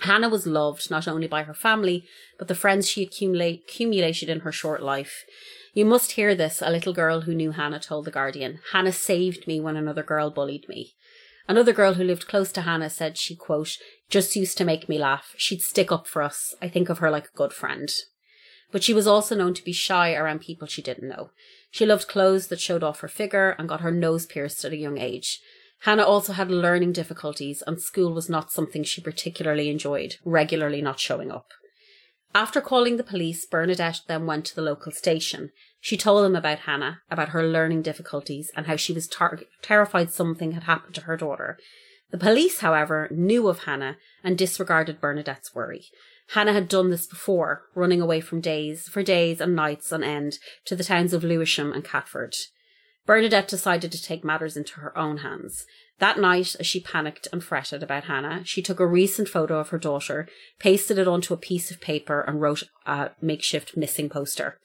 Hannah 0.00 0.28
was 0.30 0.46
loved 0.46 0.90
not 0.90 1.06
only 1.06 1.26
by 1.26 1.42
her 1.42 1.54
family, 1.54 2.06
but 2.38 2.48
the 2.48 2.54
friends 2.54 2.88
she 2.88 3.02
accumulate, 3.02 3.64
accumulated 3.68 4.30
in 4.30 4.40
her 4.40 4.52
short 4.52 4.82
life. 4.82 5.24
You 5.74 5.84
must 5.84 6.12
hear 6.12 6.34
this, 6.34 6.62
a 6.62 6.70
little 6.70 6.92
girl 6.92 7.22
who 7.22 7.34
knew 7.34 7.52
Hannah 7.52 7.80
told 7.80 8.04
The 8.04 8.10
Guardian. 8.10 8.60
Hannah 8.72 8.92
saved 8.92 9.46
me 9.46 9.60
when 9.60 9.76
another 9.76 10.02
girl 10.02 10.30
bullied 10.30 10.68
me. 10.68 10.94
Another 11.46 11.72
girl 11.72 11.94
who 11.94 12.04
lived 12.04 12.28
close 12.28 12.52
to 12.52 12.62
Hannah 12.62 12.90
said 12.90 13.16
she, 13.16 13.34
quote, 13.34 13.76
just 14.10 14.36
used 14.36 14.58
to 14.58 14.64
make 14.64 14.88
me 14.88 14.98
laugh. 14.98 15.34
She'd 15.36 15.62
stick 15.62 15.90
up 15.90 16.06
for 16.06 16.22
us. 16.22 16.54
I 16.60 16.68
think 16.68 16.88
of 16.88 16.98
her 16.98 17.10
like 17.10 17.26
a 17.26 17.36
good 17.36 17.52
friend. 17.52 17.90
But 18.70 18.82
she 18.82 18.92
was 18.92 19.06
also 19.06 19.34
known 19.34 19.54
to 19.54 19.64
be 19.64 19.72
shy 19.72 20.14
around 20.14 20.40
people 20.40 20.66
she 20.66 20.82
didn't 20.82 21.08
know. 21.08 21.30
She 21.70 21.86
loved 21.86 22.08
clothes 22.08 22.48
that 22.48 22.60
showed 22.60 22.82
off 22.82 23.00
her 23.00 23.08
figure 23.08 23.54
and 23.58 23.68
got 23.68 23.80
her 23.80 23.90
nose 23.90 24.26
pierced 24.26 24.64
at 24.64 24.72
a 24.72 24.76
young 24.76 24.98
age. 24.98 25.40
Hannah 25.82 26.04
also 26.04 26.32
had 26.32 26.50
learning 26.50 26.92
difficulties 26.92 27.62
and 27.66 27.80
school 27.80 28.12
was 28.12 28.28
not 28.28 28.50
something 28.50 28.82
she 28.82 29.00
particularly 29.00 29.70
enjoyed, 29.70 30.16
regularly 30.24 30.82
not 30.82 31.00
showing 31.00 31.30
up. 31.30 31.46
After 32.34 32.60
calling 32.60 32.96
the 32.96 33.04
police, 33.04 33.46
Bernadette 33.46 34.02
then 34.06 34.26
went 34.26 34.44
to 34.46 34.54
the 34.54 34.62
local 34.62 34.92
station. 34.92 35.50
She 35.80 35.96
told 35.96 36.24
them 36.24 36.36
about 36.36 36.60
Hannah, 36.60 37.00
about 37.10 37.30
her 37.30 37.46
learning 37.46 37.82
difficulties, 37.82 38.50
and 38.54 38.66
how 38.66 38.76
she 38.76 38.92
was 38.92 39.08
tar- 39.08 39.40
terrified 39.62 40.12
something 40.12 40.52
had 40.52 40.64
happened 40.64 40.94
to 40.96 41.02
her 41.02 41.16
daughter. 41.16 41.58
The 42.10 42.18
police, 42.18 42.60
however, 42.60 43.08
knew 43.10 43.48
of 43.48 43.60
Hannah 43.60 43.96
and 44.22 44.36
disregarded 44.36 45.00
Bernadette's 45.00 45.54
worry. 45.54 45.86
Hannah 46.32 46.52
had 46.52 46.68
done 46.68 46.90
this 46.90 47.06
before, 47.06 47.62
running 47.74 48.00
away 48.00 48.20
from 48.20 48.40
days 48.40 48.88
for 48.88 49.02
days 49.02 49.40
and 49.40 49.56
nights 49.56 49.92
on 49.92 50.04
end 50.04 50.38
to 50.66 50.76
the 50.76 50.84
towns 50.84 51.14
of 51.14 51.24
Lewisham 51.24 51.72
and 51.72 51.84
Catford. 51.84 52.34
Bernadette 53.08 53.48
decided 53.48 53.90
to 53.90 54.02
take 54.02 54.22
matters 54.22 54.54
into 54.54 54.80
her 54.80 54.96
own 54.96 55.18
hands. 55.18 55.64
That 55.98 56.18
night, 56.18 56.54
as 56.60 56.66
she 56.66 56.78
panicked 56.78 57.26
and 57.32 57.42
fretted 57.42 57.82
about 57.82 58.04
Hannah, 58.04 58.42
she 58.44 58.60
took 58.60 58.78
a 58.78 58.86
recent 58.86 59.30
photo 59.30 59.58
of 59.58 59.70
her 59.70 59.78
daughter, 59.78 60.28
pasted 60.58 60.98
it 60.98 61.08
onto 61.08 61.32
a 61.32 61.38
piece 61.38 61.70
of 61.70 61.80
paper, 61.80 62.20
and 62.20 62.38
wrote 62.38 62.64
a 62.84 63.12
makeshift 63.22 63.78
missing 63.78 64.10
poster. 64.10 64.58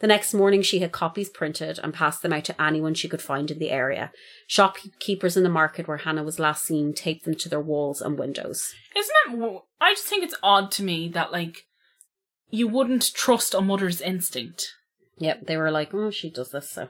The 0.00 0.08
next 0.08 0.34
morning, 0.34 0.60
she 0.60 0.80
had 0.80 0.90
copies 0.90 1.28
printed 1.28 1.78
and 1.84 1.94
passed 1.94 2.20
them 2.20 2.32
out 2.32 2.44
to 2.46 2.60
anyone 2.60 2.94
she 2.94 3.08
could 3.08 3.22
find 3.22 3.48
in 3.48 3.60
the 3.60 3.70
area. 3.70 4.10
Shopkeepers 4.48 5.36
in 5.36 5.44
the 5.44 5.48
market 5.48 5.86
where 5.86 5.98
Hannah 5.98 6.24
was 6.24 6.40
last 6.40 6.64
seen 6.64 6.94
taped 6.94 7.24
them 7.24 7.36
to 7.36 7.48
their 7.48 7.60
walls 7.60 8.02
and 8.02 8.18
windows. 8.18 8.74
Isn't 8.96 9.40
that? 9.40 9.60
I 9.80 9.92
just 9.92 10.06
think 10.06 10.24
it's 10.24 10.34
odd 10.42 10.72
to 10.72 10.82
me 10.82 11.08
that 11.10 11.30
like 11.30 11.68
you 12.50 12.66
wouldn't 12.66 13.14
trust 13.14 13.54
a 13.54 13.60
mother's 13.60 14.00
instinct. 14.00 14.74
Yep, 15.18 15.46
they 15.46 15.56
were 15.56 15.70
like, 15.70 15.94
oh, 15.94 16.10
she 16.10 16.28
does 16.28 16.50
this, 16.50 16.70
so. 16.70 16.88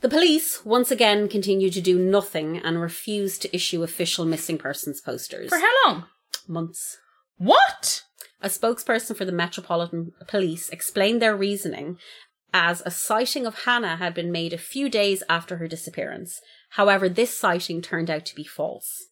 The 0.00 0.08
police 0.08 0.64
once 0.64 0.90
again 0.90 1.28
continued 1.28 1.72
to 1.72 1.80
do 1.80 1.98
nothing 1.98 2.58
and 2.58 2.80
refused 2.80 3.42
to 3.42 3.54
issue 3.54 3.82
official 3.82 4.24
missing 4.24 4.58
persons 4.58 5.00
posters. 5.00 5.48
For 5.48 5.58
how 5.58 5.72
long? 5.84 6.04
months. 6.48 6.98
What? 7.36 8.04
A 8.40 8.48
spokesperson 8.48 9.16
for 9.16 9.24
the 9.24 9.32
Metropolitan 9.32 10.12
Police 10.26 10.68
explained 10.70 11.20
their 11.20 11.36
reasoning 11.36 11.98
as 12.52 12.82
a 12.86 12.90
sighting 12.90 13.46
of 13.46 13.64
Hannah 13.64 13.96
had 13.96 14.14
been 14.14 14.32
made 14.32 14.52
a 14.52 14.58
few 14.58 14.88
days 14.88 15.22
after 15.28 15.56
her 15.56 15.68
disappearance. 15.68 16.40
However, 16.70 17.08
this 17.08 17.36
sighting 17.36 17.82
turned 17.82 18.10
out 18.10 18.24
to 18.26 18.34
be 18.34 18.44
false. 18.44 19.08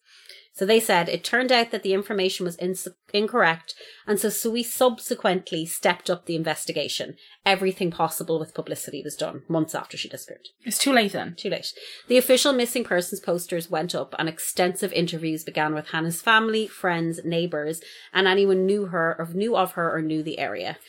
So 0.57 0.65
they 0.65 0.79
said 0.79 1.07
it 1.07 1.23
turned 1.23 1.51
out 1.51 1.69
that 1.69 1.83
the 1.83 1.93
information 1.93 2.43
was 2.43 2.55
ins- 2.55 2.87
incorrect, 3.13 3.75
and 4.07 4.19
so, 4.19 4.49
we 4.49 4.63
subsequently 4.63 5.67
stepped 5.67 6.09
up 6.09 6.25
the 6.25 6.35
investigation. 6.35 7.15
Everything 7.45 7.91
possible 7.91 8.39
with 8.39 8.55
publicity 8.55 9.03
was 9.03 9.15
done 9.15 9.43
months 9.47 9.75
after 9.75 9.97
she 9.97 10.09
disappeared. 10.09 10.47
It's 10.65 10.79
too 10.79 10.91
late 10.91 11.11
then. 11.11 11.35
Too 11.37 11.51
late. 11.51 11.67
The 12.07 12.17
official 12.17 12.53
missing 12.53 12.83
persons 12.83 13.19
posters 13.19 13.69
went 13.69 13.93
up, 13.93 14.15
and 14.17 14.27
extensive 14.27 14.91
interviews 14.93 15.43
began 15.43 15.75
with 15.75 15.89
Hannah's 15.89 16.23
family, 16.23 16.65
friends, 16.65 17.19
neighbours, 17.23 17.79
and 18.11 18.27
anyone 18.27 18.65
knew 18.65 18.87
her 18.87 19.15
or 19.19 19.27
knew 19.31 19.55
of 19.55 19.73
her 19.73 19.95
or 19.95 20.01
knew 20.01 20.23
the 20.23 20.39
area. 20.39 20.79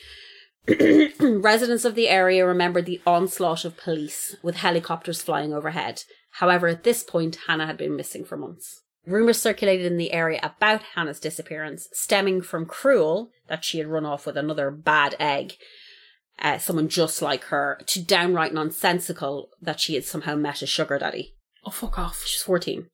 Residents 1.19 1.85
of 1.85 1.93
the 1.93 2.09
area 2.09 2.43
remembered 2.43 2.87
the 2.87 3.01
onslaught 3.05 3.65
of 3.65 3.77
police 3.77 4.35
with 4.41 4.55
helicopters 4.55 5.21
flying 5.21 5.53
overhead. 5.53 6.05
However, 6.39 6.67
at 6.67 6.83
this 6.83 7.03
point, 7.03 7.37
Hannah 7.45 7.67
had 7.67 7.77
been 7.77 7.95
missing 7.95 8.25
for 8.25 8.35
months. 8.35 8.81
Rumours 9.09 9.41
circulated 9.41 9.87
in 9.87 9.97
the 9.97 10.13
area 10.13 10.39
about 10.43 10.83
Hannah's 10.93 11.19
disappearance, 11.19 11.87
stemming 11.93 12.41
from 12.41 12.67
cruel 12.67 13.31
that 13.47 13.65
she 13.65 13.79
had 13.79 13.87
run 13.87 14.05
off 14.05 14.27
with 14.27 14.37
another 14.37 14.69
bad 14.69 15.15
egg, 15.19 15.55
uh, 16.37 16.59
someone 16.59 16.89
just 16.89 17.21
like 17.21 17.45
her, 17.45 17.81
to 17.87 18.03
downright 18.03 18.53
nonsensical 18.53 19.49
that 19.61 19.79
she 19.79 19.95
had 19.95 20.05
somehow 20.05 20.35
met 20.35 20.61
a 20.61 20.67
sugar 20.67 20.99
daddy. 20.99 21.35
Oh 21.65 21.71
fuck 21.71 21.97
off. 21.97 22.23
She's 22.23 22.43
14. 22.43 22.87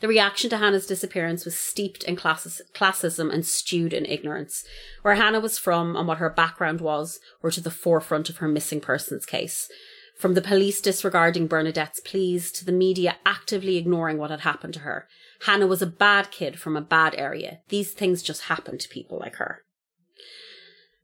The 0.00 0.08
reaction 0.08 0.50
to 0.50 0.58
Hannah's 0.58 0.86
disappearance 0.86 1.46
was 1.46 1.58
steeped 1.58 2.04
in 2.04 2.14
classis- 2.14 2.60
classism 2.74 3.32
and 3.32 3.46
stewed 3.46 3.94
in 3.94 4.04
ignorance. 4.04 4.64
Where 5.00 5.14
Hannah 5.14 5.40
was 5.40 5.58
from 5.58 5.96
and 5.96 6.06
what 6.06 6.18
her 6.18 6.28
background 6.28 6.82
was 6.82 7.20
were 7.40 7.50
to 7.52 7.62
the 7.62 7.70
forefront 7.70 8.28
of 8.28 8.36
her 8.36 8.48
missing 8.48 8.82
persons 8.82 9.24
case. 9.24 9.66
From 10.18 10.34
the 10.34 10.42
police 10.42 10.80
disregarding 10.80 11.48
Bernadette's 11.48 12.00
pleas 12.00 12.52
to 12.52 12.64
the 12.64 12.72
media 12.72 13.16
actively 13.26 13.76
ignoring 13.76 14.16
what 14.16 14.30
had 14.30 14.40
happened 14.40 14.74
to 14.74 14.80
her. 14.80 15.08
Hannah 15.46 15.66
was 15.66 15.82
a 15.82 15.86
bad 15.86 16.30
kid 16.30 16.58
from 16.58 16.76
a 16.76 16.80
bad 16.80 17.14
area. 17.16 17.58
These 17.68 17.92
things 17.92 18.22
just 18.22 18.42
happen 18.42 18.78
to 18.78 18.88
people 18.88 19.18
like 19.18 19.36
her. 19.36 19.62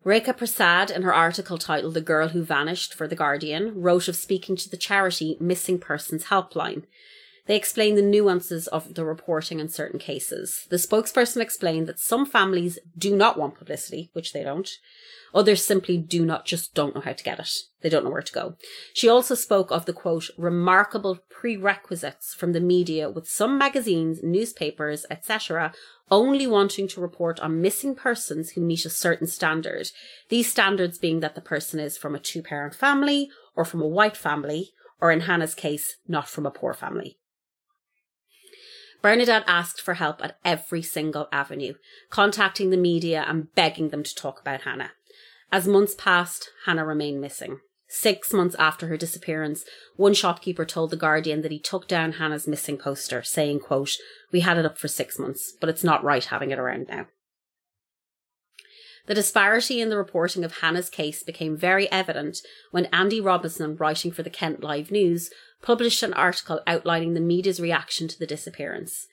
Rekha 0.05 0.35
Prasad, 0.35 0.91
in 0.91 1.03
her 1.03 1.13
article 1.13 1.59
titled 1.59 1.93
The 1.93 2.01
Girl 2.01 2.29
Who 2.29 2.43
Vanished 2.43 2.95
for 2.95 3.07
The 3.07 3.17
Guardian, 3.17 3.83
wrote 3.83 4.09
of 4.09 4.17
speaking 4.17 4.57
to 4.57 4.71
the 4.71 4.79
charity 4.79 5.37
Missing 5.41 5.81
Persons 5.81 6.27
Helpline. 6.27 6.85
They 7.47 7.57
explain 7.57 7.95
the 7.95 8.03
nuances 8.03 8.69
of 8.69 8.95
the 8.95 9.05
reporting 9.05 9.61
in 9.61 9.69
certain 9.69 9.99
cases. 9.99 10.67
The 10.71 10.77
spokesperson 10.77 11.41
explained 11.41 11.87
that 11.89 11.99
some 11.99 12.27
families 12.27 12.79
do 12.97 13.17
not 13.17 13.39
want 13.39 13.59
publicity, 13.59 14.11
which 14.13 14.33
they 14.33 14.43
don't. 14.43 14.69
Others 15.33 15.65
simply 15.65 15.97
do 15.97 16.25
not, 16.25 16.45
just 16.45 16.75
don't 16.75 16.95
know 16.95 17.01
how 17.01 17.13
to 17.13 17.25
get 17.25 17.39
it. 17.39 17.51
They 17.83 17.89
don't 17.89 18.05
know 18.05 18.11
where 18.11 18.21
to 18.21 18.33
go. 18.33 18.57
She 18.95 19.09
also 19.09 19.35
spoke 19.35 19.71
of 19.71 19.87
the 19.87 19.93
quote, 19.93 20.29
remarkable 20.37 21.19
prerequisites 21.31 22.35
from 22.35 22.53
the 22.53 22.61
media 22.61 23.09
with 23.09 23.29
some 23.29 23.57
magazines, 23.57 24.21
newspapers, 24.23 25.07
etc., 25.11 25.73
only 26.11 26.47
wanting 26.47 26.89
to 26.89 27.01
report 27.01 27.39
on 27.41 27.63
missing 27.63 27.95
persons 27.95 28.51
who 28.51 28.61
meet 28.61 28.85
a 28.85 28.91
certain 28.91 29.29
standard. 29.29 29.89
These 30.29 30.51
standards 30.51 30.99
being 30.99 31.21
that 31.21 31.37
the 31.37 31.41
person 31.41 31.79
is 31.79 31.97
from 31.97 32.15
a 32.15 32.21
two 32.21 32.43
parent 32.43 32.75
family 32.75 33.31
or 33.55 33.65
from 33.65 33.81
a 33.81 33.89
white 33.89 34.17
family, 34.17 34.73
or 35.01 35.13
in 35.13 35.21
Hannah's 35.21 35.55
case, 35.55 35.97
not 36.09 36.29
from 36.29 36.45
a 36.45 36.51
poor 36.51 36.75
family. 36.75 37.17
Bernadette 39.03 39.45
asked 39.47 39.81
for 39.81 39.95
help 39.95 40.23
at 40.23 40.37
every 40.45 40.83
single 40.83 41.29
avenue, 41.33 41.75
contacting 42.11 42.71
the 42.71 42.77
media 42.77 43.25
and 43.27 43.55
begging 43.55 43.89
them 43.89 44.03
to 44.03 44.15
talk 44.15 44.41
about 44.41 44.63
Hannah. 44.63 44.93
As 45.53 45.67
months 45.67 45.95
passed, 45.97 46.51
Hannah 46.67 46.85
remained 46.85 47.21
missing. 47.21 47.61
Six 47.89 48.33
months 48.33 48.55
after 48.57 48.87
her 48.87 48.97
disappearance, 48.97 49.65
one 49.97 50.15
shopkeeper 50.15 50.65
told 50.65 50.91
The 50.91 50.97
Guardian 50.97 51.43
that 51.43 51.51
he 51.51 51.59
took 51.59 51.89
down 51.89 52.13
Hannah's 52.13 52.47
missing 52.47 52.79
poster, 52.79 53.23
saying, 53.23 53.61
quote, 53.61 53.97
We 54.31 54.41
had 54.41 54.59
it 54.59 54.65
up 54.65 54.79
for 54.79 54.87
six 54.87 55.19
months, 55.19 55.55
but 55.61 55.69
it's 55.69 55.83
not 55.83 56.05
right 56.05 56.25
having 56.25 56.51
it 56.51 56.59
around 56.59 56.87
now. 56.89 57.07
The 59.11 59.15
disparity 59.15 59.81
in 59.81 59.89
the 59.89 59.97
reporting 59.97 60.45
of 60.45 60.59
Hannah's 60.59 60.89
case 60.89 61.25
became 61.25 61.57
very 61.57 61.91
evident 61.91 62.43
when 62.71 62.85
Andy 62.93 63.21
Robinson, 63.21 63.75
writing 63.75 64.13
for 64.13 64.23
the 64.23 64.31
Kent 64.31 64.63
Live 64.63 64.93
News, 64.93 65.31
published 65.63 66.05
an 66.05 66.15
article 66.15 66.61
outlining 66.65 67.15
the 67.15 67.21
media's 67.21 67.59
reaction 67.59 68.07
to 68.07 68.17
the 68.17 68.25
disappearance. 68.25 69.09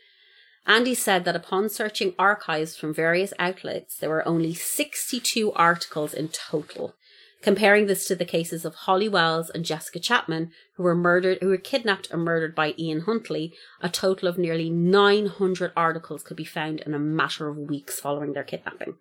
Andy 0.68 0.94
said 0.94 1.26
that 1.26 1.36
upon 1.36 1.70
searching 1.70 2.14
archives 2.20 2.78
from 2.78 2.94
various 2.94 3.34
outlets, 3.40 3.98
there 3.98 4.12
were 4.12 4.28
only 4.28 4.54
62 4.54 5.52
articles 5.54 6.14
in 6.14 6.28
total. 6.28 6.94
Comparing 7.42 7.88
this 7.88 8.06
to 8.06 8.14
the 8.14 8.24
cases 8.24 8.66
of 8.66 8.76
Holly 8.76 9.10
Wells 9.10 9.50
and 9.50 9.66
Jessica 9.66 9.98
Chapman, 9.98 10.52
who 10.76 10.84
were 10.84 10.94
murdered, 10.94 11.40
who 11.42 11.48
were 11.48 11.58
kidnapped 11.58 12.12
and 12.12 12.24
murdered 12.24 12.54
by 12.54 12.76
Ian 12.78 13.02
Huntley, 13.02 13.52
a 13.82 13.90
total 13.90 14.28
of 14.28 14.38
nearly 14.38 14.70
900 14.70 15.72
articles 15.76 16.22
could 16.22 16.38
be 16.38 16.46
found 16.46 16.82
in 16.82 16.94
a 16.94 17.00
matter 17.00 17.48
of 17.50 17.58
weeks 17.58 18.00
following 18.00 18.34
their 18.34 18.44
kidnapping. 18.44 18.98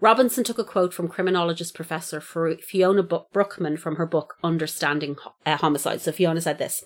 Robinson 0.00 0.44
took 0.44 0.58
a 0.58 0.64
quote 0.64 0.94
from 0.94 1.08
criminologist 1.08 1.74
Professor 1.74 2.20
Fiona 2.20 3.02
Brookman 3.02 3.76
from 3.76 3.96
her 3.96 4.06
book 4.06 4.36
Understanding 4.44 5.16
uh, 5.44 5.56
Homicide. 5.56 6.00
So 6.00 6.12
Fiona 6.12 6.40
said 6.40 6.58
this 6.58 6.84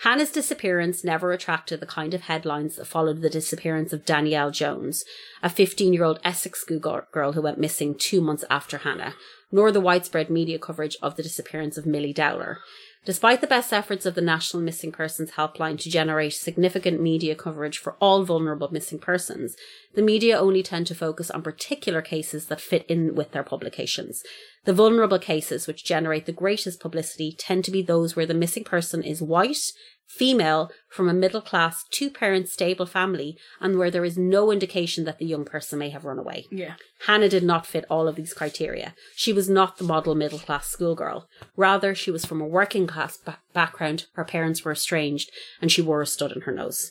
Hannah's 0.00 0.30
disappearance 0.30 1.02
never 1.02 1.32
attracted 1.32 1.80
the 1.80 1.86
kind 1.86 2.12
of 2.12 2.22
headlines 2.22 2.76
that 2.76 2.86
followed 2.86 3.22
the 3.22 3.30
disappearance 3.30 3.94
of 3.94 4.04
Danielle 4.04 4.50
Jones, 4.50 5.04
a 5.42 5.48
15 5.48 5.94
year 5.94 6.04
old 6.04 6.20
Essex 6.22 6.60
schoolgirl 6.60 7.32
who 7.32 7.42
went 7.42 7.58
missing 7.58 7.94
two 7.94 8.20
months 8.20 8.44
after 8.50 8.78
Hannah, 8.78 9.14
nor 9.50 9.72
the 9.72 9.80
widespread 9.80 10.28
media 10.28 10.58
coverage 10.58 10.98
of 11.00 11.16
the 11.16 11.22
disappearance 11.22 11.78
of 11.78 11.86
Milly 11.86 12.12
Dowler. 12.12 12.58
Despite 13.06 13.40
the 13.40 13.46
best 13.46 13.72
efforts 13.72 14.04
of 14.04 14.14
the 14.14 14.20
National 14.20 14.62
Missing 14.62 14.92
Persons 14.92 15.30
Helpline 15.30 15.78
to 15.80 15.90
generate 15.90 16.34
significant 16.34 17.00
media 17.00 17.34
coverage 17.34 17.78
for 17.78 17.96
all 17.98 18.24
vulnerable 18.24 18.68
missing 18.70 18.98
persons, 18.98 19.56
the 19.94 20.02
media 20.02 20.38
only 20.38 20.62
tend 20.62 20.86
to 20.88 20.94
focus 20.94 21.30
on 21.30 21.40
particular 21.40 22.02
cases 22.02 22.46
that 22.46 22.60
fit 22.60 22.84
in 22.88 23.14
with 23.14 23.32
their 23.32 23.42
publications. 23.42 24.22
The 24.66 24.74
vulnerable 24.74 25.18
cases 25.18 25.66
which 25.66 25.82
generate 25.82 26.26
the 26.26 26.32
greatest 26.32 26.78
publicity 26.78 27.34
tend 27.38 27.64
to 27.64 27.70
be 27.70 27.80
those 27.80 28.16
where 28.16 28.26
the 28.26 28.34
missing 28.34 28.64
person 28.64 29.02
is 29.02 29.22
white, 29.22 29.72
female, 30.10 30.70
from 30.88 31.08
a 31.08 31.14
middle 31.14 31.40
class, 31.40 31.84
two 31.90 32.10
parent 32.10 32.48
stable 32.48 32.84
family, 32.84 33.38
and 33.60 33.78
where 33.78 33.90
there 33.90 34.04
is 34.04 34.18
no 34.18 34.50
indication 34.50 35.04
that 35.04 35.18
the 35.18 35.24
young 35.24 35.44
person 35.44 35.78
may 35.78 35.90
have 35.90 36.04
run 36.04 36.18
away. 36.18 36.46
Yeah. 36.50 36.74
Hannah 37.06 37.28
did 37.28 37.44
not 37.44 37.64
fit 37.64 37.84
all 37.88 38.08
of 38.08 38.16
these 38.16 38.34
criteria. 38.34 38.94
She 39.14 39.32
was 39.32 39.48
not 39.48 39.78
the 39.78 39.84
model 39.84 40.14
middle 40.14 40.40
class 40.40 40.66
schoolgirl. 40.66 41.28
Rather, 41.56 41.94
she 41.94 42.10
was 42.10 42.24
from 42.24 42.40
a 42.40 42.46
working 42.46 42.86
class 42.86 43.16
ba- 43.16 43.38
background, 43.54 44.06
her 44.14 44.24
parents 44.24 44.64
were 44.64 44.72
estranged, 44.72 45.30
and 45.62 45.70
she 45.70 45.80
wore 45.80 46.02
a 46.02 46.06
stud 46.06 46.32
in 46.32 46.42
her 46.42 46.52
nose. 46.52 46.90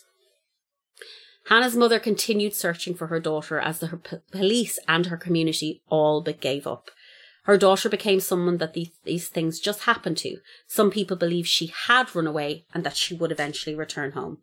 Hannah's 1.50 1.76
mother 1.76 2.00
continued 2.00 2.54
searching 2.54 2.94
for 2.94 3.08
her 3.08 3.20
daughter 3.20 3.60
as 3.60 3.80
the 3.80 3.88
her 3.88 3.98
p- 3.98 4.18
police 4.32 4.80
and 4.88 5.08
her 5.08 5.18
community 5.18 5.82
all 5.90 6.22
but 6.22 6.40
gave 6.40 6.66
up. 6.66 6.90
Her 7.50 7.58
daughter 7.58 7.89
became 7.89 8.20
someone 8.20 8.60
that 8.60 8.74
these, 8.74 8.91
these 9.06 9.28
things 9.28 9.60
just 9.60 9.86
happened 9.86 10.18
to. 10.18 10.38
Some 10.68 10.91
people 10.91 11.18
believe 11.18 11.47
she 11.47 11.74
had 11.88 12.14
run 12.16 12.28
away 12.28 12.66
and 12.76 12.84
that 12.84 12.95
she 12.95 13.16
would 13.16 13.32
eventually 13.32 13.76
return 13.76 14.12
home. 14.12 14.38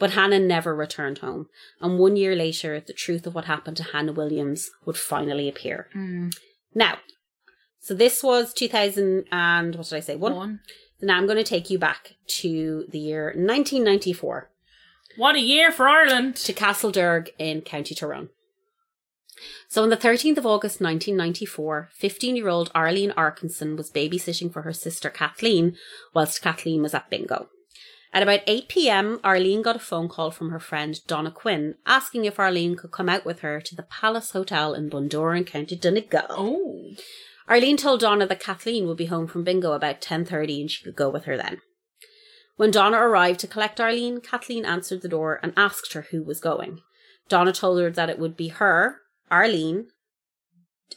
But 0.00 0.14
Hannah 0.14 0.40
never 0.40 0.74
returned 0.74 1.18
home, 1.18 1.46
and 1.80 1.96
one 1.96 2.16
year 2.16 2.34
later, 2.34 2.80
the 2.80 2.92
truth 2.92 3.24
of 3.24 3.36
what 3.36 3.44
happened 3.44 3.76
to 3.76 3.84
Hannah 3.84 4.14
Williams 4.14 4.68
would 4.84 4.96
finally 4.96 5.48
appear. 5.48 5.86
Hmm. 5.92 6.30
Now, 6.74 6.98
so 7.78 7.94
this 7.94 8.20
was 8.20 8.52
2000 8.52 9.26
and 9.30 9.76
what 9.76 9.86
did 9.86 9.96
I 9.96 10.00
say? 10.00 10.16
One. 10.16 10.34
One. 10.34 10.60
Now 11.00 11.18
I'm 11.18 11.26
going 11.26 11.38
to 11.38 11.44
take 11.44 11.70
you 11.70 11.78
back 11.78 12.16
to 12.40 12.84
the 12.90 12.98
year 12.98 13.26
1994 13.26 14.50
What 15.16 15.36
a 15.36 15.40
year 15.40 15.70
for 15.70 15.86
Ireland. 15.86 16.34
to 16.36 16.52
Castlederg 16.52 17.28
in 17.38 17.60
County 17.60 17.94
Tyrone. 17.94 18.30
So 19.68 19.82
on 19.82 19.90
the 19.90 19.96
13th 19.96 20.38
of 20.38 20.46
August 20.46 20.80
1994, 20.80 21.90
15 21.92 22.36
year 22.36 22.48
old 22.48 22.70
Arlene 22.74 23.12
Arkinson 23.12 23.76
was 23.76 23.90
babysitting 23.90 24.52
for 24.52 24.62
her 24.62 24.72
sister 24.72 25.10
Kathleen 25.10 25.76
whilst 26.14 26.42
Kathleen 26.42 26.82
was 26.82 26.94
at 26.94 27.10
bingo. 27.10 27.48
At 28.12 28.24
about 28.24 28.40
8 28.46 28.68
pm, 28.68 29.20
Arlene 29.22 29.62
got 29.62 29.76
a 29.76 29.80
phone 29.80 30.08
call 30.08 30.32
from 30.32 30.50
her 30.50 30.58
friend 30.58 30.98
Donna 31.06 31.30
Quinn 31.30 31.76
asking 31.86 32.24
if 32.24 32.40
Arlene 32.40 32.74
could 32.74 32.90
come 32.90 33.08
out 33.08 33.24
with 33.24 33.40
her 33.40 33.60
to 33.60 33.76
the 33.76 33.84
Palace 33.84 34.32
Hotel 34.32 34.74
in 34.74 34.90
Bundoran 34.90 35.38
in 35.38 35.44
County 35.44 35.76
Donegal. 35.76 36.26
Oh. 36.30 36.94
Arlene 37.48 37.76
told 37.76 38.00
Donna 38.00 38.26
that 38.26 38.40
Kathleen 38.40 38.86
would 38.86 38.96
be 38.96 39.06
home 39.06 39.28
from 39.28 39.44
bingo 39.44 39.72
about 39.72 40.00
10.30 40.00 40.60
and 40.60 40.70
she 40.70 40.84
could 40.84 40.96
go 40.96 41.08
with 41.08 41.24
her 41.24 41.36
then. 41.36 41.60
When 42.56 42.70
Donna 42.70 42.98
arrived 42.98 43.40
to 43.40 43.46
collect 43.46 43.80
Arlene, 43.80 44.20
Kathleen 44.20 44.64
answered 44.64 45.02
the 45.02 45.08
door 45.08 45.40
and 45.42 45.52
asked 45.56 45.92
her 45.92 46.02
who 46.10 46.22
was 46.22 46.40
going. 46.40 46.80
Donna 47.28 47.52
told 47.52 47.80
her 47.80 47.90
that 47.90 48.10
it 48.10 48.18
would 48.18 48.36
be 48.36 48.48
her, 48.48 48.98
Arlene, 49.30 49.86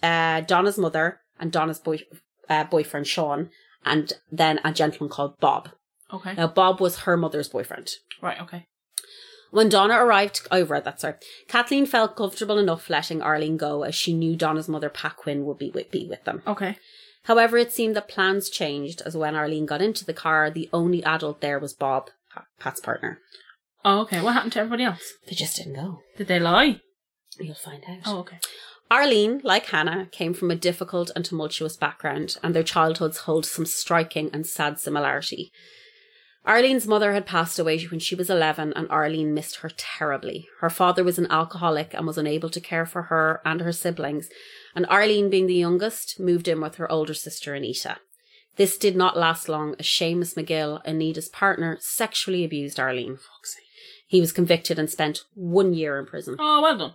uh, 0.02 0.42
Donna's 0.42 0.78
mother, 0.78 1.20
and 1.40 1.52
Donna's 1.52 1.80
boy, 1.80 2.00
uh, 2.50 2.64
boyfriend 2.66 3.08
Sean, 3.08 3.50
and 3.86 4.14
then 4.32 4.60
a 4.64 4.74
gentleman 4.74 5.10
called 5.10 5.40
Bob. 5.40 5.70
Okay. 6.12 6.34
Now, 6.36 6.48
Bob 6.48 6.80
was 6.80 7.00
her 7.00 7.18
mother's 7.18 7.50
boyfriend. 7.50 7.90
Right, 8.22 8.40
okay. 8.42 8.66
When 9.52 9.70
Donna 9.70 9.96
arrived, 10.04 10.42
oh, 10.50 10.58
I 10.58 10.62
read 10.64 10.84
that, 10.86 11.00
sorry. 11.00 11.16
Kathleen 11.48 11.86
felt 11.86 12.16
comfortable 12.16 12.58
enough 12.58 12.90
letting 12.90 13.22
Arlene 13.22 13.58
go 13.58 13.84
as 13.84 13.94
she 13.94 14.14
knew 14.14 14.36
Donna's 14.36 14.68
mother, 14.68 14.90
Pat 14.90 15.16
Quinn, 15.18 15.46
would 15.46 15.60
be 15.60 15.70
with, 15.70 15.92
be 15.92 16.08
with 16.08 16.24
them. 16.24 16.42
Okay. 16.48 16.78
However, 17.26 17.58
it 17.58 17.72
seemed 17.72 17.96
that 17.96 18.10
plans 18.10 18.50
changed 18.50 19.02
as 19.06 19.16
when 19.16 19.36
Arlene 19.36 19.68
got 19.68 19.82
into 19.82 20.06
the 20.06 20.14
car, 20.14 20.50
the 20.50 20.70
only 20.74 21.04
adult 21.04 21.42
there 21.42 21.60
was 21.60 21.74
Bob, 21.74 22.10
Pat's 22.60 22.82
partner. 22.82 23.20
Oh, 23.86 24.02
okay. 24.02 24.22
What 24.22 24.34
happened 24.34 24.54
to 24.54 24.60
everybody 24.60 24.86
else? 24.86 25.14
They 25.28 25.36
just 25.36 25.58
didn't 25.58 25.76
go. 25.76 26.00
Did 26.18 26.28
they 26.28 26.40
lie? 26.40 26.80
You'll 27.40 27.56
find 27.56 27.84
out. 27.88 28.00
Oh, 28.06 28.20
okay. 28.20 28.40
Arlene, 28.92 29.42
like 29.44 29.68
Hannah, 29.68 30.08
came 30.12 30.34
from 30.34 30.52
a 30.52 30.56
difficult 30.56 31.10
and 31.16 31.26
tumultuous 31.26 31.76
background, 31.78 32.38
and 32.44 32.54
their 32.54 32.64
childhoods 32.64 33.20
hold 33.20 33.46
some 33.46 33.66
striking 33.66 34.30
and 34.34 34.46
sad 34.46 34.80
similarity. 34.80 35.52
Arlene's 36.46 36.86
mother 36.86 37.14
had 37.14 37.26
passed 37.26 37.58
away 37.58 37.82
when 37.86 38.00
she 38.00 38.16
was 38.16 38.30
11, 38.30 38.74
and 38.76 38.90
Arlene 38.90 39.34
missed 39.34 39.58
her 39.58 39.72
terribly. 39.76 40.48
Her 40.60 40.70
father 40.70 41.04
was 41.04 41.18
an 41.18 41.32
alcoholic 41.32 41.94
and 41.94 42.06
was 42.06 42.18
unable 42.18 42.50
to 42.50 42.60
care 42.60 42.86
for 42.86 43.04
her 43.04 43.42
and 43.46 43.62
her 43.62 43.72
siblings, 43.72 44.30
and 44.76 44.86
Arlene, 44.88 45.30
being 45.30 45.48
the 45.48 45.56
youngest, 45.56 46.20
moved 46.20 46.48
in 46.48 46.60
with 46.60 46.76
her 46.76 46.92
older 46.92 47.14
sister 47.14 47.54
Anita. 47.54 47.98
This 48.58 48.78
did 48.78 48.96
not 48.96 49.18
last 49.18 49.50
long 49.50 49.76
as 49.80 49.88
Seamus 49.88 50.36
McGill, 50.36 50.82
Anita's 50.86 51.30
partner, 51.30 51.78
sexually 51.80 52.44
abused 52.44 52.80
Arlene. 52.80 53.18
He 54.06 54.20
was 54.20 54.32
convicted 54.32 54.78
and 54.78 54.90
spent 54.90 55.22
one 55.34 55.74
year 55.74 55.98
in 55.98 56.06
prison. 56.06 56.36
Oh, 56.38 56.62
well 56.62 56.78
done. 56.78 56.94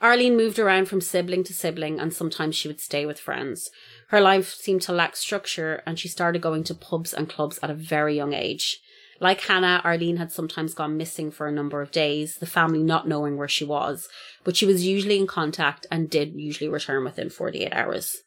Arlene 0.00 0.36
moved 0.36 0.58
around 0.58 0.86
from 0.86 1.00
sibling 1.00 1.44
to 1.44 1.52
sibling, 1.52 2.00
and 2.00 2.12
sometimes 2.12 2.56
she 2.56 2.68
would 2.68 2.80
stay 2.80 3.04
with 3.04 3.20
friends. 3.20 3.70
Her 4.08 4.20
life 4.20 4.54
seemed 4.54 4.82
to 4.82 4.92
lack 4.92 5.14
structure, 5.14 5.82
and 5.86 5.98
she 5.98 6.08
started 6.08 6.40
going 6.40 6.64
to 6.64 6.74
pubs 6.74 7.12
and 7.12 7.28
clubs 7.28 7.58
at 7.62 7.70
a 7.70 7.74
very 7.74 8.16
young 8.16 8.32
age. 8.32 8.80
Like 9.20 9.42
Hannah, 9.42 9.82
Arlene 9.84 10.16
had 10.16 10.32
sometimes 10.32 10.72
gone 10.72 10.96
missing 10.96 11.30
for 11.30 11.46
a 11.46 11.52
number 11.52 11.82
of 11.82 11.90
days, 11.90 12.36
the 12.36 12.46
family 12.46 12.82
not 12.82 13.06
knowing 13.06 13.36
where 13.36 13.48
she 13.48 13.64
was, 13.64 14.08
but 14.44 14.56
she 14.56 14.64
was 14.64 14.86
usually 14.86 15.18
in 15.18 15.26
contact 15.26 15.86
and 15.90 16.08
did 16.08 16.34
usually 16.34 16.70
return 16.70 17.04
within 17.04 17.28
48 17.28 17.70
hours. 17.70 18.22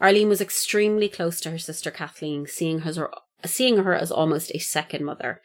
Arlene 0.00 0.30
was 0.30 0.40
extremely 0.40 1.10
close 1.10 1.40
to 1.40 1.50
her 1.50 1.58
sister 1.58 1.90
Kathleen, 1.90 2.46
seeing 2.46 2.80
her, 2.80 3.10
seeing 3.44 3.76
her 3.76 3.94
as 3.94 4.10
almost 4.10 4.50
a 4.54 4.58
second 4.58 5.04
mother. 5.04 5.42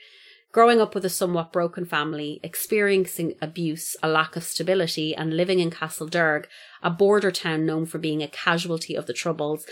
Growing 0.51 0.81
up 0.81 0.95
with 0.95 1.05
a 1.05 1.09
somewhat 1.09 1.53
broken 1.53 1.85
family, 1.85 2.39
experiencing 2.41 3.35
abuse, 3.39 3.95
a 4.01 4.09
lack 4.09 4.35
of 4.35 4.43
stability, 4.43 5.15
and 5.15 5.37
living 5.37 5.59
in 5.59 5.69
Castle 5.69 6.07
Castlederg, 6.07 6.45
a 6.81 6.89
border 6.89 7.29
town 7.29 7.67
known 7.67 7.85
for 7.85 7.99
being 7.99 8.23
a 8.23 8.27
casualty 8.27 8.95
of 8.95 9.05
the 9.05 9.13
Troubles, 9.13 9.65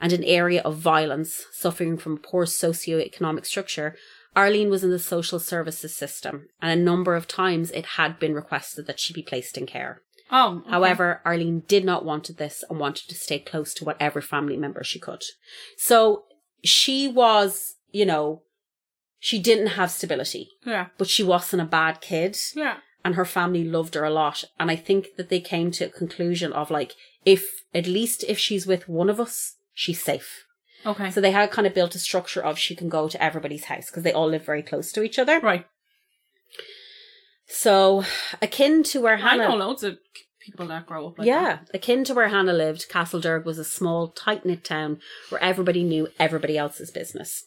and 0.00 0.12
an 0.12 0.24
area 0.24 0.60
of 0.62 0.76
violence, 0.76 1.46
suffering 1.52 1.96
from 1.96 2.18
poor 2.18 2.46
socio-economic 2.46 3.46
structure, 3.46 3.94
Arlene 4.34 4.70
was 4.70 4.82
in 4.82 4.90
the 4.90 4.98
social 4.98 5.38
services 5.38 5.94
system, 5.94 6.48
and 6.60 6.72
a 6.72 6.82
number 6.82 7.14
of 7.14 7.28
times 7.28 7.70
it 7.70 7.86
had 7.86 8.18
been 8.18 8.34
requested 8.34 8.86
that 8.86 8.98
she 8.98 9.14
be 9.14 9.22
placed 9.22 9.56
in 9.56 9.66
care. 9.66 10.02
Oh, 10.30 10.58
okay. 10.62 10.70
However, 10.70 11.20
Arlene 11.24 11.62
did 11.68 11.84
not 11.84 12.04
want 12.04 12.36
this 12.36 12.64
and 12.68 12.80
wanted 12.80 13.08
to 13.08 13.14
stay 13.14 13.38
close 13.38 13.72
to 13.74 13.84
whatever 13.84 14.20
family 14.20 14.56
member 14.56 14.82
she 14.82 14.98
could. 14.98 15.22
So 15.76 16.24
she 16.64 17.06
was, 17.06 17.76
you 17.92 18.04
know, 18.04 18.42
she 19.28 19.38
didn't 19.38 19.68
have 19.78 19.90
stability, 19.90 20.44
yeah, 20.66 20.86
but 20.98 21.08
she 21.08 21.22
wasn't 21.22 21.62
a 21.62 21.64
bad 21.80 22.02
kid 22.02 22.36
yeah, 22.54 22.76
and 23.02 23.14
her 23.14 23.24
family 23.24 23.64
loved 23.64 23.94
her 23.94 24.04
a 24.04 24.10
lot. 24.10 24.44
And 24.60 24.70
I 24.70 24.76
think 24.76 25.02
that 25.16 25.30
they 25.30 25.40
came 25.40 25.70
to 25.72 25.84
a 25.86 25.88
conclusion 26.00 26.52
of 26.52 26.70
like, 26.70 26.92
if 27.24 27.42
at 27.72 27.86
least 27.86 28.22
if 28.28 28.38
she's 28.38 28.66
with 28.66 28.86
one 28.86 29.08
of 29.08 29.18
us, 29.18 29.54
she's 29.72 30.02
safe. 30.02 30.44
okay, 30.84 31.10
So 31.10 31.22
they 31.22 31.30
had 31.30 31.50
kind 31.50 31.66
of 31.66 31.72
built 31.72 31.94
a 31.94 31.98
structure 31.98 32.42
of 32.44 32.58
she 32.58 32.76
can 32.76 32.90
go 32.90 33.08
to 33.08 33.22
everybody's 33.28 33.64
house 33.64 33.86
because 33.90 34.02
they 34.02 34.12
all 34.12 34.28
live 34.28 34.44
very 34.44 34.62
close 34.62 34.92
to 34.92 35.02
each 35.02 35.18
other. 35.18 35.40
right. 35.40 35.64
So 37.46 38.04
akin 38.42 38.82
to 38.84 39.00
where 39.00 39.14
I 39.16 39.20
Hannah 39.20 39.48
know 39.48 39.56
loads 39.56 39.82
of 39.84 39.96
people 40.40 40.66
that 40.66 40.86
grow 40.86 41.06
up 41.08 41.18
like 41.18 41.26
yeah, 41.26 41.60
akin 41.72 42.04
to 42.04 42.14
where 42.14 42.28
Hannah 42.28 42.52
lived, 42.52 42.90
Castlederg 42.90 43.44
was 43.46 43.58
a 43.58 43.64
small, 43.64 44.08
tight 44.08 44.44
knit 44.44 44.64
town 44.64 44.98
where 45.30 45.42
everybody 45.42 45.82
knew 45.82 46.08
everybody 46.18 46.58
else's 46.58 46.90
business. 46.90 47.44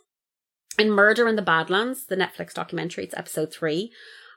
In 0.77 0.91
Murder 0.91 1.27
in 1.27 1.35
the 1.35 1.41
Badlands, 1.41 2.05
the 2.05 2.15
Netflix 2.15 2.53
documentary, 2.53 3.03
it's 3.05 3.17
episode 3.17 3.51
three, 3.51 3.91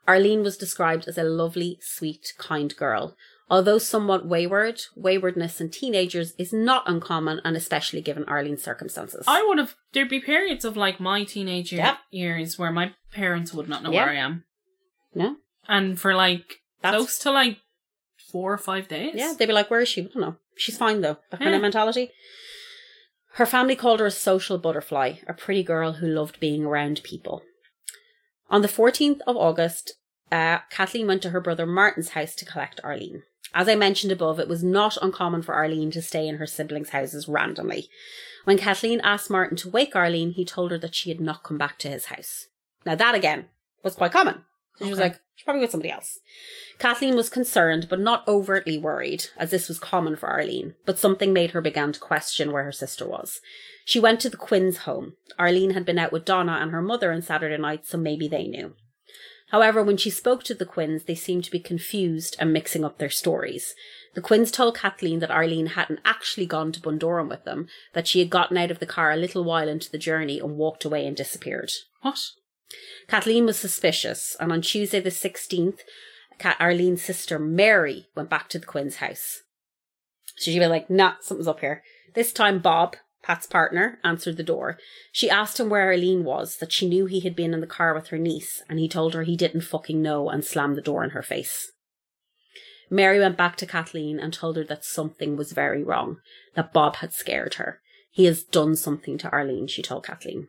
Arlene 0.08 0.42
was 0.42 0.56
described 0.56 1.06
as 1.06 1.18
a 1.18 1.22
lovely, 1.24 1.78
sweet, 1.82 2.32
kind 2.38 2.74
girl. 2.76 3.14
Although 3.50 3.78
somewhat 3.78 4.26
wayward, 4.26 4.80
waywardness 4.96 5.60
in 5.60 5.70
teenagers 5.70 6.32
is 6.38 6.52
not 6.52 6.84
uncommon 6.88 7.40
and 7.44 7.56
especially 7.56 8.00
given 8.00 8.24
Arlene's 8.24 8.62
circumstances. 8.62 9.24
I 9.28 9.42
would 9.46 9.58
have. 9.58 9.74
There'd 9.92 10.08
be 10.08 10.20
periods 10.20 10.64
of 10.64 10.76
like 10.76 11.00
my 11.00 11.24
teenage 11.24 11.72
year- 11.72 11.82
Yep. 11.82 11.98
years 12.10 12.58
where 12.58 12.70
my 12.72 12.94
parents 13.12 13.52
would 13.52 13.68
not 13.68 13.82
know 13.82 13.90
Yeah. 13.92 14.04
where 14.06 14.14
I 14.14 14.18
am, 14.18 14.44
yeah, 15.14 15.34
and 15.68 16.00
for 16.00 16.14
like 16.14 16.60
That's- 16.80 16.96
close 17.00 17.18
to 17.20 17.32
like 17.32 17.58
four 18.30 18.52
or 18.52 18.58
five 18.58 18.86
days. 18.86 19.14
yeah, 19.16 19.34
they'd 19.36 19.46
be 19.46 19.52
like, 19.52 19.68
"Where 19.68 19.80
is 19.80 19.88
she?" 19.88 20.02
I 20.02 20.04
don't 20.04 20.20
know. 20.20 20.36
She's 20.56 20.78
fine 20.78 21.00
though. 21.00 21.18
That 21.30 21.38
kind 21.38 21.50
Yeah. 21.50 21.56
of 21.56 21.62
mentality. 21.62 22.12
Her 23.34 23.46
family 23.46 23.76
called 23.76 24.00
her 24.00 24.06
a 24.06 24.10
social 24.10 24.58
butterfly, 24.58 25.14
a 25.26 25.34
pretty 25.34 25.62
girl 25.62 25.94
who 25.94 26.06
loved 26.06 26.40
being 26.40 26.64
around 26.64 27.02
people. 27.02 27.42
On 28.48 28.62
the 28.62 28.68
14th 28.68 29.20
of 29.26 29.36
August, 29.36 29.94
uh, 30.32 30.58
Kathleen 30.70 31.06
went 31.06 31.22
to 31.22 31.30
her 31.30 31.40
brother 31.40 31.66
Martin's 31.66 32.10
house 32.10 32.34
to 32.36 32.44
collect 32.44 32.80
Arlene. 32.82 33.22
As 33.54 33.68
I 33.68 33.74
mentioned 33.74 34.12
above, 34.12 34.38
it 34.38 34.48
was 34.48 34.62
not 34.62 34.98
uncommon 35.02 35.42
for 35.42 35.54
Arlene 35.54 35.90
to 35.92 36.02
stay 36.02 36.26
in 36.26 36.36
her 36.36 36.46
siblings' 36.46 36.90
houses 36.90 37.28
randomly. 37.28 37.88
When 38.44 38.58
Kathleen 38.58 39.00
asked 39.00 39.30
Martin 39.30 39.56
to 39.58 39.70
wake 39.70 39.96
Arlene, 39.96 40.32
he 40.32 40.44
told 40.44 40.70
her 40.70 40.78
that 40.78 40.94
she 40.94 41.10
had 41.10 41.20
not 41.20 41.42
come 41.42 41.58
back 41.58 41.78
to 41.80 41.88
his 41.88 42.06
house. 42.06 42.46
Now, 42.86 42.94
that 42.94 43.14
again 43.14 43.46
was 43.82 43.94
quite 43.94 44.12
common. 44.12 44.44
She 44.78 44.88
was 44.88 44.98
like, 44.98 45.20
she's 45.40 45.44
probably 45.44 45.62
with 45.62 45.70
somebody 45.70 45.90
else. 45.90 46.18
Kathleen 46.78 47.16
was 47.16 47.30
concerned, 47.30 47.86
but 47.88 47.98
not 47.98 48.28
overtly 48.28 48.76
worried, 48.76 49.24
as 49.38 49.50
this 49.50 49.68
was 49.68 49.78
common 49.78 50.14
for 50.14 50.28
Arlene, 50.28 50.74
but 50.84 50.98
something 50.98 51.32
made 51.32 51.52
her 51.52 51.62
begin 51.62 51.92
to 51.92 52.00
question 52.00 52.52
where 52.52 52.64
her 52.64 52.72
sister 52.72 53.08
was. 53.08 53.40
She 53.86 53.98
went 53.98 54.20
to 54.20 54.28
the 54.28 54.36
Quinn's 54.36 54.78
home. 54.78 55.14
Arlene 55.38 55.70
had 55.70 55.86
been 55.86 55.98
out 55.98 56.12
with 56.12 56.26
Donna 56.26 56.58
and 56.60 56.72
her 56.72 56.82
mother 56.82 57.10
on 57.10 57.22
Saturday 57.22 57.56
night, 57.56 57.86
so 57.86 57.96
maybe 57.96 58.28
they 58.28 58.46
knew. 58.46 58.74
However, 59.48 59.82
when 59.82 59.96
she 59.96 60.10
spoke 60.10 60.44
to 60.44 60.54
the 60.54 60.66
Quinns, 60.66 61.04
they 61.04 61.14
seemed 61.14 61.44
to 61.44 61.50
be 61.50 61.58
confused 61.58 62.36
and 62.38 62.52
mixing 62.52 62.84
up 62.84 62.98
their 62.98 63.08
stories. 63.08 63.74
The 64.14 64.20
Quinns 64.20 64.50
told 64.50 64.76
Kathleen 64.76 65.20
that 65.20 65.30
Arlene 65.30 65.68
hadn't 65.68 66.00
actually 66.04 66.46
gone 66.46 66.70
to 66.72 66.80
Bundoran 66.80 67.30
with 67.30 67.44
them, 67.44 67.66
that 67.94 68.06
she 68.06 68.18
had 68.18 68.28
gotten 68.28 68.58
out 68.58 68.70
of 68.70 68.78
the 68.78 68.86
car 68.86 69.10
a 69.10 69.16
little 69.16 69.42
while 69.42 69.68
into 69.68 69.90
the 69.90 69.96
journey 69.96 70.38
and 70.38 70.58
walked 70.58 70.84
away 70.84 71.06
and 71.06 71.16
disappeared. 71.16 71.72
What? 72.02 72.18
Kathleen 73.08 73.46
was 73.46 73.58
suspicious, 73.58 74.36
and 74.38 74.52
on 74.52 74.62
Tuesday 74.62 75.00
the 75.00 75.10
16th, 75.10 75.80
Ca- 76.38 76.56
Arlene's 76.58 77.02
sister 77.02 77.38
Mary 77.38 78.08
went 78.14 78.30
back 78.30 78.48
to 78.48 78.58
the 78.58 78.66
Quinn's 78.66 78.96
house. 78.96 79.42
So 80.36 80.50
she 80.50 80.58
was 80.58 80.68
like, 80.68 80.88
nah, 80.88 81.14
something's 81.20 81.48
up 81.48 81.60
here. 81.60 81.82
This 82.14 82.32
time, 82.32 82.60
Bob, 82.60 82.96
Pat's 83.22 83.46
partner, 83.46 83.98
answered 84.02 84.36
the 84.36 84.42
door. 84.42 84.78
She 85.12 85.28
asked 85.28 85.60
him 85.60 85.68
where 85.68 85.86
Arlene 85.86 86.24
was, 86.24 86.56
that 86.56 86.72
she 86.72 86.88
knew 86.88 87.06
he 87.06 87.20
had 87.20 87.36
been 87.36 87.52
in 87.52 87.60
the 87.60 87.66
car 87.66 87.94
with 87.94 88.08
her 88.08 88.18
niece, 88.18 88.62
and 88.68 88.78
he 88.78 88.88
told 88.88 89.14
her 89.14 89.22
he 89.22 89.36
didn't 89.36 89.62
fucking 89.62 90.00
know 90.00 90.30
and 90.30 90.44
slammed 90.44 90.76
the 90.76 90.82
door 90.82 91.04
in 91.04 91.10
her 91.10 91.22
face. 91.22 91.72
Mary 92.88 93.20
went 93.20 93.36
back 93.36 93.56
to 93.56 93.66
Kathleen 93.66 94.18
and 94.18 94.32
told 94.32 94.56
her 94.56 94.64
that 94.64 94.84
something 94.84 95.36
was 95.36 95.52
very 95.52 95.82
wrong, 95.82 96.16
that 96.54 96.72
Bob 96.72 96.96
had 96.96 97.12
scared 97.12 97.54
her. 97.54 97.80
He 98.10 98.24
has 98.24 98.42
done 98.42 98.74
something 98.74 99.18
to 99.18 99.30
Arlene, 99.30 99.68
she 99.68 99.82
told 99.82 100.04
Kathleen. 100.04 100.48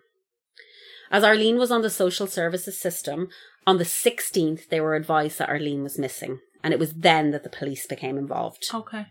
As 1.12 1.26
Arlene 1.26 1.57
was 1.57 1.72
on 1.72 1.82
the 1.82 1.89
social 1.89 2.26
services 2.26 2.80
system, 2.80 3.28
on 3.68 3.78
the 3.78 3.84
16th 3.84 4.70
they 4.70 4.80
were 4.80 4.95
advised 4.95 5.39
that 5.39 5.49
Arlene 5.49 5.84
was 5.84 5.99
missing, 5.99 6.39
and 6.64 6.74
it 6.74 6.80
was 6.80 6.93
then 6.93 7.32
that 7.32 7.43
the 7.43 7.49
police 7.49 7.86
became 7.86 8.18
involved. 8.18 8.66
Okay. 8.74 9.07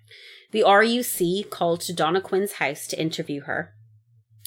The 0.51 0.63
RUC 0.63 1.51
called 1.51 1.83
to 1.83 1.93
Donna 1.93 2.23
Quinn's 2.23 2.53
house 2.53 2.87
to 2.89 3.01
interview 3.01 3.43
her. 3.43 3.75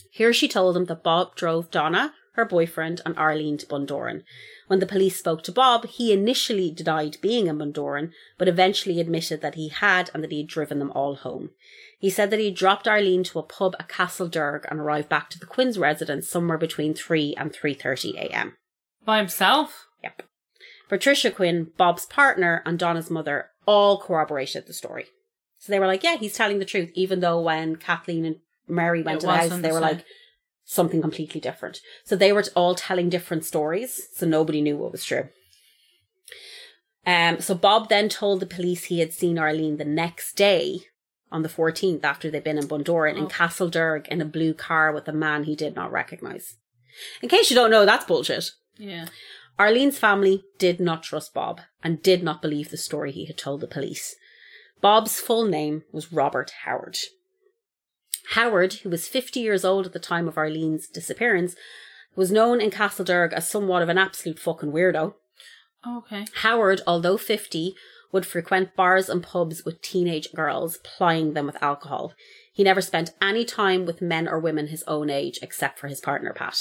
Here 0.09 0.33
she 0.33 0.47
told 0.47 0.75
them 0.75 0.85
that 0.85 1.03
Bob 1.03 1.35
drove 1.35 1.69
Donna, 1.69 2.13
her 2.33 2.45
boyfriend, 2.45 3.01
and 3.05 3.15
Arlene 3.17 3.59
to 3.59 3.67
Bundoran. 3.67 4.23
When 4.67 4.79
the 4.79 4.87
police 4.87 5.17
spoke 5.19 5.43
to 5.43 5.51
Bob, 5.51 5.85
he 5.85 6.11
initially 6.11 6.71
denied 6.71 7.17
being 7.21 7.45
in 7.45 7.59
Bundoran, 7.59 8.11
but 8.39 8.47
eventually 8.47 8.99
admitted 8.99 9.41
that 9.41 9.55
he 9.55 9.69
had 9.69 10.09
and 10.13 10.23
that 10.23 10.31
he 10.31 10.39
had 10.39 10.47
driven 10.47 10.79
them 10.79 10.91
all 10.91 11.15
home. 11.15 11.51
He 12.03 12.09
said 12.09 12.31
that 12.31 12.39
he 12.41 12.51
dropped 12.51 12.85
Arlene 12.85 13.23
to 13.23 13.39
a 13.39 13.43
pub 13.43 13.77
at 13.79 13.87
Castlederg 13.87 14.65
and 14.69 14.77
arrived 14.77 15.07
back 15.07 15.29
to 15.29 15.39
the 15.39 15.45
Quinn's 15.45 15.79
residence 15.79 16.27
somewhere 16.27 16.57
between 16.57 16.93
3 16.93 17.33
and 17.37 17.53
3.30 17.53 18.15
a.m. 18.15 18.57
By 19.05 19.19
himself? 19.19 19.87
Yep. 20.03 20.23
Patricia 20.89 21.31
Quinn, 21.31 21.71
Bob's 21.77 22.05
partner, 22.05 22.61
and 22.65 22.77
Donna's 22.77 23.09
mother 23.09 23.51
all 23.65 24.01
corroborated 24.01 24.67
the 24.67 24.73
story. 24.73 25.05
So 25.59 25.71
they 25.71 25.79
were 25.79 25.87
like, 25.87 26.03
yeah, 26.03 26.17
he's 26.17 26.35
telling 26.35 26.59
the 26.59 26.65
truth, 26.65 26.91
even 26.93 27.21
though 27.21 27.39
when 27.39 27.77
Kathleen 27.77 28.25
and 28.25 28.35
Mary 28.67 29.01
went 29.01 29.19
It 29.19 29.21
to 29.21 29.27
the 29.27 29.37
house, 29.37 29.59
they 29.59 29.71
were 29.71 29.79
like 29.79 30.03
something 30.65 31.01
completely 31.01 31.39
different. 31.39 31.79
So 32.03 32.17
they 32.17 32.33
were 32.33 32.43
all 32.53 32.75
telling 32.75 33.07
different 33.07 33.45
stories, 33.45 34.09
so 34.13 34.27
nobody 34.27 34.59
knew 34.61 34.75
what 34.75 34.91
was 34.91 35.05
true. 35.05 35.29
Um, 37.05 37.39
so 37.39 37.55
Bob 37.55 37.87
then 37.87 38.09
told 38.09 38.41
the 38.41 38.45
police 38.45 38.83
he 38.83 38.99
had 38.99 39.13
seen 39.13 39.39
Arlene 39.39 39.77
the 39.77 39.85
next 39.85 40.33
day 40.33 40.87
on 41.33 41.41
the 41.43 41.49
14th 41.49 42.03
after 42.03 42.29
they'd 42.29 42.43
been 42.43 42.57
in 42.57 42.67
Bundoran 42.67 43.17
in 43.17 43.25
Oh. 43.25 43.27
Castlederg 43.27 44.07
in 44.07 44.21
a 44.21 44.25
blue 44.25 44.53
car 44.53 44.93
with 44.93 45.07
a 45.07 45.11
man 45.13 45.43
he 45.43 45.55
did 45.55 45.75
not 45.75 45.91
recognise. 45.91 46.55
In 47.21 47.27
case 47.27 47.49
you 47.49 47.55
don't 47.55 47.71
know, 47.71 47.85
that's 47.85 48.05
bullshit. 48.05 48.51
Yeah. 48.77 49.07
Arlene's 49.59 49.99
family 49.99 50.43
did 50.57 50.79
not 50.79 51.03
trust 51.03 51.33
Bob 51.33 51.61
and 51.83 52.01
did 52.01 52.23
not 52.23 52.41
believe 52.41 52.69
the 52.69 52.77
story 52.77 53.11
he 53.11 53.25
had 53.25 53.37
told 53.37 53.59
the 53.61 53.67
police. 53.67 54.15
Bob's 54.81 55.19
full 55.19 55.45
name 55.45 55.83
was 55.91 56.13
Robert 56.13 56.51
Howard. 56.65 56.97
Howard, 58.31 58.73
who 58.75 58.89
was 58.89 59.07
50 59.07 59.39
years 59.39 59.65
old 59.65 59.85
at 59.85 59.93
the 59.93 59.99
time 59.99 60.27
of 60.27 60.37
Arlene's 60.37 60.87
disappearance, 60.87 61.55
was 62.15 62.31
known 62.31 62.61
in 62.61 62.69
Castlederg 62.71 63.33
as 63.33 63.49
somewhat 63.49 63.81
of 63.81 63.89
an 63.89 63.97
absolute 63.97 64.39
fucking 64.39 64.71
weirdo. 64.71 65.15
Okay. 65.87 66.25
Howard, 66.35 66.81
although 66.87 67.17
50, 67.17 67.75
would 68.13 68.25
frequent 68.25 68.75
bars 68.75 69.09
and 69.09 69.21
pubs 69.21 69.65
with 69.65 69.81
teenage 69.81 70.31
girls, 70.33 70.77
plying 70.77 71.33
them 71.33 71.47
with 71.47 71.61
alcohol. 71.61 72.13
He 72.53 72.63
never 72.63 72.81
spent 72.81 73.11
any 73.21 73.43
time 73.43 73.85
with 73.85 74.01
men 74.01 74.27
or 74.27 74.39
women 74.39 74.67
his 74.67 74.83
own 74.83 75.09
age 75.09 75.39
except 75.41 75.79
for 75.79 75.87
his 75.87 75.99
partner 75.99 76.31
Pat. 76.31 76.57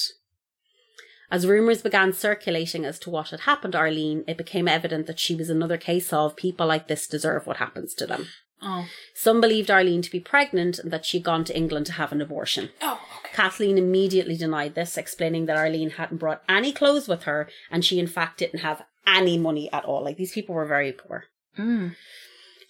As 1.30 1.46
rumours 1.46 1.80
began 1.80 2.12
circulating 2.12 2.84
as 2.84 2.98
to 3.00 3.10
what 3.10 3.30
had 3.30 3.40
happened 3.40 3.72
to 3.72 3.78
Arlene, 3.78 4.24
it 4.26 4.36
became 4.36 4.68
evident 4.68 5.06
that 5.06 5.20
she 5.20 5.34
was 5.34 5.48
another 5.48 5.78
case 5.78 6.12
of 6.12 6.36
people 6.36 6.66
like 6.66 6.88
this 6.88 7.06
deserve 7.06 7.46
what 7.46 7.58
happens 7.58 7.94
to 7.94 8.06
them. 8.06 8.26
Oh. 8.60 8.86
Some 9.14 9.40
believed 9.40 9.70
Arlene 9.70 10.02
to 10.02 10.10
be 10.10 10.20
pregnant 10.20 10.78
and 10.78 10.90
that 10.90 11.04
she'd 11.04 11.24
gone 11.24 11.44
to 11.44 11.56
England 11.56 11.86
to 11.86 11.92
have 11.92 12.12
an 12.12 12.20
abortion. 12.20 12.70
Oh, 12.80 13.00
okay. 13.18 13.30
Kathleen 13.34 13.78
immediately 13.78 14.36
denied 14.36 14.74
this, 14.74 14.96
explaining 14.96 15.46
that 15.46 15.56
Arlene 15.56 15.90
hadn't 15.90 16.18
brought 16.18 16.42
any 16.48 16.72
clothes 16.72 17.08
with 17.08 17.24
her 17.24 17.48
and 17.70 17.84
she, 17.84 17.98
in 17.98 18.06
fact, 18.06 18.38
didn't 18.38 18.60
have 18.60 18.82
any 19.06 19.36
money 19.36 19.72
at 19.72 19.84
all. 19.84 20.04
Like, 20.04 20.16
these 20.16 20.32
people 20.32 20.54
were 20.54 20.66
very 20.66 20.92
poor. 20.92 21.24
Mm. 21.58 21.96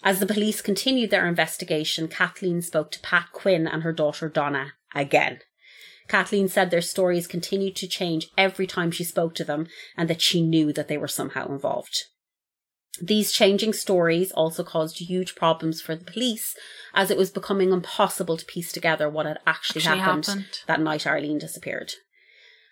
As 0.03 0.19
the 0.19 0.25
police 0.25 0.61
continued 0.61 1.09
their 1.11 1.27
investigation, 1.27 2.07
Kathleen 2.07 2.61
spoke 2.61 2.91
to 2.91 2.99
Pat 2.99 3.27
Quinn 3.31 3.67
and 3.67 3.83
her 3.83 3.93
daughter 3.93 4.27
Donna 4.27 4.73
again. 4.93 5.39
Kathleen 6.09 6.49
said 6.49 6.69
their 6.69 6.81
stories 6.81 7.27
continued 7.27 7.77
to 7.77 7.87
change 7.87 8.27
every 8.37 8.67
time 8.67 8.91
she 8.91 9.05
spoke 9.05 9.33
to 9.35 9.45
them 9.45 9.67
and 9.95 10.09
that 10.09 10.21
she 10.21 10.41
knew 10.41 10.73
that 10.73 10.89
they 10.89 10.97
were 10.97 11.07
somehow 11.07 11.47
involved. 11.49 12.03
These 13.01 13.31
changing 13.31 13.73
stories 13.73 14.31
also 14.31 14.63
caused 14.63 14.99
huge 14.99 15.33
problems 15.35 15.81
for 15.81 15.95
the 15.95 16.05
police 16.05 16.55
as 16.93 17.09
it 17.09 17.17
was 17.17 17.31
becoming 17.31 17.71
impossible 17.71 18.37
to 18.37 18.45
piece 18.45 18.71
together 18.71 19.09
what 19.09 19.25
had 19.25 19.39
actually, 19.47 19.79
Actually 19.81 19.99
happened, 19.99 20.25
happened. 20.25 20.59
that 20.67 20.81
night 20.81 21.07
Arlene 21.07 21.39
disappeared. 21.39 21.93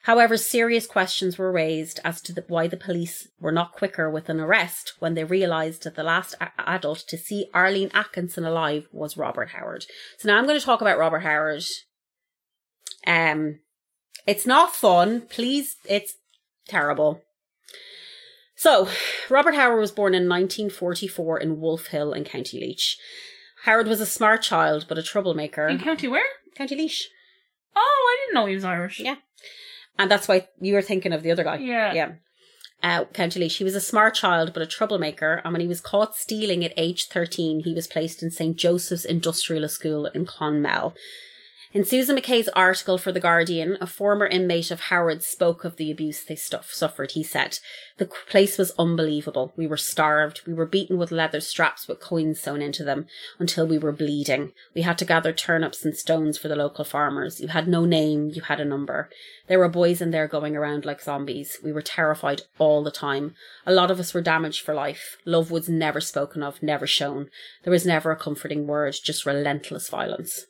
However, 0.04 0.36
serious 0.36 0.88
questions 0.88 1.38
were 1.38 1.52
raised 1.52 2.00
as 2.04 2.22
to 2.22 2.34
the, 2.34 2.44
why 2.48 2.68
the 2.68 2.78
police 2.78 3.28
were 3.40 3.52
not 3.52 3.74
quicker 3.74 4.10
with 4.10 4.30
an 4.30 4.40
arrest 4.40 4.94
when 5.00 5.14
they 5.14 5.24
realised 5.24 5.84
that 5.84 5.96
the 5.96 6.04
last 6.04 6.34
a- 6.42 6.52
adult 6.58 7.00
to 7.10 7.18
see 7.18 7.50
Arlene 7.54 7.90
Arkinson 7.90 8.46
alive 8.46 8.88
was 8.92 9.18
Robert 9.18 9.50
Howard. 9.50 9.86
So 10.18 10.28
now 10.28 10.38
I'm 10.38 10.46
going 10.48 10.60
to 10.60 10.66
talk 10.66 10.82
about 10.82 10.98
Robert 10.98 11.20
Howard. 11.20 11.64
Um, 13.06 13.60
it's 14.26 14.48
not 14.48 14.76
fun. 14.76 15.22
Please, 15.22 15.76
it's 15.86 16.16
Terrible. 16.68 17.22
So, 18.56 18.88
Robert 19.30 19.56
Howard 19.56 19.80
was 19.80 19.92
born 19.92 20.14
in 20.14 20.30
1944 20.30 21.40
in 21.40 21.60
Wolf 21.60 21.88
Hill 21.88 22.14
in 22.14 22.24
County 22.24 22.60
Laois. 22.60 22.96
Howard 23.66 23.88
was 23.88 24.00
a 24.00 24.06
smart 24.06 24.42
child, 24.42 24.86
but 24.88 24.98
a 24.98 25.04
troublemaker. 25.04 25.68
In 25.68 25.80
County 25.80 26.08
where? 26.08 26.24
County 26.56 26.76
Laois. 26.76 27.08
Oh, 27.76 27.80
I 28.10 28.26
didn't 28.26 28.36
know 28.36 28.46
he 28.46 28.56
was 28.56 28.64
Irish. 28.64 29.00
Yeah. 29.00 29.16
And 29.98 30.10
that's 30.10 30.28
why 30.28 30.48
you 30.60 30.74
were 30.74 30.82
thinking 30.82 31.14
of 31.14 31.24
the 31.24 31.32
other 31.32 31.44
guy. 31.44 31.58
Yeah. 31.58 31.94
Yeah. 31.94 32.12
Uh, 32.84 33.06
County 33.06 33.40
Laois. 33.40 33.58
He 33.58 33.64
was 33.64 33.76
a 33.76 33.82
smart 33.82 34.16
child, 34.16 34.54
but 34.54 34.64
a 34.64 34.68
troublemaker. 34.68 35.42
And 35.44 35.54
when 35.54 35.62
he 35.62 35.68
was 35.68 35.82
caught 35.82 36.16
stealing 36.16 36.66
at 36.66 36.74
age 36.78 37.08
13, 37.08 37.62
he 37.64 37.74
was 37.74 37.88
placed 37.88 38.24
in 38.24 38.32
St. 38.32 38.58
Joseph's 38.58 39.06
Industrial 39.06 39.68
School 39.70 40.08
in 40.08 40.26
Clonmel. 40.26 40.96
In 41.74 41.86
Susan 41.86 42.18
McKay's 42.18 42.50
article 42.50 42.98
for 42.98 43.14
The 43.14 43.22
Guardian, 43.22 43.78
a 43.80 43.88
former 43.88 44.26
inmate 44.26 44.72
of 44.72 44.82
Howard 44.82 45.24
spoke 45.24 45.64
of 45.64 45.78
the 45.78 45.90
abuse 45.90 46.22
they 46.22 46.36
stuff, 46.36 46.70
suffered. 46.74 47.12
He 47.12 47.24
said, 47.24 47.60
The 47.96 48.08
place 48.08 48.58
was 48.58 48.74
unbelievable. 48.78 49.54
We 49.56 49.68
were 49.68 49.78
starved. 49.78 50.42
We 50.46 50.54
were 50.54 50.66
beaten 50.66 50.98
with 50.98 51.14
leather 51.14 51.40
straps 51.40 51.88
with 51.88 52.02
coins 52.02 52.42
sewn 52.42 52.62
into 52.62 52.84
them 52.84 53.06
until 53.40 53.66
we 53.66 53.78
were 53.78 53.94
bleeding. 53.94 54.52
We 54.76 54.82
had 54.82 54.98
to 54.98 55.06
gather 55.06 55.32
turnips 55.32 55.86
and 55.86 55.96
stones 55.96 56.38
for 56.38 56.50
the 56.50 56.58
local 56.58 56.84
farmers. 56.84 57.40
You 57.40 57.48
had 57.48 57.70
no 57.70 57.86
name, 57.86 58.32
you 58.34 58.42
had 58.42 58.60
a 58.60 58.66
number. 58.66 59.10
There 59.48 59.60
were 59.60 59.70
boys 59.70 60.02
in 60.02 60.12
there 60.12 60.28
going 60.28 60.58
around 60.58 60.84
like 60.84 61.02
zombies. 61.02 61.58
We 61.64 61.72
were 61.72 61.82
terrified 61.82 62.42
all 62.60 62.84
the 62.84 62.92
time. 62.92 63.34
A 63.66 63.72
lot 63.72 63.90
of 63.90 63.98
us 63.98 64.14
were 64.14 64.20
damaged 64.20 64.60
for 64.66 64.74
life. 64.74 65.16
Love 65.24 65.52
was 65.52 65.70
never 65.70 66.02
spoken 66.02 66.44
of, 66.44 66.62
never 66.62 66.86
shown. 66.86 67.30
There 67.64 67.72
was 67.72 67.86
never 67.86 68.12
a 68.12 68.18
comforting 68.18 68.68
word, 68.68 68.94
just 69.02 69.26
relentless 69.26 69.88
violence. 69.88 70.48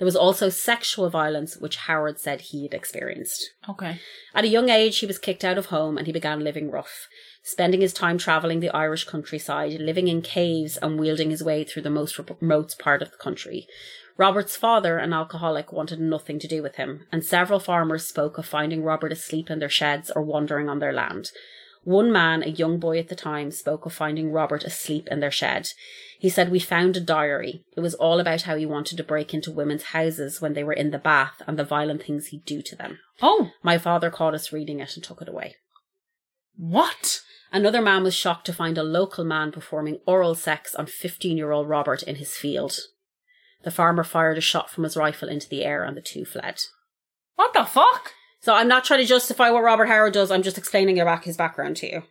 There 0.00 0.06
was 0.06 0.16
also 0.16 0.48
sexual 0.48 1.10
violence, 1.10 1.58
which 1.58 1.76
Howard 1.76 2.18
said 2.18 2.40
he 2.40 2.62
had 2.62 2.72
experienced. 2.72 3.50
Okay. 3.68 4.00
At 4.34 4.44
a 4.44 4.48
young 4.48 4.70
age, 4.70 4.96
he 4.98 5.06
was 5.06 5.18
kicked 5.18 5.44
out 5.44 5.58
of 5.58 5.66
home 5.66 5.98
and 5.98 6.06
he 6.06 6.12
began 6.12 6.42
living 6.42 6.70
rough, 6.70 7.06
spending 7.42 7.82
his 7.82 7.92
time 7.92 8.16
travelling 8.16 8.60
the 8.60 8.70
Irish 8.70 9.04
countryside, 9.04 9.78
living 9.78 10.08
in 10.08 10.22
caves 10.22 10.78
and 10.78 10.98
wielding 10.98 11.28
his 11.28 11.44
way 11.44 11.64
through 11.64 11.82
the 11.82 11.90
most 11.90 12.18
remote 12.18 12.76
part 12.78 13.02
of 13.02 13.10
the 13.10 13.18
country. 13.18 13.66
Robert's 14.16 14.56
father, 14.56 14.96
an 14.96 15.12
alcoholic, 15.12 15.70
wanted 15.70 16.00
nothing 16.00 16.38
to 16.38 16.48
do 16.48 16.62
with 16.62 16.76
him, 16.76 17.06
and 17.12 17.22
several 17.22 17.60
farmers 17.60 18.06
spoke 18.06 18.38
of 18.38 18.46
finding 18.46 18.82
Robert 18.82 19.12
asleep 19.12 19.50
in 19.50 19.58
their 19.58 19.68
sheds 19.68 20.10
or 20.10 20.22
wandering 20.22 20.70
on 20.70 20.78
their 20.78 20.94
land. 20.94 21.30
One 21.82 22.12
man, 22.12 22.42
a 22.42 22.48
young 22.48 22.78
boy 22.78 22.98
at 22.98 23.08
the 23.08 23.16
time, 23.16 23.50
spoke 23.50 23.86
of 23.86 23.92
finding 23.94 24.32
Robert 24.32 24.64
asleep 24.64 25.08
in 25.10 25.20
their 25.20 25.30
shed. 25.30 25.68
He 26.18 26.28
said, 26.28 26.50
We 26.50 26.60
found 26.60 26.96
a 26.96 27.00
diary. 27.00 27.64
It 27.74 27.80
was 27.80 27.94
all 27.94 28.20
about 28.20 28.42
how 28.42 28.56
he 28.56 28.66
wanted 28.66 28.96
to 28.98 29.04
break 29.04 29.32
into 29.32 29.50
women's 29.50 29.84
houses 29.84 30.40
when 30.42 30.52
they 30.52 30.62
were 30.62 30.74
in 30.74 30.90
the 30.90 30.98
bath 30.98 31.40
and 31.46 31.58
the 31.58 31.64
violent 31.64 32.02
things 32.04 32.26
he'd 32.28 32.44
do 32.44 32.60
to 32.62 32.76
them. 32.76 32.98
Oh, 33.22 33.52
My 33.62 33.78
father 33.78 34.10
caught 34.10 34.34
us 34.34 34.52
reading 34.52 34.80
it 34.80 34.94
and 34.94 35.02
took 35.02 35.22
it 35.22 35.28
away. 35.28 35.56
what? 36.56 37.22
Another 37.52 37.82
man 37.82 38.04
was 38.04 38.14
shocked 38.14 38.46
to 38.46 38.52
find 38.52 38.78
a 38.78 38.82
local 38.84 39.24
man 39.24 39.50
performing 39.50 39.98
oral 40.06 40.36
sex 40.36 40.74
on 40.76 40.86
15 40.86 41.36
year 41.36 41.50
old 41.50 41.68
Robert 41.68 42.02
in 42.04 42.16
his 42.16 42.36
field. 42.36 42.78
The 43.64 43.72
farmer 43.72 44.04
fired 44.04 44.38
a 44.38 44.42
shot 44.42 44.70
from 44.70 44.84
his 44.84 44.96
rifle 44.96 45.28
into 45.28 45.48
the 45.48 45.64
air 45.64 45.82
and 45.82 45.96
the 45.96 46.00
two 46.00 46.24
fled. 46.24 46.60
What 47.34 47.52
the 47.52 47.64
fuck? 47.64 48.12
So 48.40 48.54
I'm 48.54 48.68
not 48.68 48.84
trying 48.84 49.00
to 49.00 49.06
justify 49.06 49.50
what 49.50 49.62
Robert 49.62 49.86
Howard 49.86 50.14
does, 50.14 50.30
I'm 50.30 50.42
just 50.42 50.58
explaining 50.58 50.96
his 50.96 51.36
background 51.36 51.76
to 51.78 51.90
you. 51.90 52.02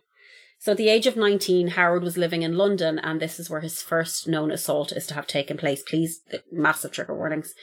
So 0.60 0.72
at 0.72 0.78
the 0.78 0.88
age 0.88 1.06
of 1.06 1.16
19, 1.16 1.68
Howard 1.68 2.02
was 2.02 2.18
living 2.18 2.42
in 2.42 2.56
London, 2.56 2.98
and 2.98 3.18
this 3.18 3.40
is 3.40 3.48
where 3.48 3.62
his 3.62 3.82
first 3.82 4.28
known 4.28 4.50
assault 4.50 4.92
is 4.92 5.06
to 5.06 5.14
have 5.14 5.26
taken 5.26 5.56
place. 5.56 5.82
Please, 5.82 6.20
uh, 6.32 6.38
massive 6.52 6.92
trigger 6.92 7.14
warnings. 7.14 7.54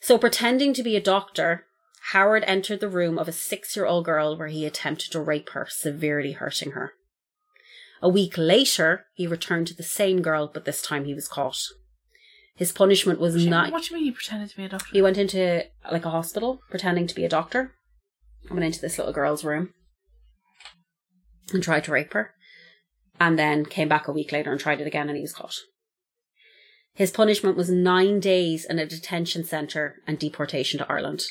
So 0.00 0.16
pretending 0.16 0.72
to 0.74 0.82
be 0.82 0.96
a 0.96 1.02
doctor, 1.02 1.66
Howard 2.12 2.42
entered 2.46 2.80
the 2.80 2.88
room 2.88 3.18
of 3.18 3.28
a 3.28 3.32
six 3.32 3.76
year 3.76 3.84
old 3.84 4.06
girl 4.06 4.36
where 4.36 4.48
he 4.48 4.64
attempted 4.64 5.12
to 5.12 5.20
rape 5.20 5.50
her, 5.50 5.66
severely 5.68 6.32
hurting 6.32 6.72
her. 6.72 6.94
A 8.02 8.08
week 8.08 8.38
later, 8.38 9.04
he 9.12 9.26
returned 9.26 9.66
to 9.66 9.74
the 9.74 9.82
same 9.82 10.22
girl, 10.22 10.50
but 10.52 10.64
this 10.64 10.80
time 10.80 11.04
he 11.04 11.14
was 11.14 11.28
caught. 11.28 11.58
His 12.56 12.72
punishment 12.72 13.20
was 13.20 13.46
not. 13.46 13.70
What 13.70 13.82
do 13.82 13.90
you 13.90 13.96
mean 13.96 14.04
he 14.06 14.12
pretended 14.12 14.48
to 14.50 14.56
be 14.56 14.64
a 14.64 14.68
doctor? 14.70 14.88
He 14.90 15.02
went 15.02 15.18
into 15.18 15.64
like 15.92 16.06
a 16.06 16.10
hospital 16.10 16.62
pretending 16.70 17.06
to 17.06 17.14
be 17.14 17.24
a 17.24 17.28
doctor. 17.28 17.74
I 18.48 18.54
went 18.54 18.64
into 18.64 18.80
this 18.80 18.98
little 18.98 19.12
girl's 19.12 19.44
room 19.44 19.74
and 21.52 21.62
tried 21.62 21.84
to 21.84 21.92
rape 21.92 22.12
her. 22.12 22.34
And 23.18 23.38
then 23.38 23.66
came 23.66 23.88
back 23.88 24.08
a 24.08 24.12
week 24.12 24.32
later 24.32 24.50
and 24.50 24.58
tried 24.58 24.80
it 24.80 24.86
again 24.86 25.08
and 25.08 25.16
he 25.16 25.22
was 25.22 25.34
caught. 25.34 25.54
His 26.94 27.10
punishment 27.10 27.56
was 27.56 27.68
nine 27.70 28.18
days 28.18 28.64
in 28.64 28.78
a 28.78 28.86
detention 28.86 29.44
centre 29.44 29.96
and 30.06 30.18
deportation 30.18 30.78
to 30.78 30.90
Ireland. 30.90 31.22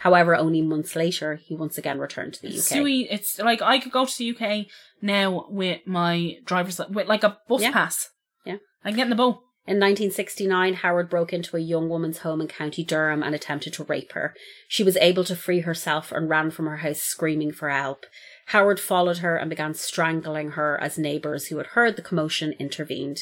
However, 0.00 0.34
only 0.36 0.60
months 0.60 0.94
later, 0.96 1.36
he 1.36 1.54
once 1.56 1.78
again 1.78 1.98
returned 1.98 2.34
to 2.34 2.42
the 2.42 2.48
UK. 2.48 3.10
It's 3.10 3.38
like 3.38 3.62
I 3.62 3.78
could 3.78 3.92
go 3.92 4.04
to 4.04 4.18
the 4.18 4.36
UK 4.36 4.66
now 5.00 5.46
with 5.48 5.80
my 5.86 6.34
driver's 6.44 6.80
with 6.90 7.06
like 7.08 7.22
a 7.24 7.38
bus 7.48 7.62
Yeah. 7.62 7.72
pass. 7.72 8.10
Yeah. 8.44 8.56
I 8.84 8.90
can 8.90 8.96
get 8.96 9.04
in 9.04 9.10
the 9.10 9.16
boat. 9.16 9.38
In 9.66 9.76
1969, 9.76 10.74
Howard 10.74 11.08
broke 11.08 11.32
into 11.32 11.56
a 11.56 11.60
young 11.60 11.88
woman's 11.88 12.18
home 12.18 12.42
in 12.42 12.48
County 12.48 12.84
Durham 12.84 13.22
and 13.22 13.34
attempted 13.34 13.72
to 13.74 13.84
rape 13.84 14.12
her. 14.12 14.34
She 14.68 14.82
was 14.82 14.98
able 14.98 15.24
to 15.24 15.34
free 15.34 15.60
herself 15.60 16.12
and 16.12 16.28
ran 16.28 16.50
from 16.50 16.66
her 16.66 16.78
house 16.78 17.00
screaming 17.00 17.50
for 17.50 17.70
help. 17.70 18.04
Howard 18.48 18.78
followed 18.78 19.18
her 19.18 19.36
and 19.36 19.48
began 19.48 19.72
strangling 19.72 20.50
her 20.50 20.78
as 20.82 20.98
neighbours 20.98 21.46
who 21.46 21.56
had 21.56 21.68
heard 21.68 21.96
the 21.96 22.02
commotion 22.02 22.52
intervened. 22.58 23.20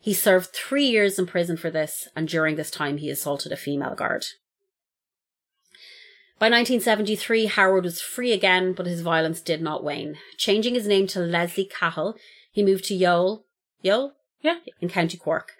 He 0.00 0.14
served 0.14 0.54
three 0.54 0.86
years 0.86 1.18
in 1.18 1.26
prison 1.26 1.58
for 1.58 1.70
this, 1.70 2.08
and 2.16 2.26
during 2.26 2.56
this 2.56 2.70
time 2.70 2.96
he 2.96 3.10
assaulted 3.10 3.52
a 3.52 3.56
female 3.56 3.94
guard. 3.94 4.24
By 6.38 6.46
1973, 6.46 7.46
Howard 7.46 7.84
was 7.84 8.00
free 8.00 8.32
again, 8.32 8.72
but 8.72 8.86
his 8.86 9.02
violence 9.02 9.42
did 9.42 9.60
not 9.60 9.84
wane. 9.84 10.16
Changing 10.38 10.74
his 10.74 10.86
name 10.86 11.06
to 11.08 11.20
Leslie 11.20 11.70
Cahill, 11.70 12.16
he 12.50 12.64
moved 12.64 12.84
to 12.86 12.94
Youghal, 12.94 13.44
Youghal? 13.84 14.12
Yeah. 14.40 14.56
In 14.80 14.88
County 14.88 15.18
Cork. 15.18 15.52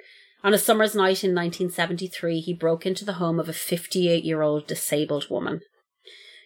On 0.44 0.52
a 0.52 0.58
summer's 0.58 0.94
night 0.94 1.22
in 1.22 1.34
1973, 1.34 2.40
he 2.40 2.52
broke 2.52 2.84
into 2.84 3.04
the 3.04 3.14
home 3.14 3.38
of 3.38 3.48
a 3.48 3.52
58 3.52 4.24
year 4.24 4.42
old 4.42 4.66
disabled 4.66 5.30
woman. 5.30 5.60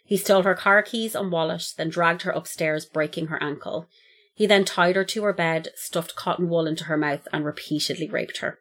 He 0.04 0.16
stole 0.16 0.42
her 0.42 0.54
car 0.54 0.82
keys 0.82 1.14
and 1.14 1.32
wallet, 1.32 1.72
then 1.76 1.88
dragged 1.88 2.22
her 2.22 2.30
upstairs, 2.30 2.84
breaking 2.84 3.28
her 3.28 3.42
ankle. 3.42 3.88
He 4.34 4.46
then 4.46 4.64
tied 4.64 4.96
her 4.96 5.04
to 5.04 5.24
her 5.24 5.32
bed, 5.32 5.70
stuffed 5.74 6.14
cotton 6.14 6.48
wool 6.50 6.66
into 6.66 6.84
her 6.84 6.96
mouth, 6.98 7.26
and 7.32 7.44
repeatedly 7.44 8.08
raped 8.08 8.38
her. 8.38 8.58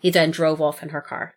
He 0.00 0.10
then 0.10 0.30
drove 0.30 0.60
off 0.62 0.82
in 0.82 0.88
her 0.88 1.02
car. 1.02 1.34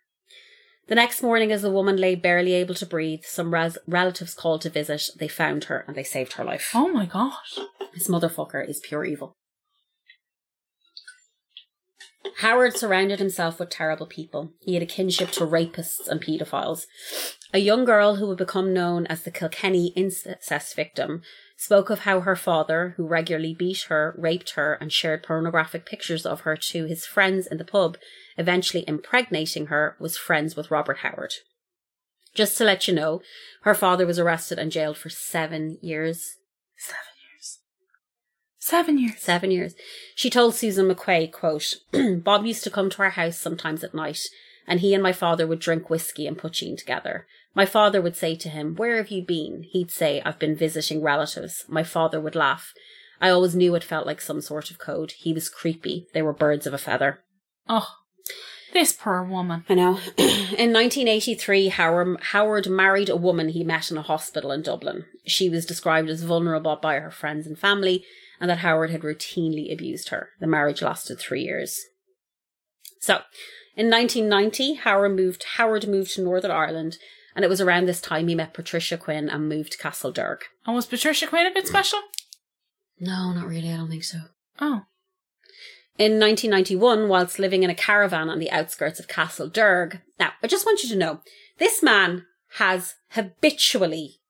The 0.88 0.94
next 0.94 1.22
morning, 1.22 1.52
as 1.52 1.62
the 1.62 1.70
woman 1.70 1.98
lay 1.98 2.14
barely 2.14 2.54
able 2.54 2.74
to 2.74 2.86
breathe, 2.86 3.24
some 3.24 3.54
res- 3.54 3.78
relatives 3.86 4.34
called 4.34 4.62
to 4.62 4.70
visit. 4.70 5.02
They 5.18 5.28
found 5.28 5.64
her 5.64 5.84
and 5.86 5.94
they 5.94 6.02
saved 6.02 6.32
her 6.32 6.44
life. 6.44 6.70
Oh 6.74 6.88
my 6.88 7.06
god. 7.06 7.34
This 7.94 8.08
motherfucker 8.08 8.66
is 8.68 8.80
pure 8.80 9.04
evil. 9.04 9.36
Howard 12.38 12.76
surrounded 12.76 13.18
himself 13.18 13.58
with 13.58 13.70
terrible 13.70 14.06
people. 14.06 14.52
He 14.60 14.74
had 14.74 14.82
a 14.82 14.86
kinship 14.86 15.30
to 15.32 15.46
rapists 15.46 16.08
and 16.08 16.22
paedophiles. 16.22 16.86
A 17.52 17.58
young 17.58 17.84
girl 17.84 18.16
who 18.16 18.26
would 18.26 18.38
become 18.38 18.72
known 18.72 19.06
as 19.06 19.22
the 19.22 19.30
Kilkenny 19.30 19.88
incest 19.88 20.74
victim 20.74 21.22
spoke 21.56 21.90
of 21.90 22.00
how 22.00 22.20
her 22.20 22.36
father, 22.36 22.94
who 22.96 23.06
regularly 23.06 23.54
beat 23.54 23.82
her, 23.88 24.14
raped 24.16 24.50
her, 24.52 24.74
and 24.74 24.92
shared 24.92 25.22
pornographic 25.22 25.84
pictures 25.84 26.24
of 26.24 26.40
her 26.40 26.56
to 26.56 26.86
his 26.86 27.04
friends 27.04 27.46
in 27.46 27.58
the 27.58 27.64
pub, 27.64 27.98
eventually 28.38 28.84
impregnating 28.88 29.66
her, 29.66 29.96
was 29.98 30.16
friends 30.16 30.56
with 30.56 30.70
Robert 30.70 30.98
Howard. 30.98 31.34
Just 32.34 32.56
to 32.58 32.64
let 32.64 32.86
you 32.86 32.94
know, 32.94 33.20
her 33.62 33.74
father 33.74 34.06
was 34.06 34.18
arrested 34.18 34.58
and 34.58 34.72
jailed 34.72 34.96
for 34.96 35.10
seven 35.10 35.78
years. 35.82 36.36
Seven. 36.78 37.09
Seven 38.62 38.98
years. 38.98 39.18
Seven 39.18 39.50
years. 39.50 39.74
She 40.14 40.28
told 40.28 40.54
Susan 40.54 40.86
McKay, 40.86 41.32
quote, 41.32 41.76
Bob 42.22 42.44
used 42.44 42.62
to 42.64 42.70
come 42.70 42.90
to 42.90 43.02
our 43.02 43.10
house 43.10 43.38
sometimes 43.38 43.82
at 43.82 43.94
night, 43.94 44.20
and 44.66 44.80
he 44.80 44.92
and 44.92 45.02
my 45.02 45.12
father 45.12 45.46
would 45.46 45.60
drink 45.60 45.88
whiskey 45.88 46.26
and 46.26 46.36
poaching 46.36 46.76
together. 46.76 47.26
My 47.54 47.64
father 47.64 48.02
would 48.02 48.16
say 48.16 48.36
to 48.36 48.50
him, 48.50 48.76
Where 48.76 48.98
have 48.98 49.08
you 49.08 49.22
been? 49.24 49.64
He'd 49.70 49.90
say, 49.90 50.20
I've 50.26 50.38
been 50.38 50.54
visiting 50.54 51.02
relatives. 51.02 51.64
My 51.68 51.82
father 51.82 52.20
would 52.20 52.36
laugh. 52.36 52.74
I 53.18 53.30
always 53.30 53.56
knew 53.56 53.74
it 53.74 53.82
felt 53.82 54.06
like 54.06 54.20
some 54.20 54.42
sort 54.42 54.70
of 54.70 54.78
code. 54.78 55.12
He 55.12 55.32
was 55.32 55.48
creepy. 55.48 56.06
They 56.12 56.22
were 56.22 56.34
birds 56.34 56.66
of 56.66 56.74
a 56.74 56.78
feather. 56.78 57.20
Oh, 57.66 57.96
this 58.74 58.92
poor 58.92 59.22
woman. 59.22 59.64
I 59.68 59.74
know. 59.74 59.98
in 60.18 60.72
1983, 60.72 61.68
Howard, 61.68 62.20
Howard 62.20 62.68
married 62.68 63.08
a 63.08 63.16
woman 63.16 63.48
he 63.48 63.64
met 63.64 63.90
in 63.90 63.96
a 63.96 64.02
hospital 64.02 64.52
in 64.52 64.62
Dublin. 64.62 65.06
She 65.26 65.48
was 65.48 65.66
described 65.66 66.08
as 66.08 66.22
vulnerable 66.22 66.76
by 66.76 66.98
her 66.98 67.10
friends 67.10 67.46
and 67.46 67.58
family, 67.58 68.04
and 68.40 68.48
that 68.50 68.58
Howard 68.58 68.90
had 68.90 69.02
routinely 69.02 69.72
abused 69.72 70.08
her. 70.08 70.30
The 70.40 70.46
marriage 70.46 70.82
lasted 70.82 71.18
three 71.18 71.42
years. 71.42 71.78
So, 73.00 73.20
in 73.76 73.88
1990, 73.90 74.74
Howard 74.74 75.14
moved, 75.16 75.44
Howard 75.56 75.86
moved 75.88 76.14
to 76.14 76.22
Northern 76.22 76.50
Ireland, 76.50 76.96
and 77.34 77.44
it 77.44 77.48
was 77.48 77.60
around 77.60 77.86
this 77.86 78.00
time 78.00 78.28
he 78.28 78.34
met 78.34 78.54
Patricia 78.54 78.96
Quinn 78.98 79.28
and 79.28 79.48
moved 79.48 79.72
to 79.72 79.78
Castle 79.78 80.12
Castlederg. 80.12 80.38
And 80.66 80.74
was 80.74 80.86
Patricia 80.86 81.26
Quinn 81.26 81.46
a 81.46 81.52
bit 81.54 81.66
special? 81.68 82.00
No, 82.98 83.32
not 83.32 83.46
really. 83.46 83.72
I 83.72 83.76
don't 83.76 83.88
think 83.90 84.04
so. 84.04 84.18
Oh. 84.60 84.82
In 85.96 86.18
1991, 86.18 87.08
whilst 87.08 87.38
living 87.38 87.62
in 87.62 87.70
a 87.70 87.74
caravan 87.74 88.28
on 88.28 88.38
the 88.38 88.50
outskirts 88.50 88.98
of 89.00 89.06
Castlederg. 89.08 90.00
Now, 90.18 90.32
I 90.42 90.46
just 90.46 90.66
want 90.66 90.82
you 90.82 90.88
to 90.90 90.96
know 90.96 91.20
this 91.58 91.82
man 91.82 92.26
has 92.56 92.94
habitually 93.10 94.20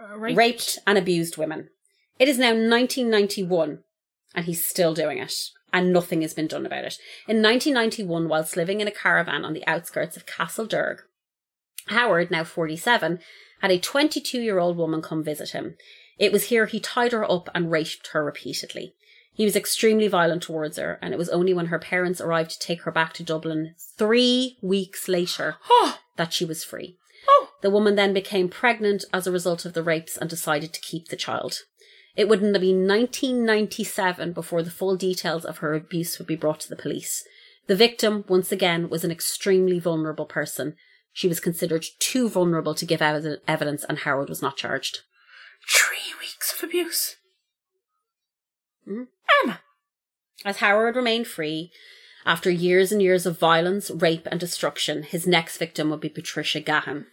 Uh, 0.00 0.16
raped. 0.18 0.78
and 0.86 0.98
abused 0.98 1.36
women. 1.36 1.70
It 2.18 2.28
is 2.28 2.38
now 2.38 2.48
1991 2.48 3.80
and 4.34 4.44
he's 4.44 4.64
still 4.64 4.94
doing 4.94 5.18
it 5.18 5.34
and 5.72 5.92
nothing 5.92 6.22
has 6.22 6.34
been 6.34 6.46
done 6.46 6.64
about 6.64 6.84
it. 6.84 6.98
In 7.28 7.42
1991, 7.42 8.28
whilst 8.28 8.56
living 8.56 8.80
in 8.80 8.88
a 8.88 8.92
caravan 8.92 9.44
on 9.44 9.52
the 9.52 9.66
outskirts 9.66 10.16
of 10.16 10.26
Castlederg, 10.26 11.00
Howard, 11.88 12.30
now 12.30 12.44
47, 12.44 13.20
had 13.60 13.70
a 13.70 13.78
22 13.78 14.40
year 14.40 14.58
old 14.58 14.76
woman 14.76 15.02
come 15.02 15.22
visit 15.22 15.50
him. 15.50 15.76
It 16.18 16.32
was 16.32 16.44
here 16.44 16.66
he 16.66 16.80
tied 16.80 17.12
her 17.12 17.30
up 17.30 17.48
and 17.54 17.70
raped 17.70 18.08
her 18.12 18.24
repeatedly. 18.24 18.94
He 19.34 19.44
was 19.44 19.54
extremely 19.54 20.08
violent 20.08 20.42
towards 20.42 20.78
her, 20.78 20.98
and 21.02 21.12
it 21.12 21.18
was 21.18 21.28
only 21.28 21.52
when 21.52 21.66
her 21.66 21.78
parents 21.78 22.22
arrived 22.22 22.52
to 22.52 22.58
take 22.58 22.82
her 22.82 22.90
back 22.90 23.12
to 23.14 23.22
Dublin 23.22 23.74
three 23.98 24.56
weeks 24.62 25.08
later 25.08 25.56
that 26.16 26.32
she 26.32 26.46
was 26.46 26.64
free. 26.64 26.96
oh, 27.28 27.50
The 27.60 27.68
woman 27.70 27.96
then 27.96 28.14
became 28.14 28.48
pregnant 28.48 29.04
as 29.12 29.26
a 29.26 29.32
result 29.32 29.66
of 29.66 29.74
the 29.74 29.82
rapes 29.82 30.16
and 30.16 30.30
decided 30.30 30.72
to 30.72 30.80
keep 30.80 31.08
the 31.08 31.16
child. 31.16 31.64
It 32.16 32.28
wouldn't 32.28 32.54
have 32.54 32.62
been 32.62 32.86
1997 32.88 34.32
before 34.32 34.62
the 34.62 34.70
full 34.70 34.96
details 34.96 35.44
of 35.44 35.58
her 35.58 35.74
abuse 35.74 36.18
would 36.18 36.26
be 36.26 36.36
brought 36.36 36.60
to 36.60 36.68
the 36.68 36.76
police. 36.76 37.24
The 37.66 37.76
victim, 37.76 38.24
once 38.28 38.50
again, 38.50 38.88
was 38.88 39.04
an 39.04 39.10
extremely 39.10 39.78
vulnerable 39.78 40.24
person. 40.24 40.76
She 41.12 41.28
was 41.28 41.40
considered 41.40 41.84
too 41.98 42.28
vulnerable 42.28 42.74
to 42.74 42.86
give 42.86 43.02
ev- 43.02 43.40
evidence, 43.46 43.84
and 43.84 43.98
Howard 43.98 44.28
was 44.28 44.42
not 44.42 44.56
charged. 44.56 45.00
three 45.68 46.14
weeks 46.20 46.52
of 46.52 46.62
abuse. 46.62 47.16
Mhm. 48.86 49.08
Emma. 49.42 49.60
As 50.44 50.58
Howard 50.58 50.94
remained 50.94 51.26
free, 51.26 51.72
after 52.24 52.50
years 52.50 52.92
and 52.92 53.02
years 53.02 53.26
of 53.26 53.38
violence, 53.38 53.90
rape, 53.90 54.28
and 54.30 54.38
destruction, 54.38 55.02
his 55.02 55.26
next 55.26 55.58
victim 55.58 55.90
would 55.90 56.00
be 56.00 56.08
Patricia 56.08 56.60
Gahan. 56.60 57.06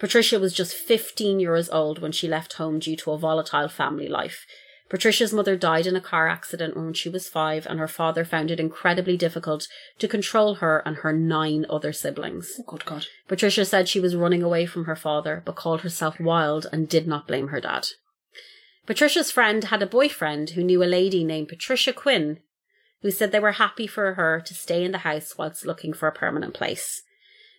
Patricia 0.00 0.40
was 0.40 0.54
just 0.54 0.74
15 0.74 1.38
years 1.40 1.68
old 1.68 2.00
when 2.00 2.10
she 2.10 2.26
left 2.26 2.54
home 2.54 2.78
due 2.78 2.96
to 2.96 3.12
a 3.12 3.18
volatile 3.18 3.68
family 3.68 4.08
life. 4.08 4.46
Patricia's 4.88 5.32
mother 5.32 5.56
died 5.56 5.86
in 5.86 5.94
a 5.94 6.00
car 6.00 6.26
accident 6.26 6.74
when 6.74 6.94
she 6.94 7.10
was 7.10 7.28
five, 7.28 7.66
and 7.66 7.78
her 7.78 7.86
father 7.86 8.24
found 8.24 8.50
it 8.50 8.58
incredibly 8.58 9.16
difficult 9.16 9.68
to 9.98 10.08
control 10.08 10.54
her 10.56 10.82
and 10.86 10.96
her 10.96 11.12
nine 11.12 11.66
other 11.68 11.92
siblings. 11.92 12.56
Oh, 12.58 12.64
good 12.66 12.84
God. 12.86 13.06
Patricia 13.28 13.64
said 13.66 13.88
she 13.88 14.00
was 14.00 14.16
running 14.16 14.42
away 14.42 14.64
from 14.66 14.86
her 14.86 14.96
father, 14.96 15.42
but 15.44 15.54
called 15.54 15.82
herself 15.82 16.18
wild 16.18 16.66
and 16.72 16.88
did 16.88 17.06
not 17.06 17.28
blame 17.28 17.48
her 17.48 17.60
dad. 17.60 17.86
Patricia's 18.86 19.30
friend 19.30 19.64
had 19.64 19.82
a 19.82 19.86
boyfriend 19.86 20.50
who 20.50 20.64
knew 20.64 20.82
a 20.82 20.86
lady 20.86 21.22
named 21.22 21.48
Patricia 21.48 21.92
Quinn, 21.92 22.40
who 23.02 23.10
said 23.10 23.32
they 23.32 23.38
were 23.38 23.52
happy 23.52 23.86
for 23.86 24.14
her 24.14 24.42
to 24.46 24.54
stay 24.54 24.82
in 24.82 24.92
the 24.92 24.98
house 24.98 25.34
whilst 25.36 25.66
looking 25.66 25.92
for 25.92 26.08
a 26.08 26.12
permanent 26.12 26.54
place. 26.54 27.02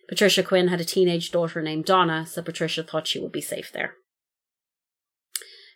Patricia 0.08 0.42
Quinn 0.42 0.68
had 0.68 0.80
a 0.80 0.84
teenage 0.84 1.30
daughter 1.30 1.62
named 1.62 1.84
Donna, 1.84 2.26
so 2.26 2.42
Patricia 2.42 2.82
thought 2.82 3.06
she 3.06 3.18
would 3.18 3.32
be 3.32 3.40
safe 3.40 3.70
there. 3.72 3.94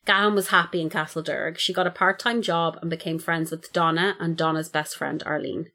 Gahan 0.06 0.34
was 0.34 0.48
happy 0.48 0.80
in 0.80 0.88
Castlederg. 0.88 1.58
She 1.58 1.72
got 1.72 1.86
a 1.86 1.90
part 1.90 2.18
time 2.18 2.40
job 2.40 2.78
and 2.80 2.88
became 2.88 3.18
friends 3.18 3.50
with 3.50 3.72
Donna 3.72 4.16
and 4.20 4.36
Donna's 4.36 4.68
best 4.68 4.96
friend 4.96 5.22
Arlene. 5.26 5.66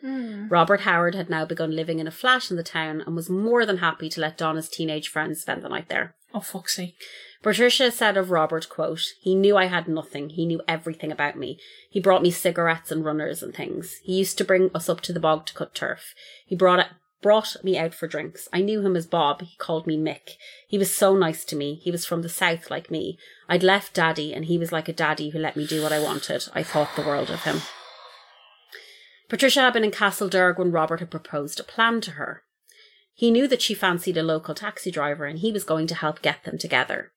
Hmm. 0.00 0.48
Robert 0.48 0.82
Howard 0.82 1.14
had 1.14 1.30
now 1.30 1.44
begun 1.44 1.74
living 1.74 1.98
in 1.98 2.06
a 2.06 2.12
flat 2.12 2.50
in 2.50 2.56
the 2.56 2.62
town 2.62 3.00
and 3.00 3.16
was 3.16 3.30
more 3.30 3.64
than 3.66 3.78
happy 3.78 4.08
to 4.10 4.20
let 4.20 4.38
Donna's 4.38 4.68
teenage 4.68 5.08
friends 5.08 5.40
spend 5.40 5.62
the 5.62 5.68
night 5.68 5.88
there. 5.88 6.14
Oh, 6.32 6.40
fuck's 6.40 6.76
sake. 6.76 6.96
Patricia 7.42 7.90
said 7.90 8.16
of 8.16 8.30
Robert, 8.30 8.68
quote, 8.68 9.02
He 9.20 9.34
knew 9.34 9.56
I 9.56 9.66
had 9.66 9.88
nothing. 9.88 10.30
He 10.30 10.46
knew 10.46 10.60
everything 10.66 11.12
about 11.12 11.38
me. 11.38 11.58
He 11.90 12.00
brought 12.00 12.22
me 12.22 12.30
cigarettes 12.30 12.90
and 12.90 13.04
runners 13.04 13.42
and 13.42 13.54
things. 13.54 13.98
He 14.02 14.14
used 14.14 14.38
to 14.38 14.44
bring 14.44 14.70
us 14.74 14.88
up 14.88 15.00
to 15.02 15.12
the 15.12 15.20
bog 15.20 15.46
to 15.46 15.54
cut 15.54 15.74
turf. 15.74 16.14
He 16.46 16.56
brought 16.56 16.80
it, 16.80 16.86
brought 17.22 17.56
me 17.64 17.78
out 17.78 17.94
for 17.94 18.06
drinks. 18.06 18.48
I 18.52 18.60
knew 18.60 18.84
him 18.84 18.96
as 18.96 19.06
Bob. 19.06 19.40
He 19.40 19.56
called 19.56 19.86
me 19.86 19.96
Mick. 19.96 20.36
He 20.68 20.78
was 20.78 20.94
so 20.94 21.16
nice 21.16 21.44
to 21.46 21.56
me. 21.56 21.76
He 21.76 21.90
was 21.90 22.04
from 22.04 22.22
the 22.22 22.28
south 22.28 22.70
like 22.70 22.90
me. 22.90 23.18
I'd 23.48 23.62
left 23.62 23.94
daddy 23.94 24.34
and 24.34 24.44
he 24.44 24.58
was 24.58 24.72
like 24.72 24.88
a 24.88 24.92
daddy 24.92 25.30
who 25.30 25.38
let 25.38 25.56
me 25.56 25.66
do 25.66 25.82
what 25.82 25.92
I 25.92 26.02
wanted. 26.02 26.44
I 26.52 26.62
thought 26.62 26.96
the 26.96 27.02
world 27.02 27.30
of 27.30 27.44
him. 27.44 27.62
Patricia 29.28 29.60
had 29.60 29.72
been 29.72 29.84
in 29.84 29.90
Castlederg 29.90 30.58
when 30.58 30.70
Robert 30.70 31.00
had 31.00 31.10
proposed 31.10 31.58
a 31.58 31.64
plan 31.64 32.00
to 32.02 32.12
her. 32.12 32.42
He 33.14 33.30
knew 33.30 33.48
that 33.48 33.62
she 33.62 33.74
fancied 33.74 34.16
a 34.16 34.22
local 34.22 34.54
taxi 34.54 34.90
driver 34.90 35.24
and 35.24 35.38
he 35.38 35.52
was 35.52 35.64
going 35.64 35.86
to 35.86 35.94
help 35.94 36.20
get 36.20 36.44
them 36.44 36.58
together. 36.58 37.12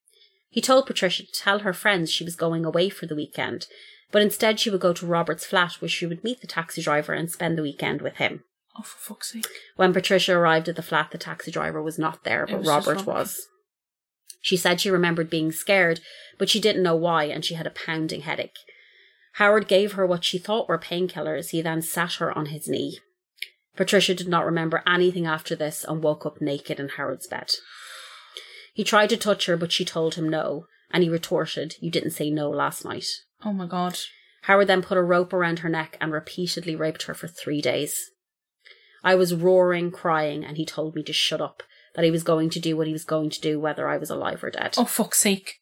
He 0.50 0.62
told 0.62 0.86
Patricia 0.86 1.24
to 1.24 1.32
tell 1.32 1.60
her 1.60 1.74
friends 1.74 2.12
she 2.12 2.24
was 2.24 2.36
going 2.36 2.64
away 2.64 2.90
for 2.90 3.06
the 3.06 3.16
weekend, 3.16 3.68
but 4.12 4.22
instead 4.22 4.60
she 4.60 4.70
would 4.70 4.80
go 4.80 4.94
to 4.94 5.06
Robert's 5.06 5.46
flat 5.46 5.74
where 5.82 5.90
she 5.90 6.06
would 6.06 6.24
meet 6.24 6.42
the 6.42 6.48
taxi 6.48 6.82
driver 6.82 7.14
and 7.14 7.30
spend 7.30 7.58
the 7.58 7.64
weekend 7.64 8.02
with 8.02 8.16
him. 8.16 8.44
Oh, 8.78 8.84
for 8.84 9.14
fuck's 9.14 9.34
sake. 9.34 9.48
When 9.76 9.94
Patricia 9.94 10.34
arrived 10.34 10.70
at 10.70 10.76
the 10.76 10.82
flat, 10.82 11.12
the 11.12 11.18
taxi 11.18 11.52
driver 11.52 11.82
was 11.82 11.98
not 11.98 12.24
there, 12.24 12.46
but 12.46 12.60
was 12.60 12.68
just 12.68 12.88
Robert 12.88 13.00
Robert. 13.00 13.20
was. 13.20 13.48
She 14.42 14.56
said 14.58 14.80
she 14.80 14.92
remembered 14.92 15.30
being 15.30 15.52
scared, 15.52 16.00
but 16.38 16.50
she 16.50 16.60
didn't 16.60 16.84
know 16.84 16.96
why, 16.96 17.26
and 17.26 17.44
she 17.44 17.56
had 17.56 17.68
a 17.68 17.72
pounding 17.72 18.22
headache. 18.22 18.58
Howard 19.34 19.68
gave 19.68 19.94
her 19.94 20.06
what 20.06 20.24
she 20.24 20.38
thought 20.38 20.68
were 20.68 20.78
painkillers. 20.80 21.50
He 21.50 21.62
then 21.62 21.82
sat 21.82 22.14
her 22.14 22.36
on 22.36 22.48
his 22.48 22.68
knee. 22.68 23.00
Patricia 23.76 24.16
did 24.16 24.28
not 24.28 24.46
remember 24.46 24.84
anything 24.88 25.28
after 25.28 25.56
this 25.56 25.84
and 25.84 26.02
woke 26.02 26.26
up 26.26 26.42
naked 26.42 26.80
in 26.80 26.90
Howard's 26.90 27.28
bed. 27.28 27.52
He 28.74 28.84
tried 28.84 29.10
to 29.10 29.18
touch 29.18 29.46
her, 29.46 29.58
but 29.58 29.72
she 29.72 29.86
told 29.86 30.16
him 30.16 30.30
no, 30.30 30.66
and 30.92 31.04
he 31.04 31.10
retorted, 31.10 31.76
You 31.80 31.92
didn't 31.92 32.12
say 32.12 32.30
no 32.30 32.50
last 32.50 32.86
night. 32.86 33.08
Oh, 33.44 33.54
my 33.54 33.68
God. 33.68 34.00
Howard 34.44 34.68
then 34.68 34.82
put 34.82 34.98
a 34.98 35.04
rope 35.04 35.34
around 35.34 35.60
her 35.60 35.70
neck 35.70 35.98
and 36.00 36.12
repeatedly 36.12 36.76
raped 36.76 37.04
her 37.04 37.14
for 37.14 37.28
three 37.28 37.62
days. 37.62 38.12
I 39.08 39.16
was 39.16 39.34
roaring, 39.34 39.90
crying, 39.90 40.44
and 40.44 40.58
he 40.58 40.66
told 40.66 40.94
me 40.94 41.02
to 41.04 41.14
shut 41.14 41.40
up, 41.40 41.64
that 41.96 42.04
he 42.04 42.12
was 42.12 42.24
going 42.24 42.50
to 42.50 42.60
do 42.60 42.76
what 42.76 42.88
he 42.88 42.92
was 42.92 43.06
going 43.06 43.30
to 43.30 43.40
do, 43.40 43.58
whether 43.58 43.88
I 43.88 43.96
was 43.96 44.10
alive 44.10 44.44
or 44.44 44.50
dead. 44.50 44.76
Oh, 44.78 44.84
fuck's 44.84 45.20
sake. 45.20 45.62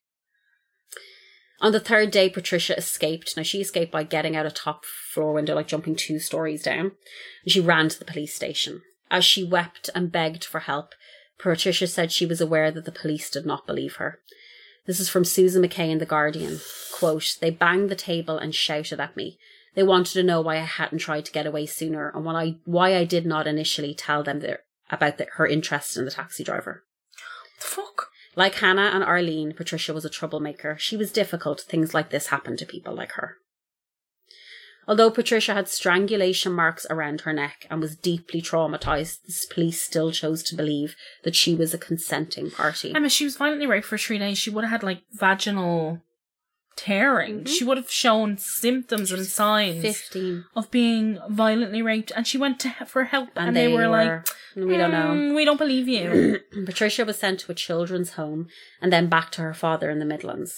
On 1.62 1.72
the 1.72 1.80
third 1.80 2.10
day, 2.10 2.28
Patricia 2.28 2.76
escaped. 2.76 3.38
Now, 3.38 3.44
she 3.44 3.62
escaped 3.62 3.92
by 3.92 4.02
getting 4.02 4.36
out 4.36 4.48
a 4.48 4.52
top 4.52 4.84
floor 4.84 5.32
window, 5.32 5.54
like 5.54 5.68
jumping 5.68 5.96
two 5.96 6.18
stories 6.18 6.64
down, 6.64 6.94
and 7.44 7.52
she 7.52 7.60
ran 7.60 7.88
to 7.90 8.00
the 8.00 8.04
police 8.04 8.34
station. 8.34 8.82
As 9.12 9.24
she 9.24 9.44
wept 9.44 9.92
and 9.94 10.12
begged 10.12 10.44
for 10.44 10.62
help, 10.62 10.96
Patricia 11.38 11.86
said 11.86 12.12
she 12.12 12.26
was 12.26 12.42
aware 12.42 12.72
that 12.72 12.86
the 12.86 12.92
police 12.92 13.30
did 13.30 13.46
not 13.46 13.68
believe 13.68 13.98
her. 13.98 14.22
This 14.88 15.00
is 15.00 15.08
from 15.08 15.24
Susan 15.24 15.62
McKay 15.62 15.92
in 15.92 16.00
The 16.00 16.08
Guardian. 16.08 16.62
Quote, 16.92 17.38
They 17.42 17.52
banged 17.52 17.92
the 17.92 17.96
table 17.96 18.40
and 18.40 18.56
shouted 18.56 19.00
at 19.00 19.16
me. 19.16 19.38
They 19.76 19.84
wanted 19.84 20.14
to 20.14 20.24
know 20.24 20.42
why 20.42 20.56
I 20.56 20.62
hadn't 20.62 21.00
tried 21.00 21.26
to 21.26 21.32
get 21.32 21.46
away 21.46 21.66
sooner 21.66 22.10
and 22.10 22.26
why 22.26 22.34
I, 22.34 22.56
why 22.64 22.96
I 22.96 23.04
did 23.04 23.26
not 23.26 23.46
initially 23.46 23.94
tell 23.94 24.24
them 24.24 24.40
their, 24.40 24.60
about 24.90 25.18
the, 25.18 25.28
her 25.34 25.46
interest 25.46 25.98
in 25.98 26.06
the 26.06 26.12
taxi 26.12 26.44
driver. 26.44 26.84
The 27.60 27.66
fuck? 27.66 28.08
Like 28.36 28.56
Hannah 28.56 28.92
and 28.94 29.04
Arlene, 29.04 29.54
Patricia 29.54 29.94
was 29.94 30.06
a 30.06 30.10
troublemaker. 30.10 30.78
She 30.80 30.98
was 30.98 31.12
difficult. 31.12 31.62
Things 31.62 31.94
like 31.94 32.10
this 32.10 32.28
happened 32.28 32.58
to 32.60 32.66
people 32.66 32.96
like 32.96 33.14
her. 33.14 33.36
Although 34.88 35.10
Patricia 35.10 35.54
had 35.54 35.68
strangulation 35.68 36.52
marks 36.52 36.86
around 36.90 37.22
her 37.22 37.34
neck 37.34 37.66
and 37.70 37.82
was 37.82 37.96
deeply 37.96 38.42
traumatized, 38.42 39.24
the 39.26 39.54
police 39.54 39.82
still 39.82 40.12
chose 40.12 40.44
to 40.44 40.56
believe 40.56 40.96
that 41.24 41.36
she 41.36 41.56
was 41.56 41.74
a 41.74 41.80
consenting 41.80 42.52
party. 42.52 42.94
Emma, 42.94 43.10
she 43.10 43.24
was 43.24 43.38
violently 43.38 43.66
raped 43.66 43.88
for 43.88 43.98
three 43.98 44.20
days. 44.20 44.38
She 44.38 44.52
would 44.52 44.64
have 44.64 44.72
had, 44.72 44.84
like, 44.84 45.02
vaginal 45.12 46.02
tearing. 46.76 47.44
Mhm. 47.44 47.48
She 47.48 47.64
would 47.64 47.78
have 47.78 47.90
shown 47.90 48.38
symptoms 48.38 49.12
and 49.12 49.26
signs 49.26 49.82
15. 49.82 50.46
of 50.56 50.70
being 50.72 51.20
violently 51.30 51.82
raped. 51.82 52.12
And 52.16 52.28
she 52.28 52.38
went 52.38 52.60
to 52.62 52.70
for 52.86 53.06
help, 53.06 53.30
and, 53.36 53.56
they, 53.56 53.68
were, 53.68 53.88
like, 53.88 54.28
we 54.56 54.78
don't 54.78 54.92
know. 54.92 55.14
"Mm, 55.14 55.36
we 55.36 55.46
don't 55.46 55.58
believe 55.58 55.88
you. 55.88 56.40
Patricia 56.66 57.06
was 57.06 57.18
sent 57.18 57.40
to 57.42 57.52
a 57.52 57.56
children's 57.56 58.12
home 58.12 58.48
and 58.82 58.92
then 58.92 59.08
back 59.08 59.32
to 59.32 59.42
her 59.42 59.54
father 59.54 59.90
in 59.90 60.00
the 60.00 60.06
Midlands. 60.06 60.54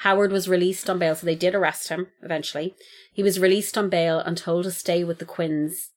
Howard 0.00 0.30
was 0.30 0.46
released 0.48 0.90
on 0.90 0.98
bail, 0.98 1.14
so 1.14 1.24
they 1.24 1.34
did 1.34 1.54
arrest 1.54 1.88
him 1.88 2.08
eventually. 2.22 2.74
He 3.12 3.22
was 3.22 3.40
released 3.40 3.78
on 3.78 3.88
bail 3.88 4.18
and 4.18 4.36
told 4.36 4.64
to 4.64 4.70
stay 4.70 5.04
with 5.04 5.18
the 5.20 5.24
Quinns, 5.24 5.90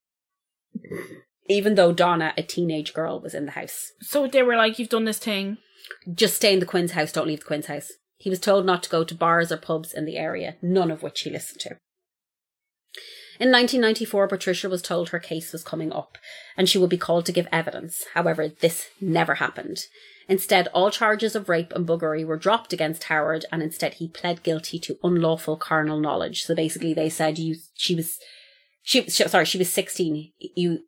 even 1.49 1.75
though 1.75 1.91
Donna, 1.91 2.33
a 2.37 2.43
teenage 2.43 2.93
girl, 2.93 3.19
was 3.19 3.33
in 3.33 3.45
the 3.45 3.51
house. 3.51 3.91
so 4.01 4.27
they 4.27 4.43
were 4.43 4.55
like, 4.55 4.79
you've 4.79 4.89
done 4.89 5.05
this 5.05 5.17
thing. 5.19 5.57
Just 6.13 6.35
stay 6.35 6.53
in 6.53 6.59
the 6.59 6.65
Quinn's 6.65 6.91
house, 6.91 7.11
don't 7.11 7.27
leave 7.27 7.39
the 7.39 7.45
Quinn's 7.45 7.65
house. 7.65 7.91
He 8.19 8.29
was 8.29 8.39
told 8.39 8.65
not 8.65 8.83
to 8.83 8.89
go 8.89 9.03
to 9.05 9.15
bars 9.15 9.51
or 9.51 9.57
pubs 9.57 9.93
in 9.93 10.05
the 10.05 10.17
area, 10.17 10.57
none 10.61 10.91
of 10.91 11.01
which 11.01 11.21
he 11.21 11.29
listened 11.29 11.61
to. 11.61 11.77
In 13.39 13.53
1994, 13.53 14.27
Patricia 14.27 14.67
was 14.67 14.81
told 14.81 15.09
her 15.09 15.19
case 15.19 15.53
was 15.53 15.63
coming 15.63 15.93
up 15.93 16.17
and 16.57 16.67
she 16.67 16.77
would 16.77 16.89
be 16.89 16.97
called 16.97 17.25
to 17.25 17.31
give 17.31 17.47
evidence. 17.53 18.03
However, 18.13 18.49
this 18.49 18.89
never 18.99 19.35
happened. 19.35 19.79
Instead, 20.27 20.67
all 20.73 20.91
charges 20.91 21.33
of 21.33 21.47
rape 21.47 21.71
and 21.73 21.87
buggery 21.87 22.25
were 22.25 22.35
dropped 22.37 22.73
against 22.73 23.05
Howard 23.05 23.45
and 23.49 23.63
instead 23.63 23.95
he 23.95 24.09
pled 24.09 24.43
guilty 24.43 24.77
to 24.79 24.97
unlawful 25.01 25.55
carnal 25.55 26.01
knowledge. 26.01 26.43
So 26.43 26.53
basically 26.53 26.93
they 26.93 27.07
said 27.07 27.39
you, 27.39 27.55
she 27.73 27.95
was, 27.95 28.17
she, 28.83 29.09
she 29.09 29.25
sorry, 29.29 29.45
she 29.45 29.57
was 29.57 29.71
16. 29.71 30.33
You, 30.37 30.79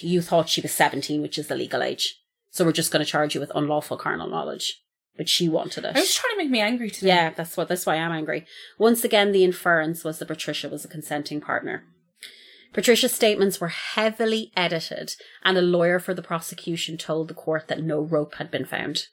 you 0.00 0.22
thought 0.22 0.48
she 0.48 0.60
was 0.60 0.72
17, 0.72 1.20
which 1.20 1.36
is 1.36 1.48
the 1.48 1.56
legal 1.56 1.82
age. 1.82 2.22
So 2.52 2.64
we're 2.64 2.70
just 2.70 2.92
going 2.92 3.04
to 3.04 3.10
charge 3.10 3.34
you 3.34 3.40
with 3.40 3.50
unlawful 3.52 3.96
carnal 3.96 4.30
knowledge. 4.30 4.80
But 5.16 5.28
she 5.28 5.48
wanted 5.48 5.84
it. 5.84 5.96
I 5.96 6.00
was 6.00 6.14
trying 6.14 6.34
to 6.34 6.38
make 6.38 6.50
me 6.50 6.60
angry 6.60 6.90
today. 6.90 7.08
Yeah, 7.08 7.30
that's 7.30 7.56
what 7.56 7.68
that's 7.68 7.86
why 7.86 7.96
I'm 7.96 8.12
angry. 8.12 8.46
Once 8.78 9.02
again, 9.02 9.32
the 9.32 9.44
inference 9.44 10.04
was 10.04 10.18
that 10.18 10.28
Patricia 10.28 10.68
was 10.68 10.84
a 10.84 10.88
consenting 10.88 11.40
partner. 11.40 11.84
Patricia's 12.72 13.12
statements 13.14 13.58
were 13.58 13.68
heavily 13.68 14.52
edited, 14.54 15.14
and 15.42 15.56
a 15.56 15.62
lawyer 15.62 15.98
for 15.98 16.12
the 16.12 16.20
prosecution 16.22 16.98
told 16.98 17.28
the 17.28 17.34
court 17.34 17.68
that 17.68 17.82
no 17.82 18.00
rope 18.00 18.34
had 18.34 18.50
been 18.50 18.66
found. 18.66 19.06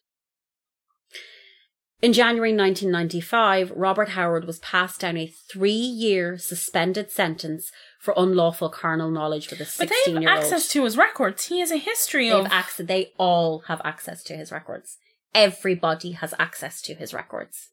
In 2.02 2.12
January 2.12 2.50
1995, 2.50 3.72
Robert 3.78 4.10
Howard 4.10 4.44
was 4.44 4.60
passed 4.60 5.00
down 5.00 5.16
a 5.16 5.32
three 5.50 5.72
year 5.72 6.38
suspended 6.38 7.10
sentence 7.10 7.72
for 8.02 8.14
unlawful 8.18 8.68
carnal 8.68 9.10
knowledge 9.10 9.50
with 9.50 9.62
a 9.62 9.66
16 9.66 9.78
year 9.78 9.88
old. 9.88 9.90
But 9.90 9.96
they 9.96 10.12
16 10.12 10.28
have 10.28 10.44
access 10.44 10.68
to 10.74 10.84
his 10.84 10.98
records. 10.98 11.46
He 11.46 11.62
has 11.62 11.72
a 11.72 11.78
history 11.78 12.28
They 12.30 12.36
of. 12.36 12.48
access. 12.48 12.86
They 12.86 13.14
all 13.18 13.60
have 13.68 13.80
access 13.86 14.22
to 14.24 14.36
his 14.36 14.52
records. 14.52 14.98
Everybody 15.36 16.12
has 16.12 16.34
access 16.38 16.82
to 16.84 16.94
his 16.94 17.14
records. 17.14 17.70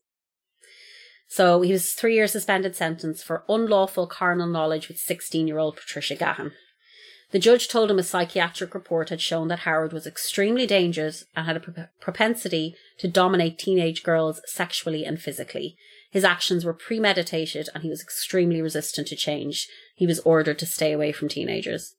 So 1.29 1.61
he 1.61 1.71
was 1.71 1.93
three 1.93 2.15
year 2.15 2.27
suspended 2.27 2.75
sentence 2.75 3.23
for 3.23 3.45
unlawful 3.49 4.09
carnal 4.09 4.49
knowledge 4.49 4.89
with 4.89 4.99
16 4.99 5.47
year 5.47 5.59
old 5.59 5.77
Patricia 5.77 6.17
Gahan. 6.17 6.53
The 7.31 7.39
judge 7.39 7.69
told 7.69 7.91
him 7.91 7.99
a 8.01 8.03
psychiatric 8.03 8.75
report 8.75 9.11
had 9.11 9.21
shown 9.21 9.47
that 9.49 9.61
Howard 9.61 9.93
was 9.93 10.07
extremely 10.07 10.67
dangerous 10.67 11.25
and 11.37 11.47
had 11.47 11.57
a 11.57 11.89
propensity 12.01 12.75
to 12.99 13.07
dominate 13.07 13.59
teenage 13.59 14.03
girls 14.03 14.41
sexually 14.47 15.05
and 15.05 15.21
physically. 15.21 15.77
His 16.11 16.25
actions 16.25 16.65
were 16.65 16.75
premeditated 16.75 17.69
and 17.73 17.85
he 17.85 17.89
was 17.89 18.03
extremely 18.03 18.61
resistant 18.61 19.07
to 19.09 19.17
change. 19.17 19.69
He 19.95 20.09
was 20.09 20.19
ordered 20.21 20.59
to 20.59 20.67
stay 20.67 20.91
away 20.91 21.13
from 21.13 21.29
teenagers. 21.29 21.95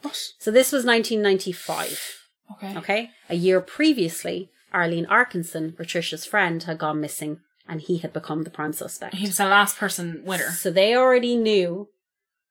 What? 0.00 0.18
So 0.38 0.50
this 0.50 0.72
was 0.72 0.86
1995. 0.86 2.21
Okay. 2.52 2.78
Okay. 2.78 3.10
A 3.28 3.34
year 3.34 3.60
previously, 3.60 4.50
Arlene 4.72 5.06
Arkinson, 5.06 5.76
Patricia's 5.76 6.24
friend, 6.24 6.62
had 6.62 6.78
gone 6.78 7.00
missing 7.00 7.40
and 7.68 7.80
he 7.80 7.98
had 7.98 8.12
become 8.12 8.42
the 8.42 8.50
prime 8.50 8.72
suspect. 8.72 9.14
He 9.14 9.26
was 9.26 9.36
the 9.36 9.44
last 9.46 9.76
person 9.76 10.22
with 10.24 10.40
her. 10.40 10.50
So 10.52 10.70
they 10.70 10.94
already 10.94 11.36
knew, 11.36 11.88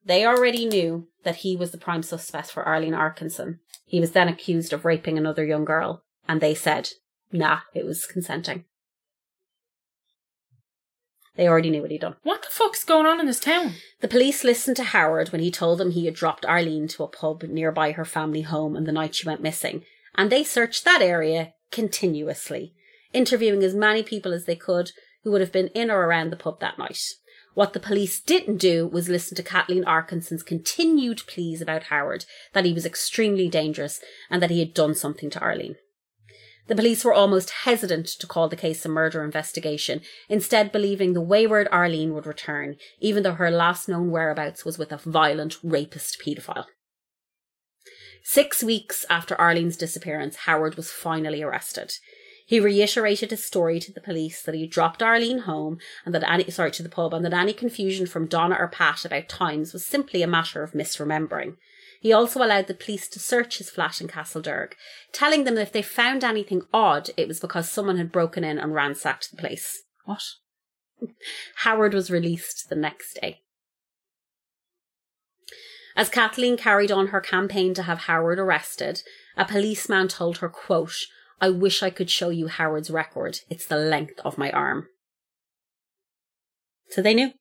they 0.06 0.26
already 0.26 0.66
knew 0.66 1.08
that 1.24 1.38
he 1.38 1.56
was 1.56 1.72
the 1.72 1.78
prime 1.78 2.04
suspect 2.04 2.52
for 2.52 2.64
Arlene 2.64 2.94
Arkinson. 2.94 3.60
He 3.86 4.00
was 4.00 4.12
then 4.12 4.28
accused 4.28 4.74
of 4.74 4.86
raping 4.86 5.18
another 5.18 5.46
young 5.46 5.66
girl 5.66 6.04
and 6.28 6.42
they 6.42 6.56
said, 6.56 6.90
nah, 7.32 7.60
it 7.74 7.86
was 7.86 8.06
consenting. 8.06 8.66
They 11.36 11.48
already 11.48 11.70
knew 11.70 11.82
what 11.82 11.92
he'd 11.92 12.02
done. 12.02 12.18
What 12.24 12.42
the 12.42 12.50
fuck's 12.50 12.84
going 12.84 13.06
on 13.06 13.20
in 13.20 13.26
this 13.26 13.40
town? 13.40 13.76
The 14.02 14.08
police 14.08 14.44
listened 14.44 14.76
to 14.78 14.84
Howard 14.84 15.32
when 15.32 15.42
he 15.42 15.50
told 15.50 15.80
them 15.80 15.92
he 15.92 16.06
had 16.06 16.14
dropped 16.14 16.46
Arlene 16.46 16.88
to 16.90 17.04
a 17.04 17.08
pub 17.08 17.44
nearby 17.44 17.94
her 17.94 18.06
family 18.06 18.42
home 18.42 18.76
on 18.76 18.84
the 18.84 18.92
night 18.92 19.16
she 19.16 19.28
went 19.28 19.42
missing, 19.42 19.84
and 20.16 20.32
they 20.32 20.44
searched 20.44 20.84
that 20.86 21.02
area 21.02 21.54
continuously, 21.72 22.74
interviewing 23.14 23.64
as 23.64 23.74
many 23.74 24.04
people 24.04 24.34
as 24.34 24.46
they 24.46 24.56
could 24.56 24.92
who 25.24 25.32
would 25.32 25.42
have 25.42 25.52
been 25.52 25.68
in 25.70 25.92
or 25.92 26.06
around 26.06 26.32
the 26.32 26.38
pub 26.38 26.60
that 26.60 26.78
night. 26.78 27.02
What 27.54 27.74
the 27.74 27.80
police 27.80 28.22
didn't 28.22 28.58
do 28.58 28.88
was 28.88 29.10
listen 29.10 29.36
to 29.36 29.44
Kathleen 29.44 29.84
Arkinson's 29.84 30.44
continued 30.44 31.22
pleas 31.28 31.62
about 31.62 31.84
Howard, 31.84 32.26
that 32.54 32.66
he 32.66 32.74
was 32.74 32.86
extremely 32.86 33.50
dangerous 33.50 34.00
and 34.30 34.42
that 34.42 34.50
he 34.50 34.60
had 34.60 34.74
done 34.74 34.96
something 34.96 35.30
to 35.32 35.40
Arlene. 35.40 35.76
The 36.68 36.76
police 36.76 37.04
were 37.04 37.14
almost 37.14 37.50
hesitant 37.50 38.08
to 38.08 38.28
call 38.28 38.48
the 38.48 38.56
case 38.56 38.86
a 38.86 38.90
murder 38.90 39.24
investigation, 39.24 40.02
instead 40.30 40.72
believing 40.72 41.12
the 41.12 41.20
wayward 41.20 41.68
Arlene 41.72 42.14
would 42.14 42.26
return, 42.26 42.78
even 43.00 43.24
though 43.24 43.34
her 43.34 43.52
last 43.52 43.90
known 43.90 44.12
whereabouts 44.12 44.64
was 44.64 44.78
with 44.78 44.94
a 44.94 44.98
violent 44.98 45.58
rapist 45.64 46.22
paedophile. 46.26 46.66
Six 48.24 48.64
weeks 48.64 49.06
after 49.10 49.40
Arlene's 49.40 49.78
disappearance, 49.78 50.36
Howard 50.38 50.76
was 50.76 50.92
finally 50.92 51.42
arrested. 51.42 51.94
He 52.46 52.60
reiterated 52.60 53.32
his 53.32 53.46
story 53.46 53.80
to 53.80 53.94
the 53.94 54.02
police 54.02 54.42
that 54.42 54.56
he 54.56 54.68
dropped 54.68 55.02
Arlene 55.02 55.40
home 55.40 55.80
and 56.06 56.14
that 56.14 56.30
any 56.30 56.50
sorry 56.52 56.72
to 56.72 56.84
the 56.84 56.90
pub 56.90 57.14
and 57.14 57.24
that 57.24 57.34
any 57.34 57.54
confusion 57.54 58.06
from 58.06 58.28
Donna 58.28 58.58
or 58.60 58.68
Pat 58.68 59.06
about 59.06 59.30
times 59.30 59.74
was 59.74 59.86
simply 59.86 60.22
a 60.22 60.28
matter 60.28 60.62
of 60.62 60.74
misremembering. 60.74 61.56
He 62.02 62.12
also 62.12 62.44
allowed 62.44 62.68
the 62.68 62.74
police 62.74 63.08
to 63.10 63.20
search 63.20 63.60
his 63.60 63.70
flat 63.70 64.02
in 64.02 64.08
Castlederg, 64.08 64.74
telling 65.14 65.44
them 65.44 65.56
that 65.56 65.62
if 65.62 65.72
they 65.72 65.82
found 65.82 66.24
anything 66.24 66.64
odd, 66.74 67.12
it 67.16 67.28
was 67.28 67.40
because 67.40 67.70
someone 67.70 67.98
had 67.98 68.12
broken 68.12 68.44
in 68.44 68.58
and 68.58 68.74
ransacked 68.74 69.32
the 69.32 69.38
place. 69.38 69.84
What? 70.06 70.24
Howard 71.58 71.94
was 71.94 72.12
released 72.12 72.70
the 72.70 72.76
next 72.76 73.20
day. 73.22 73.44
As 75.96 76.10
Kathleen 76.10 76.58
carried 76.58 76.92
on 76.92 77.08
her 77.08 77.22
campaign 77.22 77.74
to 77.74 77.84
have 77.84 78.00
Howard 78.00 78.40
arrested, 78.40 79.02
a 79.36 79.46
policeman 79.46 80.08
told 80.08 80.38
her, 80.38 80.50
quote, 80.50 80.96
I 81.40 81.50
wish 81.50 81.82
I 81.82 81.90
could 81.90 82.10
show 82.10 82.30
you 82.30 82.48
Howard's 82.48 82.92
record. 82.92 83.40
It's 83.50 83.66
the 83.66 83.78
length 83.78 84.20
of 84.24 84.38
my 84.38 84.52
arm. 84.52 84.88
So 86.90 87.02
they 87.02 87.14
knew. 87.14 87.32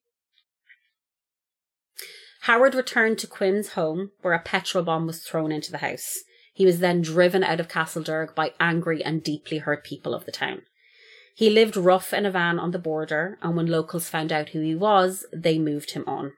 Howard 2.42 2.74
returned 2.74 3.18
to 3.18 3.26
Quinn's 3.26 3.70
home, 3.70 4.12
where 4.22 4.32
a 4.32 4.40
petrol 4.40 4.82
bomb 4.82 5.06
was 5.06 5.22
thrown 5.22 5.52
into 5.52 5.70
the 5.70 5.78
house. 5.78 6.18
He 6.54 6.64
was 6.64 6.80
then 6.80 7.02
driven 7.02 7.44
out 7.44 7.60
of 7.60 7.68
Castlederg 7.68 8.34
by 8.34 8.54
angry 8.58 9.04
and 9.04 9.22
deeply 9.22 9.58
hurt 9.58 9.84
people 9.84 10.14
of 10.14 10.24
the 10.24 10.32
town. 10.32 10.62
He 11.34 11.50
lived 11.50 11.76
rough 11.76 12.12
in 12.12 12.26
a 12.26 12.30
van 12.30 12.58
on 12.58 12.70
the 12.70 12.78
border, 12.78 13.38
and 13.42 13.56
when 13.56 13.66
locals 13.66 14.08
found 14.08 14.32
out 14.32 14.50
who 14.50 14.60
he 14.60 14.74
was, 14.74 15.26
they 15.32 15.58
moved 15.58 15.92
him 15.92 16.04
on. 16.06 16.32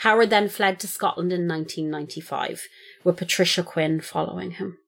Howard 0.00 0.30
then 0.30 0.48
fled 0.48 0.78
to 0.80 0.88
Scotland 0.88 1.32
in 1.32 1.48
1995, 1.48 2.68
with 3.02 3.16
Patricia 3.16 3.62
Quinn 3.62 4.00
following 4.00 4.52
him. 4.52 4.78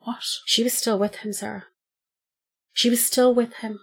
What? 0.00 0.22
She 0.44 0.62
was 0.62 0.72
still 0.72 0.98
with 0.98 1.16
him, 1.16 1.32
Sarah. 1.32 1.66
She 2.72 2.90
was 2.90 3.04
still 3.04 3.34
with 3.34 3.54
him. 3.54 3.80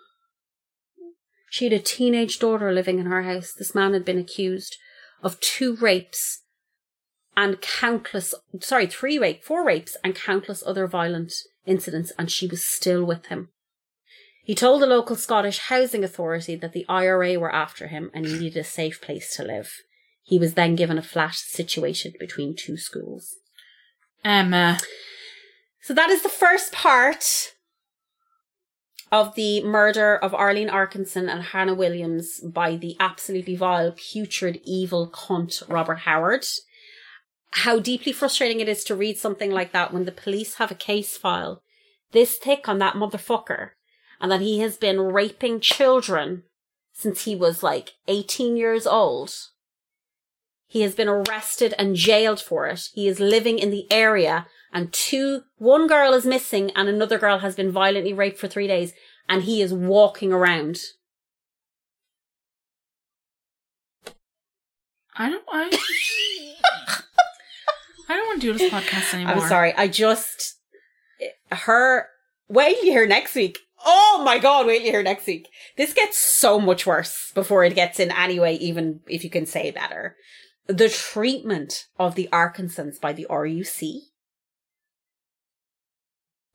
She 1.50 1.66
had 1.66 1.74
a 1.74 1.80
teenage 1.80 2.40
daughter 2.40 2.72
living 2.72 3.00
in 3.00 3.06
her 3.06 3.24
house. 3.24 3.54
This 3.54 3.74
man 3.74 3.94
had 3.94 4.06
been 4.06 4.20
accused 4.20 4.78
of 5.24 5.40
two 5.40 5.76
rapes 5.78 6.44
and 7.36 7.62
countless, 7.62 8.34
sorry, 8.60 8.88
three 8.88 9.18
rape, 9.18 9.44
four 9.44 9.64
rapes 9.64 9.98
and 10.04 10.16
countless 10.16 10.64
other 10.66 10.88
violent 10.88 11.34
incidents, 11.66 12.12
and 12.18 12.32
she 12.32 12.48
was 12.48 12.66
still 12.66 13.04
with 13.04 13.28
him. 13.28 13.50
He 14.44 14.56
told 14.56 14.82
the 14.82 14.88
local 14.88 15.16
Scottish 15.16 15.60
Housing 15.60 16.04
Authority 16.04 16.56
that 16.56 16.74
the 16.74 16.86
IRA 16.88 17.38
were 17.38 17.54
after 17.54 17.88
him 17.88 18.10
and 18.14 18.26
he 18.26 18.40
needed 18.40 18.58
a 18.58 18.64
safe 18.64 19.02
place 19.02 19.36
to 19.36 19.44
live. 19.44 19.82
He 20.28 20.38
was 20.38 20.56
then 20.56 20.76
given 20.76 20.98
a 20.98 21.02
flat 21.02 21.36
situated 21.36 22.18
between 22.20 22.54
two 22.54 22.76
schools. 22.76 23.38
Um, 24.26 24.54
uh, 24.54 24.78
So 25.82 25.94
that 25.94 26.10
is 26.10 26.22
the 26.22 26.28
first 26.28 26.74
part 26.74 27.54
of 29.10 29.36
the 29.36 29.64
murder 29.64 30.18
of 30.18 30.36
Arlene 30.36 30.68
Arkinson 30.68 31.30
and 31.30 31.42
Hannah 31.42 31.74
Williams 31.74 32.42
by 32.42 32.76
the 32.76 32.98
absolutely 33.00 33.56
vile, 33.56 33.94
putrid, 33.96 34.60
evil 34.66 35.10
cunt 35.10 35.64
Robert 35.70 36.00
Howard. 36.00 36.46
How 37.52 37.80
deeply 37.80 38.12
frustrating 38.12 38.60
it 38.60 38.68
is 38.68 38.84
to 38.84 38.96
read 38.96 39.18
something 39.18 39.50
like 39.50 39.72
that 39.72 39.94
when 39.94 40.04
the 40.04 40.12
police 40.12 40.56
have 40.56 40.72
a 40.72 40.76
case 40.76 41.16
file 41.16 41.64
this 42.12 42.36
thick 42.36 42.68
on 42.68 42.80
that 42.80 42.96
motherfucker 42.96 43.70
and 44.20 44.30
that 44.30 44.42
he 44.42 44.60
has 44.60 44.76
been 44.76 45.00
raping 45.00 45.62
children 45.62 46.44
since 46.92 47.24
he 47.24 47.34
was 47.34 47.64
like 47.64 47.94
18 48.10 48.58
years 48.58 48.86
old. 48.86 49.34
He 50.68 50.82
has 50.82 50.96
been 50.96 51.08
arrested 51.08 51.74
and 51.78 51.96
jailed 51.96 52.42
for 52.42 52.68
it. 52.68 52.90
He 52.94 53.08
is 53.08 53.20
living 53.20 53.58
in 53.58 53.72
the 53.72 53.88
area 53.92 54.48
and 54.74 54.92
two, 54.92 55.44
one 55.58 55.88
girl 55.88 56.14
is 56.14 56.26
missing 56.26 56.72
and 56.76 56.90
another 56.90 57.18
girl 57.18 57.40
has 57.40 57.56
been 57.56 57.72
violently 57.72 58.14
raped 58.14 58.38
for 58.38 58.48
three 58.48 58.68
days 58.68 58.94
and 59.30 59.44
he 59.44 59.62
is 59.62 59.74
walking 59.74 60.34
around. 60.34 60.80
I 65.16 65.30
don't. 65.32 65.44
I. 65.52 65.80
I 68.10 68.16
don't 68.16 68.28
want 68.28 68.42
to 68.42 68.54
do 68.54 68.58
this 68.58 68.72
podcast 68.72 69.14
anymore. 69.14 69.36
I'm 69.36 69.50
sorry. 69.50 69.74
I 69.74 69.88
just, 69.88 70.60
her, 71.52 72.08
wait 72.48 72.76
till 72.76 72.86
you 72.86 72.92
hear 72.92 73.08
next 73.08 73.36
week. 73.36 73.58
Oh 73.86 74.22
my 74.24 74.38
god, 74.38 74.66
wait 74.66 74.78
till 74.78 74.86
you 74.86 74.92
hear 74.92 75.04
next 75.04 75.28
week. 75.28 75.50
This 75.76 75.94
gets 75.94 76.18
so 76.18 76.60
much 76.60 76.86
worse 76.86 77.32
before 77.36 77.66
it 77.66 77.76
gets 77.76 78.00
in 78.00 78.12
anyway, 78.12 78.56
even 78.56 79.02
if 79.08 79.26
you 79.26 79.30
can 79.30 79.46
say 79.46 79.72
better. 79.72 80.16
The 80.68 80.90
treatment 80.90 81.86
of 81.98 82.16
the 82.16 82.28
Arkinsons 82.32 83.00
by 83.00 83.14
the 83.14 83.26
RUC 83.30 84.00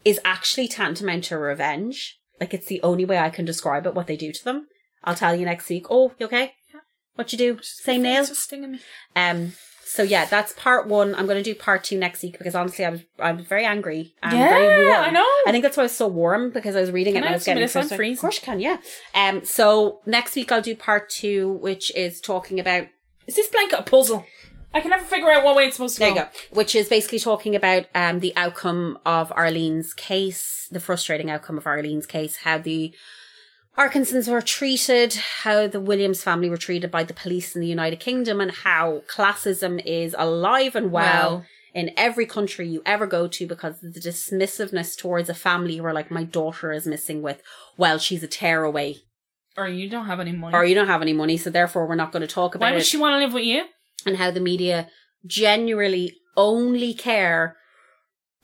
is 0.04 0.20
actually 0.24 0.68
tantamount 0.68 1.24
to 1.24 1.38
revenge. 1.38 2.18
Like 2.40 2.52
it's 2.52 2.66
the 2.66 2.82
only 2.82 3.04
way 3.04 3.18
I 3.18 3.30
can 3.30 3.44
describe 3.44 3.86
it, 3.86 3.94
what 3.94 4.06
they 4.06 4.16
do 4.16 4.32
to 4.32 4.44
them. 4.44 4.66
I'll 5.04 5.14
tell 5.14 5.34
you 5.34 5.44
next 5.44 5.68
week. 5.68 5.86
Oh, 5.90 6.12
you 6.18 6.26
okay? 6.26 6.54
Yeah. 6.74 6.80
What 7.14 7.32
you 7.32 7.38
do? 7.38 7.58
Same 7.62 8.02
nail? 8.02 8.20
It's 8.20 8.30
just 8.30 8.42
stinging 8.44 8.72
me. 8.72 8.80
Um. 9.16 9.52
So 9.84 10.02
yeah, 10.02 10.24
that's 10.24 10.54
part 10.54 10.86
one. 10.88 11.14
I'm 11.14 11.26
going 11.26 11.36
to 11.36 11.42
do 11.42 11.54
part 11.54 11.84
two 11.84 11.98
next 11.98 12.22
week 12.22 12.38
because 12.38 12.54
honestly, 12.54 12.84
I 12.84 12.90
was 12.90 13.02
I 13.18 13.32
was 13.32 13.44
very 13.46 13.64
angry 13.64 14.14
and 14.22 14.38
Yeah, 14.38 14.48
very 14.48 14.86
warm. 14.86 15.04
I 15.04 15.10
know. 15.10 15.20
I 15.46 15.50
think 15.52 15.62
that's 15.62 15.76
why 15.76 15.82
I 15.82 15.84
was 15.84 15.96
so 15.96 16.08
warm 16.08 16.50
because 16.50 16.74
I 16.76 16.80
was 16.80 16.90
reading 16.90 17.12
Can 17.14 17.24
it 17.24 17.26
I 17.26 17.28
and 17.28 17.28
I 17.28 17.32
have 17.32 17.40
was 17.40 17.44
getting 17.44 17.68
frustrated. 17.68 17.96
freezing. 17.96 18.16
Of 18.18 18.20
course 18.20 18.36
you 18.40 18.42
can. 18.44 18.60
Yeah. 18.60 18.78
Um. 19.14 19.44
So 19.44 20.00
next 20.06 20.34
week 20.34 20.50
I'll 20.50 20.62
do 20.62 20.74
part 20.74 21.10
two, 21.10 21.52
which 21.60 21.94
is 21.94 22.20
talking 22.20 22.58
about 22.58 22.86
Is 23.32 23.36
this 23.36 23.48
blanket 23.48 23.78
a 23.78 23.82
puzzle? 23.82 24.26
I 24.74 24.80
can 24.80 24.90
never 24.90 25.04
figure 25.04 25.30
out 25.30 25.42
what 25.42 25.56
way 25.56 25.64
it's 25.64 25.76
supposed 25.76 25.94
to 25.94 26.00
there 26.00 26.08
you 26.10 26.14
go. 26.16 26.20
go, 26.24 26.28
which 26.50 26.74
is 26.74 26.86
basically 26.86 27.18
talking 27.18 27.56
about 27.56 27.86
um 27.94 28.20
the 28.20 28.34
outcome 28.36 28.98
of 29.06 29.32
Arlene's 29.32 29.94
case, 29.94 30.68
the 30.70 30.80
frustrating 30.80 31.30
outcome 31.30 31.56
of 31.56 31.64
Arlene's 31.64 32.04
case, 32.06 32.36
how 32.36 32.58
the 32.58 32.94
Arkinsons 33.78 34.28
were 34.28 34.42
treated, 34.42 35.14
how 35.44 35.66
the 35.66 35.80
Williams 35.80 36.22
family 36.22 36.50
were 36.50 36.58
treated 36.58 36.90
by 36.90 37.04
the 37.04 37.14
police 37.14 37.54
in 37.54 37.62
the 37.62 37.66
United 37.66 38.00
Kingdom, 38.00 38.38
and 38.38 38.50
how 38.50 39.02
classism 39.08 39.82
is 39.86 40.14
alive 40.18 40.76
and 40.76 40.92
well, 40.92 41.30
Well. 41.30 41.46
in 41.72 41.90
every 41.96 42.26
country 42.26 42.68
you 42.68 42.82
ever 42.84 43.06
go 43.06 43.28
to 43.28 43.46
because 43.46 43.82
of 43.82 43.94
the 43.94 44.00
dismissiveness 44.00 44.94
towards 44.94 45.30
a 45.30 45.34
family 45.34 45.78
who 45.78 45.86
are 45.86 45.94
like, 45.94 46.10
my 46.10 46.24
daughter 46.24 46.70
is 46.70 46.86
missing 46.86 47.22
with, 47.22 47.42
well, 47.78 47.96
she's 47.96 48.22
a 48.22 48.28
tearaway 48.28 48.96
Or 49.56 49.68
you 49.68 49.88
don't 49.88 50.06
have 50.06 50.20
any 50.20 50.32
money. 50.32 50.56
or 50.56 50.64
you 50.64 50.74
don't 50.74 50.86
have 50.86 51.02
any 51.02 51.12
money, 51.12 51.36
so 51.36 51.50
therefore 51.50 51.86
we're 51.86 51.94
not 51.94 52.12
going 52.12 52.26
to 52.26 52.32
talk 52.32 52.54
about 52.54 52.66
Why 52.66 52.72
would 52.74 52.84
she 52.86 52.96
want 52.96 53.14
to 53.14 53.18
live 53.18 53.34
with 53.34 53.44
you? 53.44 53.64
and 54.06 54.16
how 54.16 54.30
the 54.30 54.40
media 54.40 54.88
genuinely 55.26 56.16
only 56.36 56.94
care 56.94 57.56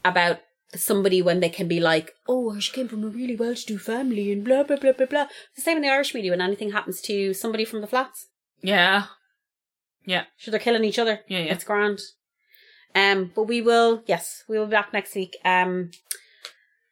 about 0.05 0.39
somebody 0.75 1.23
when 1.23 1.41
they 1.41 1.49
can 1.49 1.67
be 1.67 1.81
like, 1.81 2.13
oh, 2.29 2.59
she 2.61 2.73
came 2.73 2.89
from 2.89 3.03
a 3.03 3.09
really 3.09 3.35
well-to-do 3.35 3.79
family 3.79 4.31
and 4.31 4.45
blah, 4.45 4.63
blah, 4.63 4.77
blah, 4.77 4.93
blah, 4.93 5.07
blah. 5.07 5.23
It's 5.23 5.57
the 5.57 5.63
same 5.63 5.79
in 5.79 5.83
the 5.83 5.89
Irish 5.89 6.15
media 6.15 6.31
when 6.31 6.41
anything 6.41 6.73
happens 6.73 7.01
to 7.03 7.33
somebody 7.35 7.65
from 7.65 7.81
the 7.81 7.87
flats. 7.87 8.29
Yeah. 8.61 9.05
Yeah. 10.05 10.25
Sure, 10.37 10.53
they're 10.53 10.61
killing 10.61 10.85
each 10.85 10.99
other. 10.99 11.21
Yeah, 11.27 11.41
yeah. 11.41 11.53
It's 11.55 11.65
grand. 11.65 12.01
Um, 12.95 13.33
but 13.35 13.45
we 13.45 13.61
will, 13.63 14.03
yes, 14.07 14.45
we 14.49 14.59
will 14.59 14.67
be 14.67 14.73
back 14.73 14.93
next 14.93 15.15
week. 15.15 15.37
Um, 15.45 15.91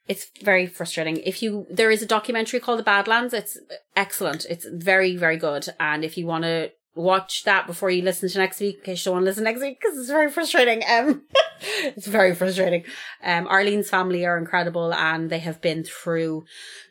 it's 0.09 0.31
very 0.43 0.67
frustrating. 0.67 1.17
If 1.19 1.43
you, 1.43 1.67
there 1.69 1.91
is 1.91 2.03
a 2.03 2.07
documentary 2.07 2.61
called 2.61 2.79
The 2.79 2.85
Badlands. 2.85 3.35
It's 3.35 3.59
excellent. 3.97 4.47
It's 4.49 4.67
very, 4.71 5.17
very 5.17 5.37
good. 5.37 5.69
And 5.81 6.05
if 6.05 6.17
you 6.17 6.27
want 6.27 6.45
to 6.45 6.71
watch 6.95 7.45
that 7.45 7.67
before 7.67 7.91
you 7.91 8.03
listen 8.03 8.29
to 8.29 8.39
next 8.39 8.61
week, 8.61 8.79
in 8.79 8.85
case 8.85 9.05
you 9.05 9.11
don't 9.11 9.17
want 9.17 9.25
to 9.25 9.31
listen 9.31 9.45
next 9.45 9.61
week, 9.61 9.79
because 9.81 9.99
it's 9.99 10.09
very 10.09 10.31
frustrating. 10.31 10.83
Um, 10.89 11.23
it's 11.61 12.07
very 12.07 12.35
frustrating. 12.35 12.85
Um, 13.23 13.47
Arlene's 13.49 13.91
family 13.91 14.25
are 14.25 14.39
incredible 14.39 14.95
and 14.95 15.29
they 15.29 15.41
have 15.41 15.61
been 15.61 15.85
through 15.85 16.45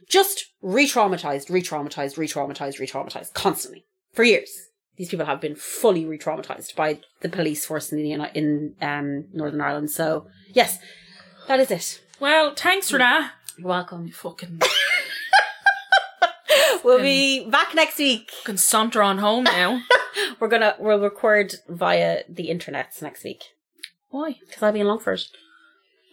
just 0.09 0.45
re-traumatized, 0.61 1.49
re-traumatized, 1.49 2.17
re-traumatized, 2.17 2.79
re-traumatized 2.79 3.33
constantly 3.33 3.85
for 4.13 4.23
years. 4.23 4.51
These 4.97 5.09
people 5.09 5.25
have 5.25 5.41
been 5.41 5.55
fully 5.55 6.05
re-traumatized 6.05 6.75
by 6.75 6.99
the 7.21 7.29
police 7.29 7.65
force 7.65 7.91
in 7.91 7.97
the, 7.97 8.13
in 8.33 8.75
um, 8.81 9.25
Northern 9.33 9.61
Ireland. 9.61 9.91
So 9.91 10.27
yes, 10.53 10.79
that 11.47 11.59
is 11.59 11.71
it. 11.71 12.01
Well, 12.19 12.53
thanks 12.55 12.89
for 12.89 12.97
that. 12.97 13.33
You're 13.57 13.67
welcome. 13.67 14.09
Fucking, 14.09 14.61
We'll 16.83 17.01
be 17.01 17.49
back 17.49 17.73
next 17.73 17.97
week. 17.97 18.29
fucking 18.31 18.57
saunter 18.57 19.01
on 19.01 19.17
home 19.17 19.43
now. 19.45 19.81
We're 20.39 20.47
gonna 20.47 20.75
we'll 20.79 20.99
record 20.99 21.55
via 21.67 22.23
the 22.29 22.49
internets 22.49 23.01
next 23.01 23.23
week 23.23 23.43
Why? 24.09 24.37
because 24.47 24.61
I'll 24.63 24.71
be 24.71 24.79
in 24.81 24.87
Longford. 24.87 25.21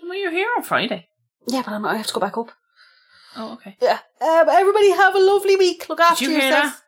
Well, 0.02 0.14
you're 0.18 0.30
here 0.32 0.48
on 0.56 0.62
Friday. 0.64 1.08
Yeah, 1.46 1.62
but 1.62 1.72
I'm, 1.72 1.84
I 1.84 1.96
have 1.96 2.06
to 2.08 2.14
go 2.14 2.20
back 2.20 2.36
up. 2.38 2.50
Oh, 3.36 3.52
okay. 3.54 3.76
Yeah. 3.80 3.98
Um, 4.20 4.48
everybody 4.48 4.90
have 4.92 5.14
a 5.14 5.18
lovely 5.20 5.56
week. 5.56 5.88
Look 5.88 6.00
after 6.00 6.24
you 6.24 6.30
hear 6.30 6.40
yourselves. 6.40 6.82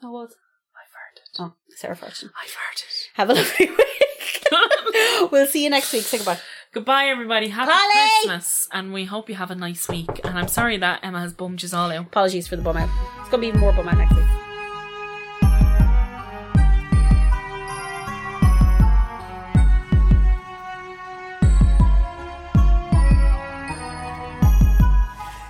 that? 0.00 0.06
I 0.06 0.10
was. 0.10 0.34
I 0.76 1.42
farted. 1.42 1.46
Oh, 1.46 1.54
Sarah 1.76 1.96
Fortune. 1.96 2.30
I 2.36 2.46
farted. 2.46 3.08
Have 3.14 3.30
a 3.30 3.34
lovely 3.34 3.66
week. 3.70 5.30
we'll 5.32 5.46
see 5.46 5.64
you 5.64 5.70
next 5.70 5.92
week. 5.92 6.02
Say 6.02 6.18
goodbye. 6.18 6.38
Goodbye, 6.72 7.06
everybody. 7.06 7.48
Happy 7.48 7.72
Polly! 7.72 8.10
Christmas, 8.22 8.68
and 8.70 8.92
we 8.92 9.04
hope 9.04 9.28
you 9.28 9.34
have 9.34 9.50
a 9.50 9.56
nice 9.56 9.88
week. 9.88 10.20
And 10.22 10.38
I'm 10.38 10.46
sorry 10.46 10.76
that 10.76 11.00
Emma 11.02 11.18
has 11.18 11.32
bummed 11.32 11.60
you 11.60 11.68
all 11.74 11.90
out. 11.90 12.06
Apologies 12.06 12.46
for 12.46 12.54
the 12.54 12.62
bum 12.62 12.76
out. 12.76 12.88
It's 13.18 13.28
gonna 13.28 13.40
be 13.40 13.48
even 13.48 13.58
more 13.58 13.72
bum 13.72 13.88
out 13.88 13.98
next 13.98 14.14
week. 14.14 14.24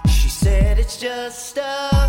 She 0.09 0.31
said 0.31 0.79
it's 0.79 0.97
just 0.99 1.59
a 1.59 1.99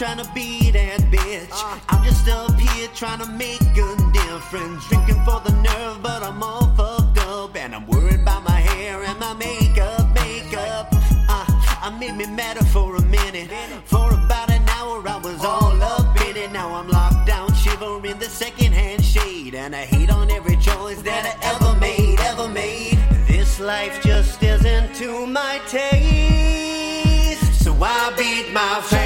trying 0.00 0.16
to 0.16 0.32
be 0.32 0.70
that 0.70 0.98
bitch. 1.12 1.50
I'm 1.90 2.02
just 2.02 2.26
up 2.26 2.58
here 2.58 2.88
trying 2.94 3.18
to 3.18 3.30
make 3.32 3.60
a 3.60 4.10
difference. 4.14 4.88
Drinking 4.88 5.22
for 5.26 5.40
the 5.40 5.52
nerve, 5.60 6.02
but 6.02 6.22
I'm 6.22 6.42
all 6.42 6.74
fucked 6.74 7.18
up. 7.18 7.54
And 7.54 7.74
I'm 7.74 7.86
worried 7.86 8.20
about 8.20 8.42
my 8.42 8.60
hair 8.60 9.02
and 9.02 9.20
my 9.20 9.34
makeup, 9.34 10.08
makeup. 10.14 10.88
Uh, 11.28 11.44
I 11.82 11.94
made 12.00 12.16
me 12.16 12.24
matter 12.24 12.64
for 12.64 12.96
a 12.96 13.02
minute. 13.02 13.50
For 13.84 14.08
about 14.14 14.48
an 14.50 14.66
hour, 14.70 15.06
I 15.06 15.18
was 15.22 15.44
all 15.44 15.82
up 15.82 16.18
in 16.22 16.34
it. 16.34 16.50
Now 16.50 16.72
I'm 16.72 16.88
locked 16.88 17.26
down, 17.26 17.52
shivering 17.52 18.18
the 18.18 18.30
secondhand 18.30 19.04
shade. 19.04 19.54
And 19.54 19.76
I 19.76 19.84
hate 19.84 20.08
on 20.08 20.30
every 20.30 20.56
choice 20.56 21.02
that 21.02 21.26
I 21.28 21.34
ever 21.52 21.78
made, 21.78 22.18
ever 22.20 22.48
made. 22.48 22.98
This 23.28 23.60
life 23.60 24.02
just 24.02 24.42
isn't 24.42 24.94
to 24.94 25.26
my 25.26 25.60
taste. 25.68 27.62
So 27.62 27.76
I 27.82 28.14
beat 28.16 28.50
my 28.54 28.80
face. 28.80 28.99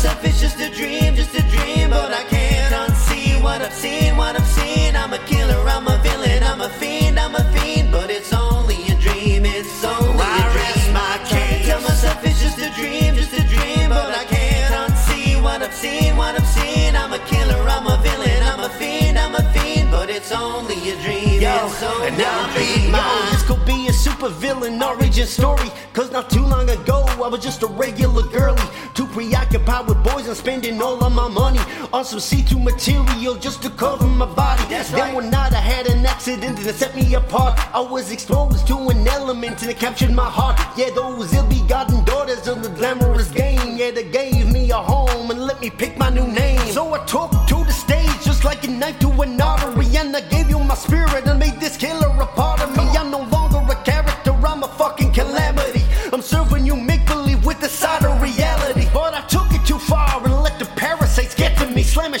Myself 0.00 0.24
it's 0.24 0.40
just 0.40 0.58
a 0.60 0.70
dream, 0.70 1.14
just 1.14 1.34
a 1.34 1.42
dream, 1.42 1.90
but 1.90 2.10
I 2.10 2.24
can't 2.24 2.72
unsee 2.72 3.36
what 3.42 3.60
I've 3.60 3.70
seen, 3.70 4.16
what 4.16 4.34
I've 4.34 4.46
seen. 4.46 4.96
I'm 4.96 5.12
a 5.12 5.18
killer, 5.26 5.60
I'm 5.68 5.86
a 5.86 5.98
villain, 5.98 6.42
I'm 6.42 6.62
a 6.62 6.70
fiend, 6.70 7.20
I'm 7.20 7.34
a 7.34 7.44
fiend, 7.52 7.92
but 7.92 8.08
it's 8.08 8.32
only 8.32 8.76
a 8.88 8.94
dream, 8.94 9.44
it's 9.44 9.84
only 9.84 10.08
a 10.08 10.46
dream. 10.56 10.94
my 10.94 11.20
case. 11.28 11.66
Tell 11.66 11.82
myself 11.82 12.24
it's 12.24 12.40
just 12.40 12.56
a 12.60 12.70
dream, 12.80 13.14
just 13.14 13.34
a 13.34 13.44
dream, 13.46 13.90
but 13.90 14.08
I 14.16 14.24
can't 14.24 14.72
unsee 14.72 15.36
what 15.42 15.60
I've 15.60 15.74
seen, 15.74 16.16
what 16.16 16.34
I've 16.34 16.48
seen. 16.48 16.96
I'm 16.96 17.12
a 17.12 17.18
killer, 17.26 17.60
I'm 17.68 17.86
a 17.86 18.00
villain, 18.02 18.42
I'm 18.42 18.60
a 18.60 18.70
fiend, 18.70 19.18
I'm 19.18 19.34
a 19.34 19.42
fiend, 19.52 19.90
but 19.90 20.08
it's 20.08 20.32
only 20.32 20.80
a 20.92 20.96
dream, 21.04 21.42
it's 21.44 21.82
only 21.82 22.08
and 22.08 22.16
now 22.16 22.48
a 22.48 22.54
dream. 22.54 22.94
yo, 22.94 23.30
this 23.32 23.42
could 23.42 23.62
be 23.66 23.88
a 23.88 23.92
super 23.92 24.30
villain 24.30 24.82
origin 24.82 25.26
story. 25.26 25.70
Cause 25.92 26.10
not 26.10 26.30
too 26.30 26.46
long 26.46 26.70
ago, 26.70 27.04
I 27.22 27.28
was 27.28 27.42
just 27.42 27.62
a 27.62 27.66
regular 27.66 28.22
girlie. 28.28 28.69
Preoccupied 29.12 29.88
with 29.88 30.02
boys 30.04 30.28
and 30.28 30.36
spending 30.36 30.80
all 30.80 31.02
of 31.02 31.12
my 31.12 31.26
money 31.26 31.58
on 31.92 32.04
some 32.04 32.20
see-through 32.20 32.60
material 32.60 33.34
just 33.34 33.60
to 33.62 33.70
cover 33.70 34.06
my 34.06 34.26
body. 34.26 34.62
then 34.68 35.14
one 35.14 35.30
night 35.30 35.52
I 35.52 35.60
had 35.60 35.88
an 35.88 36.06
accident 36.06 36.58
that 36.60 36.74
set 36.76 36.94
me 36.94 37.14
apart. 37.14 37.58
I 37.74 37.80
was 37.80 38.12
exposed 38.12 38.68
to 38.68 38.76
an 38.88 39.08
element 39.08 39.62
and 39.62 39.70
it 39.70 39.78
captured 39.78 40.12
my 40.12 40.30
heart. 40.30 40.60
Yeah, 40.76 40.90
those 40.94 41.34
ill-begotten 41.34 42.04
daughters 42.04 42.46
of 42.46 42.62
the 42.62 42.68
glamorous 42.68 43.30
game. 43.30 43.76
Yeah, 43.76 43.90
they 43.90 44.08
gave 44.08 44.52
me 44.52 44.70
a 44.70 44.76
home 44.76 45.30
and 45.30 45.40
let 45.40 45.60
me 45.60 45.70
pick 45.70 45.98
my 45.98 46.08
new 46.08 46.28
name. 46.28 46.60
So 46.68 46.94
I 46.94 47.04
took 47.04 47.32
to 47.32 47.56
the 47.64 47.72
stage 47.72 48.22
just 48.22 48.44
like 48.44 48.62
a 48.62 48.70
knife 48.70 49.00
to 49.00 49.10
an 49.22 49.40
artery. 49.40 49.96
And 49.96 50.14
I 50.16 50.20
gave 50.20 50.48
you 50.48 50.60
my 50.60 50.76
spirit 50.76 51.26
and 51.26 51.40
made 51.40 51.58
this 51.58 51.76
killer 51.76 52.08
a 52.20 52.26
part 52.26 52.62
of 52.62 52.76
me. 52.76 52.84
I'm 52.96 53.10
no 53.10 53.22
longer 53.22 53.58
a 53.72 53.76
character, 53.82 54.32
I'm 54.46 54.62
a 54.62 54.68
fucking 54.68 55.12
calamity. 55.12 55.82
I'm 56.12 56.22
serving 56.22 56.64
you 56.64 56.76
make 56.76 57.04
believe 57.06 57.44
with 57.44 57.60
the 57.60 57.68
side 57.68 57.99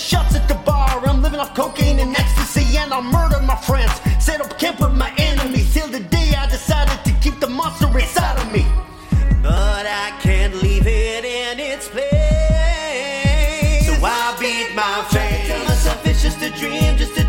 shots 0.00 0.34
at 0.34 0.48
the 0.48 0.54
bar. 0.54 1.06
I'm 1.06 1.22
living 1.22 1.40
off 1.40 1.54
cocaine 1.54 1.98
and 1.98 2.16
ecstasy, 2.16 2.78
and 2.78 2.92
I'll 2.92 3.02
murder 3.02 3.40
my 3.42 3.56
friends. 3.56 3.92
Set 4.18 4.40
up 4.40 4.58
camp 4.58 4.80
with 4.80 4.94
my 4.94 5.12
enemies 5.18 5.72
till 5.74 5.88
the 5.88 6.00
day 6.00 6.32
I 6.36 6.46
decided 6.48 6.98
to 7.04 7.12
keep 7.20 7.38
the 7.40 7.48
monster 7.48 7.86
inside 7.98 8.38
of 8.38 8.50
me. 8.52 8.64
But 9.42 9.86
I 9.86 10.18
can't 10.22 10.54
leave 10.62 10.86
it 10.86 11.24
in 11.24 11.60
its 11.60 11.88
place. 11.88 12.10
So 13.86 13.92
I 14.02 14.36
beat 14.40 14.74
my 14.74 15.04
face. 15.10 15.48
Tell 15.48 15.64
myself 15.64 16.06
it's 16.06 16.22
just 16.22 16.40
a 16.42 16.50
dream, 16.58 16.96
just 16.96 17.18
a 17.18 17.19